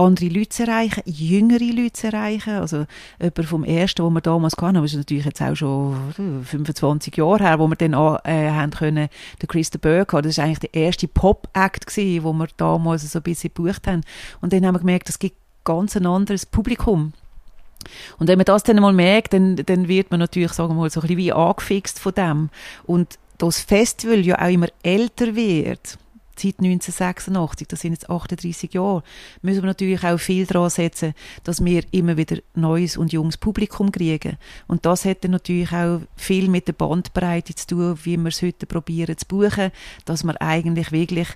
andere 0.01 0.29
Leute 0.29 0.49
zu 0.49 0.63
erreichen, 0.65 1.03
jüngere 1.05 1.73
Leute 1.73 1.93
zu 1.93 2.07
erreichen. 2.09 2.55
Also 2.55 2.87
jemand 3.21 3.45
vom 3.47 3.65
ersten, 3.65 4.05
wo 4.05 4.11
wir 4.11 4.21
damals 4.21 4.55
hatten, 4.57 4.75
das 4.75 4.93
ist 4.93 4.97
natürlich 4.97 5.25
jetzt 5.25 5.43
auch 5.43 5.55
schon 5.55 6.43
25 6.45 7.17
Jahre 7.17 7.45
her, 7.45 7.59
wo 7.59 7.69
wir 7.69 7.77
dann 7.77 7.95
auch, 7.95 8.19
äh, 8.25 8.51
haben 8.51 8.73
können, 8.73 9.09
den 9.41 9.49
Chris 9.49 9.71
de 9.71 9.81
Burke 9.81 10.17
haben. 10.17 10.25
Das 10.25 10.33
ist 10.33 10.39
eigentlich 10.39 10.61
der 10.61 10.75
erste 10.75 11.09
Pop-Act 11.09 11.87
gewesen, 11.87 12.25
wo 12.25 12.33
wir 12.33 12.49
damals 12.57 13.11
so 13.11 13.19
ein 13.19 13.23
bisschen 13.23 13.53
gebucht 13.55 13.87
haben. 13.87 14.03
Und 14.41 14.53
dann 14.53 14.65
haben 14.65 14.75
wir 14.75 14.81
gemerkt, 14.81 15.09
es 15.09 15.19
gibt 15.19 15.37
ganz 15.65 15.97
ein 15.97 16.07
anderes 16.07 16.47
Publikum. 16.47 17.13
Und 18.19 18.29
wenn 18.29 18.39
man 18.39 18.45
das 18.45 18.63
dann 18.63 18.77
mal 18.77 18.93
merkt, 18.93 19.33
dann, 19.33 19.57
dann 19.57 19.89
wird 19.89 20.11
man 20.11 20.21
natürlich, 20.21 20.53
sagen 20.53 20.71
wir 20.71 20.75
mal, 20.75 20.91
so 20.91 21.01
ein 21.01 21.03
bisschen 21.03 21.19
wie 21.19 21.33
angefixt 21.33 21.99
von 21.99 22.15
dem. 22.15 22.51
Und 22.85 23.19
das 23.39 23.61
Festival 23.61 24.21
ja 24.21 24.39
auch 24.41 24.51
immer 24.51 24.69
älter 24.83 25.35
wird, 25.35 25.99
seit 26.41 26.59
1986, 26.59 27.69
das 27.69 27.81
sind 27.81 27.93
jetzt 27.93 28.11
38 28.11 28.73
Jahre, 28.73 29.03
müssen 29.43 29.63
wir 29.63 29.67
natürlich 29.67 30.05
auch 30.05 30.19
viel 30.19 30.47
daran 30.47 30.71
setzen, 30.71 31.15
dass 31.45 31.65
wir 31.65 31.83
immer 31.91 32.17
wieder 32.17 32.39
neues 32.55 32.97
und 32.97 33.13
junges 33.13 33.37
Publikum 33.37 33.93
kriegen. 33.93 34.37
Und 34.67 34.87
das 34.87 35.05
hätte 35.05 35.29
natürlich 35.29 35.73
auch 35.73 36.01
viel 36.17 36.49
mit 36.49 36.69
der 36.69 36.73
Bandbreite 36.73 37.55
zu 37.55 37.67
tun, 37.67 37.99
wie 38.05 38.17
wir 38.17 38.29
es 38.29 38.43
heute 38.43 38.67
probieren 38.67 39.17
zu 39.17 39.27
buchen, 39.27 39.71
dass 40.05 40.25
wir 40.25 40.41
eigentlich 40.41 40.93
wirklich 40.93 41.29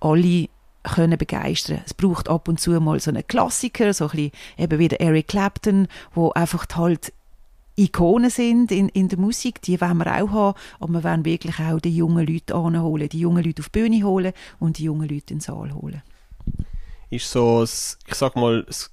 alle 0.00 0.48
können 0.82 1.18
begeistern. 1.18 1.80
Es 1.84 1.94
braucht 1.94 2.28
ab 2.28 2.48
und 2.48 2.60
zu 2.60 2.72
mal 2.80 2.98
so 3.00 3.10
einen 3.10 3.26
Klassiker, 3.26 3.94
so 3.94 4.06
ein 4.06 4.10
bisschen 4.10 4.32
eben 4.58 4.78
wie 4.78 4.88
der 4.88 5.00
Eric 5.00 5.28
Clapton, 5.28 5.88
wo 6.14 6.30
einfach 6.30 6.66
halt 6.74 7.12
Ikonen 7.76 8.30
sind 8.30 8.70
in, 8.70 8.88
in 8.90 9.08
der 9.08 9.18
Musik, 9.18 9.62
die 9.62 9.80
wollen 9.80 9.98
wir 9.98 10.22
auch 10.22 10.30
haben, 10.30 10.58
aber 10.78 10.92
wir 10.92 11.04
wollen 11.04 11.24
wirklich 11.24 11.58
auch 11.58 11.80
die 11.80 11.96
jungen 11.96 12.26
Leute 12.26 12.54
anholen, 12.54 13.08
die 13.08 13.20
jungen 13.20 13.42
Leute 13.42 13.62
auf 13.62 13.70
die 13.70 13.80
Bühne 13.80 14.04
holen 14.04 14.32
und 14.60 14.78
die 14.78 14.84
jungen 14.84 15.08
Leute 15.08 15.32
in 15.32 15.38
den 15.38 15.40
Saal 15.40 15.74
holen. 15.74 16.02
Ist 17.10 17.30
so, 17.30 17.64
ich 17.64 18.14
sag 18.14 18.36
mal, 18.36 18.64
das 18.64 18.91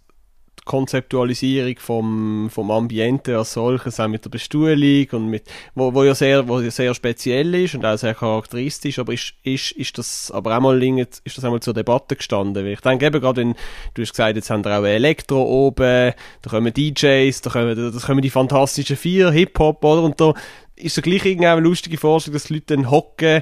Konzeptualisierung 0.70 1.78
vom, 1.80 2.50
vom 2.52 2.70
Ambiente 2.70 3.36
als 3.36 3.54
solches, 3.54 4.00
auch 4.00 4.08
mit 4.08 4.24
der 4.24 4.30
Bestuhlung 4.30 5.08
und 5.14 5.26
mit, 5.28 5.46
wo, 5.74 5.96
wo 5.96 6.04
ja 6.04 6.14
sehr, 6.14 6.48
wo 6.48 6.60
ja 6.60 6.70
sehr 6.70 6.94
speziell 6.94 7.56
ist 7.56 7.74
und 7.74 7.84
auch 7.84 7.98
sehr 7.98 8.14
charakteristisch, 8.14 9.00
aber 9.00 9.14
ist, 9.14 9.34
ist, 9.42 9.72
ist 9.72 9.98
das 9.98 10.30
aber 10.30 10.56
auch 10.56 10.62
mal, 10.62 10.80
ist 10.84 11.24
das 11.26 11.44
einmal 11.44 11.60
zur 11.60 11.74
Debatte 11.74 12.16
gestanden? 12.16 12.68
Ich 12.68 12.82
denke 12.82 13.08
eben 13.08 13.20
gerade, 13.20 13.42
wenn, 13.42 13.56
du 13.96 14.04
hast 14.04 14.12
gesagt, 14.12 14.36
jetzt 14.36 14.52
haben 14.52 14.64
wir 14.64 14.80
auch 14.80 14.86
Elektro 14.86 15.42
oben, 15.42 16.14
da 16.44 16.50
kommen 16.52 16.72
DJs, 16.72 17.42
da 17.42 17.50
kommen, 17.50 17.92
das 17.92 18.06
kommen 18.06 18.22
die 18.22 18.30
fantastischen 18.30 18.96
vier, 18.96 19.32
Hip-Hop, 19.32 19.84
oder? 19.84 20.04
Und 20.04 20.22
da 20.22 20.36
ist 20.76 20.94
so 20.94 21.02
gleich 21.02 21.26
irgendwie 21.26 21.48
eine 21.48 21.62
lustige 21.62 21.98
Vorstellung, 21.98 22.36
dass 22.36 22.44
die 22.44 22.54
Leute 22.54 22.76
dann 22.76 22.92
hocken, 22.92 23.42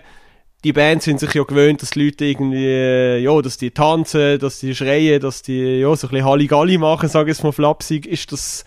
die 0.63 0.73
Bands 0.73 1.05
sind 1.05 1.19
sich 1.19 1.33
ja 1.33 1.43
gewöhnt, 1.43 1.81
dass 1.81 1.91
die 1.91 2.05
Leute 2.05 2.25
irgendwie, 2.25 2.65
äh, 2.65 3.19
ja, 3.19 3.41
dass 3.41 3.57
die 3.57 3.71
tanzen, 3.71 4.39
dass 4.39 4.59
die 4.59 4.73
schreien, 4.73 5.21
dass 5.21 5.41
die, 5.41 5.79
ja, 5.79 5.95
so 5.95 6.07
ein 6.07 6.11
bisschen 6.11 6.25
Halligalli 6.25 6.77
machen, 6.77 7.09
sage 7.09 7.29
ich 7.31 7.37
jetzt 7.37 7.43
mal 7.43 7.51
flapsig. 7.51 8.05
Ist 8.05 8.31
das, 8.31 8.65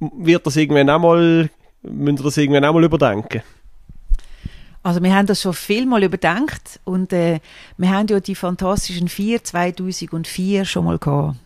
wird 0.00 0.46
das 0.46 0.56
irgendwann 0.56 0.90
auch 0.90 1.00
mal, 1.00 1.50
müssen 1.82 2.18
wir 2.18 2.24
das 2.24 2.36
irgendwann 2.36 2.64
auch 2.64 2.74
mal 2.74 2.84
überdenken? 2.84 3.42
Also 4.82 5.02
wir 5.02 5.14
haben 5.14 5.26
das 5.26 5.40
schon 5.40 5.54
viel 5.54 5.86
mal 5.86 6.02
überdenkt 6.02 6.80
und 6.84 7.12
äh, 7.12 7.38
wir 7.76 7.90
haben 7.90 8.08
ja 8.08 8.18
die 8.18 8.34
Fantastischen 8.34 9.08
Vier 9.08 9.42
2004 9.42 10.64
schon 10.64 10.84
mal 10.84 10.98
gehabt. 10.98 11.36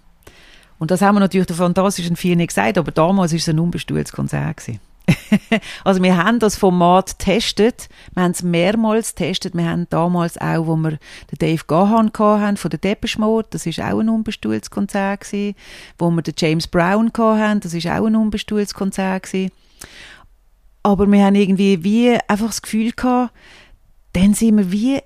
Und 0.78 0.90
das 0.90 1.02
haben 1.02 1.16
wir 1.16 1.20
natürlich 1.20 1.46
den 1.46 1.56
Fantastischen 1.56 2.16
Vier 2.16 2.36
nicht 2.36 2.48
gesagt, 2.48 2.78
aber 2.78 2.92
damals 2.92 3.32
war 3.32 3.36
es 3.36 3.48
ein 3.48 3.58
unbestuhltes 3.58 4.12
Konzert. 4.12 4.56
Gewesen. 4.56 4.80
also 5.84 6.02
wir 6.02 6.16
haben 6.16 6.38
das 6.38 6.56
Format 6.56 7.18
getestet, 7.18 7.88
wir 8.14 8.24
haben 8.24 8.32
es 8.32 8.42
mehrmals 8.42 9.14
getestet, 9.14 9.54
wir 9.54 9.68
haben 9.68 9.86
damals 9.88 10.38
auch, 10.38 10.66
wo 10.66 10.76
wir 10.76 10.98
den 11.30 11.38
Dave 11.38 11.62
Gahan 11.66 12.10
hatten, 12.18 12.56
von 12.56 12.70
der 12.70 12.80
Depeche 12.80 13.20
Mode, 13.20 13.48
das 13.50 13.66
ist 13.66 13.80
auch 13.80 14.00
ein 14.00 14.08
unbestuhltes 14.08 14.70
Konzert 14.70 15.20
gewesen, 15.20 15.54
wo 15.98 16.10
wir 16.10 16.22
den 16.22 16.34
James 16.36 16.66
Brown 16.66 17.12
hatten, 17.16 17.60
das 17.60 17.74
ist 17.74 17.86
auch 17.86 18.06
ein 18.06 18.16
unbestuhltes 18.16 18.74
Konzert 18.74 19.24
gewesen. 19.24 19.52
Aber 20.82 21.10
wir 21.10 21.24
haben 21.24 21.34
irgendwie 21.34 21.82
wie 21.82 22.18
einfach 22.28 22.46
das 22.46 22.62
Gefühl 22.62 22.92
gehabt, 22.92 23.32
dann 24.12 24.34
sind 24.34 24.56
wir 24.56 24.72
wie 24.72 25.00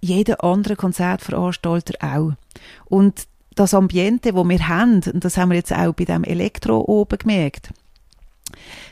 jeder 0.00 0.44
andere 0.44 0.76
Konzertveranstalter 0.76 1.94
auch. 2.00 2.32
Und 2.86 3.26
das 3.54 3.74
Ambiente, 3.74 4.34
wo 4.34 4.48
wir 4.48 4.68
haben, 4.68 5.02
und 5.12 5.24
das 5.24 5.36
haben 5.36 5.50
wir 5.50 5.56
jetzt 5.56 5.72
auch 5.72 5.92
bei 5.92 6.04
dem 6.04 6.24
Elektro 6.24 6.80
oben 6.86 7.18
gemerkt, 7.18 7.70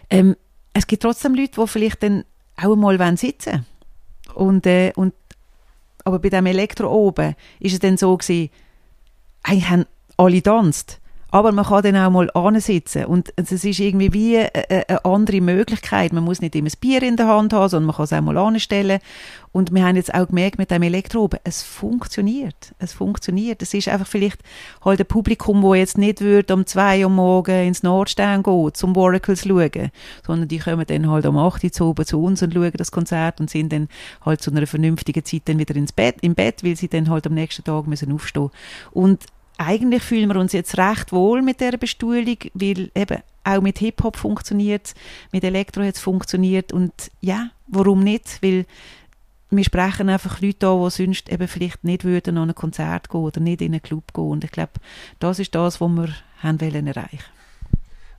ähm, 0.09 0.37
es 0.81 0.87
gibt 0.87 1.03
trotzdem 1.03 1.35
Leute, 1.35 1.61
die 1.61 1.67
vielleicht 1.67 2.03
dann 2.03 2.25
auch 2.57 2.73
einmal 2.73 3.17
sitzen 3.19 3.67
wollen. 4.35 4.47
Und, 4.49 4.67
äh, 4.67 4.93
und, 4.97 5.13
aber 6.05 6.19
bei 6.19 6.31
dem 6.31 6.47
Elektro 6.47 6.91
oben 6.91 7.37
ist 7.59 7.75
es 7.75 7.81
dann 7.81 7.99
so 7.99 8.17
gewesen, 8.17 8.49
eigentlich 9.43 9.69
haben 9.69 9.85
alle 10.17 10.43
tanzt. 10.43 10.99
Aber 11.31 11.53
man 11.53 11.65
kann 11.65 11.83
dann 11.83 11.97
auch 11.97 12.11
mal 12.11 12.31
ansitzen 12.33 13.05
und 13.05 13.33
es 13.37 13.53
ist 13.53 13.79
irgendwie 13.79 14.13
wie 14.13 14.39
eine, 14.39 14.51
eine, 14.89 15.05
andere 15.05 15.41
Möglichkeit. 15.41 16.13
Man 16.13 16.25
muss 16.25 16.41
nicht 16.41 16.55
immer 16.55 16.67
das 16.67 16.77
Bier 16.77 17.03
in 17.03 17.17
der 17.17 17.29
Hand 17.29 17.53
haben, 17.53 17.69
sondern 17.69 17.87
man 17.87 17.97
kann 17.97 18.05
es 18.05 18.13
auch 18.13 18.21
mal 18.21 18.37
anstellen. 18.37 19.01
Und 19.53 19.75
wir 19.75 19.85
haben 19.85 19.97
jetzt 19.97 20.15
auch 20.15 20.29
gemerkt 20.29 20.59
mit 20.59 20.71
dem 20.71 20.83
Elektroben, 20.83 21.41
es 21.43 21.63
funktioniert. 21.63 22.73
Es 22.79 22.93
funktioniert. 22.93 23.63
Es 23.63 23.75
ist 23.75 23.89
einfach 23.89 24.07
vielleicht 24.07 24.41
halt 24.85 25.01
ein 25.01 25.07
Publikum, 25.07 25.63
wo 25.63 25.75
jetzt 25.75 25.99
nicht 25.99 26.21
würde 26.21 26.55
um 26.55 26.67
zwei 26.67 27.05
Uhr 27.05 27.11
morgen 27.11 27.67
ins 27.67 27.83
Nordstern 27.83 28.45
gehen, 28.45 28.75
zum 28.75 28.97
Oracles 28.97 29.43
schauen, 29.43 29.91
sondern 30.25 30.49
die 30.49 30.59
kommen 30.59 30.87
dann 30.87 31.11
halt 31.11 31.27
um 31.27 31.37
8 31.37 31.65
Uhr 31.65 31.73
zu 31.73 31.85
oben 31.87 32.07
zu 32.07 32.23
uns 32.23 32.43
und 32.43 32.55
schauen 32.55 32.73
das 32.77 32.93
Konzert 32.93 33.41
und 33.41 33.51
sind 33.51 33.73
dann 33.73 33.89
halt 34.25 34.41
zu 34.41 34.53
einer 34.53 34.67
vernünftigen 34.69 35.25
Zeit 35.25 35.43
dann 35.47 35.59
wieder 35.59 35.75
ins 35.75 35.93
Bett, 35.93 36.17
im 36.21 36.35
Bett, 36.35 36.63
weil 36.63 36.77
sie 36.77 36.89
dann 36.89 37.11
halt 37.11 37.27
am 37.27 37.35
nächsten 37.35 37.65
Tag 37.65 37.89
müssen 37.89 38.13
aufstehen. 38.13 38.51
Und 38.93 39.25
eigentlich 39.61 40.03
fühlen 40.03 40.29
wir 40.29 40.41
uns 40.41 40.55
jetzt 40.55 40.79
recht 40.79 41.13
wohl 41.13 41.43
mit 41.43 41.61
der 41.61 41.77
Bestuhlung, 41.77 42.39
weil 42.55 42.91
eben 42.95 43.19
auch 43.45 43.61
mit 43.61 43.79
Hip-Hop 43.79 44.17
funktioniert, 44.17 44.95
mit 45.33 45.45
Elektro 45.45 45.83
hat 45.83 45.97
es 45.97 46.01
funktioniert 46.01 46.73
und 46.73 46.93
ja, 47.21 47.51
warum 47.69 48.03
nicht? 48.03 48.43
Weil 48.43 48.65
wir 49.51 49.65
sprechen 49.65 50.09
einfach 50.09 50.41
Leute 50.41 50.67
an, 50.67 50.83
die 50.85 50.91
sonst 50.91 51.29
eben 51.29 51.47
vielleicht 51.47 51.85
nicht 51.85 52.05
würden 52.05 52.39
an 52.39 52.49
ein 52.49 52.55
Konzert 52.55 53.11
gehen 53.11 53.21
oder 53.21 53.41
nicht 53.41 53.61
in 53.61 53.73
einen 53.73 53.83
Club 53.83 54.15
gehen. 54.15 54.29
Und 54.29 54.45
ich 54.45 54.51
glaube, 54.51 54.73
das 55.19 55.39
ist 55.39 55.55
das, 55.55 55.81
was 55.81 55.89
wir 55.91 56.09
haben 56.43 56.61
wollen 56.61 56.87
erreichen 56.87 57.19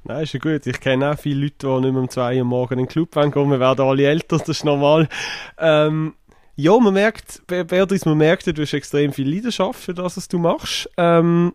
Nein, 0.04 0.24
ist 0.24 0.34
ja 0.34 0.40
gut. 0.40 0.66
Ich 0.66 0.80
kenne 0.80 1.12
auch 1.12 1.20
viele 1.20 1.44
Leute, 1.44 1.68
die 1.68 1.82
nicht 1.82 1.94
mehr 1.94 2.02
um 2.02 2.10
zwei 2.10 2.38
Uhr 2.40 2.44
morgens 2.44 2.72
in 2.72 2.78
den 2.80 2.88
Club 2.88 3.12
gehen 3.14 3.34
Wir 3.34 3.60
werden 3.60 3.86
alle 3.86 4.08
älter, 4.08 4.38
das 4.38 4.50
ist 4.50 4.66
normal. 4.66 5.08
Ähm, 5.60 6.16
ja, 6.62 6.78
man 6.80 6.94
merkt, 6.94 7.42
Beatrice, 7.48 8.08
man 8.08 8.18
merkt, 8.18 8.46
du 8.46 8.62
hast 8.62 8.74
extrem 8.74 9.12
viel 9.14 9.34
Leidenschaft 9.34 9.80
für 9.80 9.94
das, 9.94 10.18
was 10.18 10.28
du 10.28 10.38
machst. 10.38 10.90
Ähm, 10.98 11.54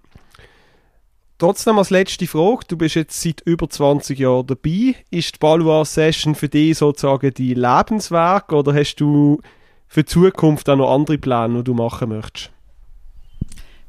trotzdem 1.39 1.79
als 1.79 1.91
letzte 1.91 2.27
Frage, 2.27 2.65
du 2.69 2.77
bist 2.77 2.97
jetzt 2.97 3.21
seit 3.21 3.41
über 3.43 3.69
20 3.69 4.19
Jahren 4.19 4.47
dabei. 4.47 4.97
Ist 5.11 5.37
die 5.37 5.39
Balloir 5.39 5.85
Session 5.85 6.35
für 6.35 6.49
dich 6.49 6.79
sozusagen 6.79 7.33
die 7.35 7.55
Lebenswerk 7.55 8.53
oder 8.53 8.75
hast 8.75 8.97
du 8.97 9.41
für 9.87 10.03
die 10.03 10.07
Zukunft 10.07 10.69
auch 10.69 10.77
noch 10.77 10.93
andere 10.93 11.19
Pläne, 11.19 11.59
die 11.59 11.65
du 11.65 11.75
machen 11.75 12.09
möchtest? 12.09 12.56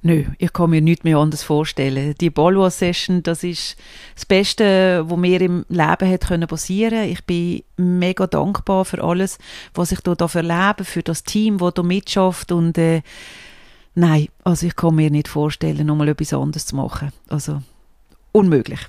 Nö, 0.04 0.26
ich 0.38 0.54
kann 0.54 0.70
mir 0.70 0.82
nichts 0.82 1.04
mehr 1.04 1.18
anders 1.18 1.44
vorstellen. 1.44 2.14
Die 2.22 2.30
Ballois 2.30 2.78
Session, 2.78 3.24
das 3.24 3.44
ist 3.44 3.76
das 4.14 4.26
Beste, 4.26 5.04
was 5.08 5.18
mir 5.18 5.42
im 5.42 5.66
Leben 5.70 6.12
hat 6.12 6.28
können 6.28 6.48
passieren. 6.48 7.10
Ich 7.10 7.26
bin 7.26 7.64
mega 7.78 8.28
dankbar 8.28 8.86
für 8.86 9.04
alles, 9.04 9.40
was 9.74 9.92
ich 9.92 10.00
hier 10.06 10.16
erlebe, 10.16 10.84
für 10.84 11.02
das 11.02 11.24
Team, 11.24 11.58
das 11.58 11.74
hier 11.76 11.84
mitschafft 11.84 12.52
und 12.52 12.78
äh, 12.78 13.02
nein, 13.96 14.28
also 14.44 14.68
ich 14.68 14.76
kann 14.76 14.96
mir 14.96 15.10
nicht 15.10 15.28
vorstellen, 15.28 15.88
nochmal 15.88 16.10
etwas 16.10 16.34
anderes 16.34 16.68
zu 16.68 16.76
machen. 16.76 17.12
Also 17.28 17.62
unmöglich. 18.32 18.88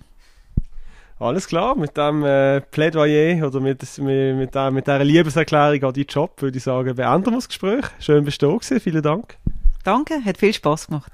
Alles 1.21 1.49
klar, 1.49 1.75
mit 1.75 1.97
dem 1.97 2.23
äh, 2.23 2.61
Plädoyer 2.61 3.45
oder 3.45 3.61
mit, 3.61 3.83
mit, 3.99 4.37
mit, 4.37 4.55
mit 4.55 4.87
dieser 4.87 5.05
Liebeserklärung 5.05 5.83
an 5.83 5.93
deinen 5.95 6.07
Job 6.07 6.41
würde 6.41 6.59
ich 6.59 6.63
sagen, 6.63 6.95
beenden 6.95 7.27
wir 7.27 7.37
das 7.37 7.49
Gespräch. 7.49 7.87
Schön 7.99 8.25
bist 8.25 8.41
du 8.43 8.59
da 8.61 8.79
Vielen 8.79 9.03
Dank. 9.03 9.37
Danke, 9.85 10.25
hat 10.25 10.39
viel 10.39 10.53
Spaß 10.53 10.89
gemacht. 10.89 11.13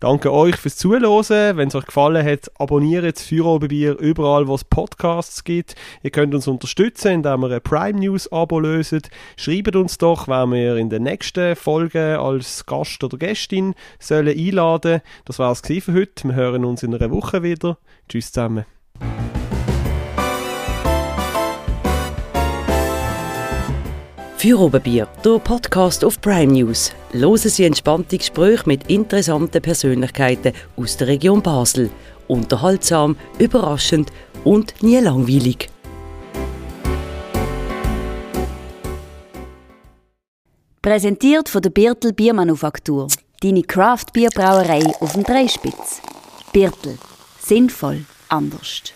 Danke 0.00 0.32
euch 0.32 0.56
fürs 0.56 0.76
Zuhören. 0.76 1.56
Wenn 1.56 1.68
es 1.68 1.74
euch 1.74 1.86
gefallen 1.86 2.26
hat, 2.26 2.50
abonniert 2.58 3.04
das 3.04 3.24
Feierabendbier 3.24 3.96
überall, 3.98 4.46
wo 4.46 4.54
es 4.54 4.64
Podcasts 4.64 5.44
gibt. 5.44 5.76
Ihr 6.02 6.10
könnt 6.10 6.34
uns 6.34 6.46
unterstützen, 6.46 7.12
indem 7.12 7.44
ihr 7.44 7.52
ein 7.52 7.62
Prime 7.62 7.98
News 7.98 8.30
Abo 8.30 8.60
löst. 8.60 9.08
Schreibt 9.36 9.76
uns 9.76 9.96
doch, 9.96 10.28
wer 10.28 10.46
wir 10.46 10.76
in 10.76 10.90
der 10.90 11.00
nächsten 11.00 11.56
Folge 11.56 12.18
als 12.18 12.66
Gast 12.66 13.02
oder 13.02 13.16
Gästin 13.16 13.74
sollen 13.98 14.36
einladen. 14.36 15.00
Das 15.24 15.38
war 15.38 15.52
es 15.52 15.60
für 15.60 15.94
heute. 15.94 16.28
Wir 16.28 16.34
hören 16.34 16.64
uns 16.66 16.82
in 16.82 16.94
einer 16.94 17.10
Woche 17.10 17.42
wieder. 17.42 17.78
Tschüss 18.06 18.30
zusammen. 18.30 18.66
Feierabendbier, 24.44 25.08
der 25.24 25.38
Podcast 25.38 26.04
auf 26.04 26.20
Prime 26.20 26.52
News. 26.52 26.92
Hören 27.12 27.38
Sie 27.38 27.64
entspannte 27.64 28.18
Gespräche 28.18 28.64
mit 28.66 28.90
interessanten 28.90 29.62
Persönlichkeiten 29.62 30.52
aus 30.76 30.98
der 30.98 31.06
Region 31.06 31.40
Basel. 31.40 31.88
Unterhaltsam, 32.28 33.16
überraschend 33.38 34.12
und 34.44 34.74
nie 34.82 34.98
langweilig. 34.98 35.70
Präsentiert 40.82 41.48
von 41.48 41.62
der 41.62 41.70
Birtel 41.70 42.12
Biermanufaktur. 42.12 43.08
Deine 43.40 43.62
Craft 43.62 44.12
Bierbrauerei 44.12 44.84
auf 45.00 45.14
dem 45.14 45.22
Dreispitz. 45.22 46.02
Birtel. 46.52 46.98
Sinnvoll 47.40 48.04
anders. 48.28 48.92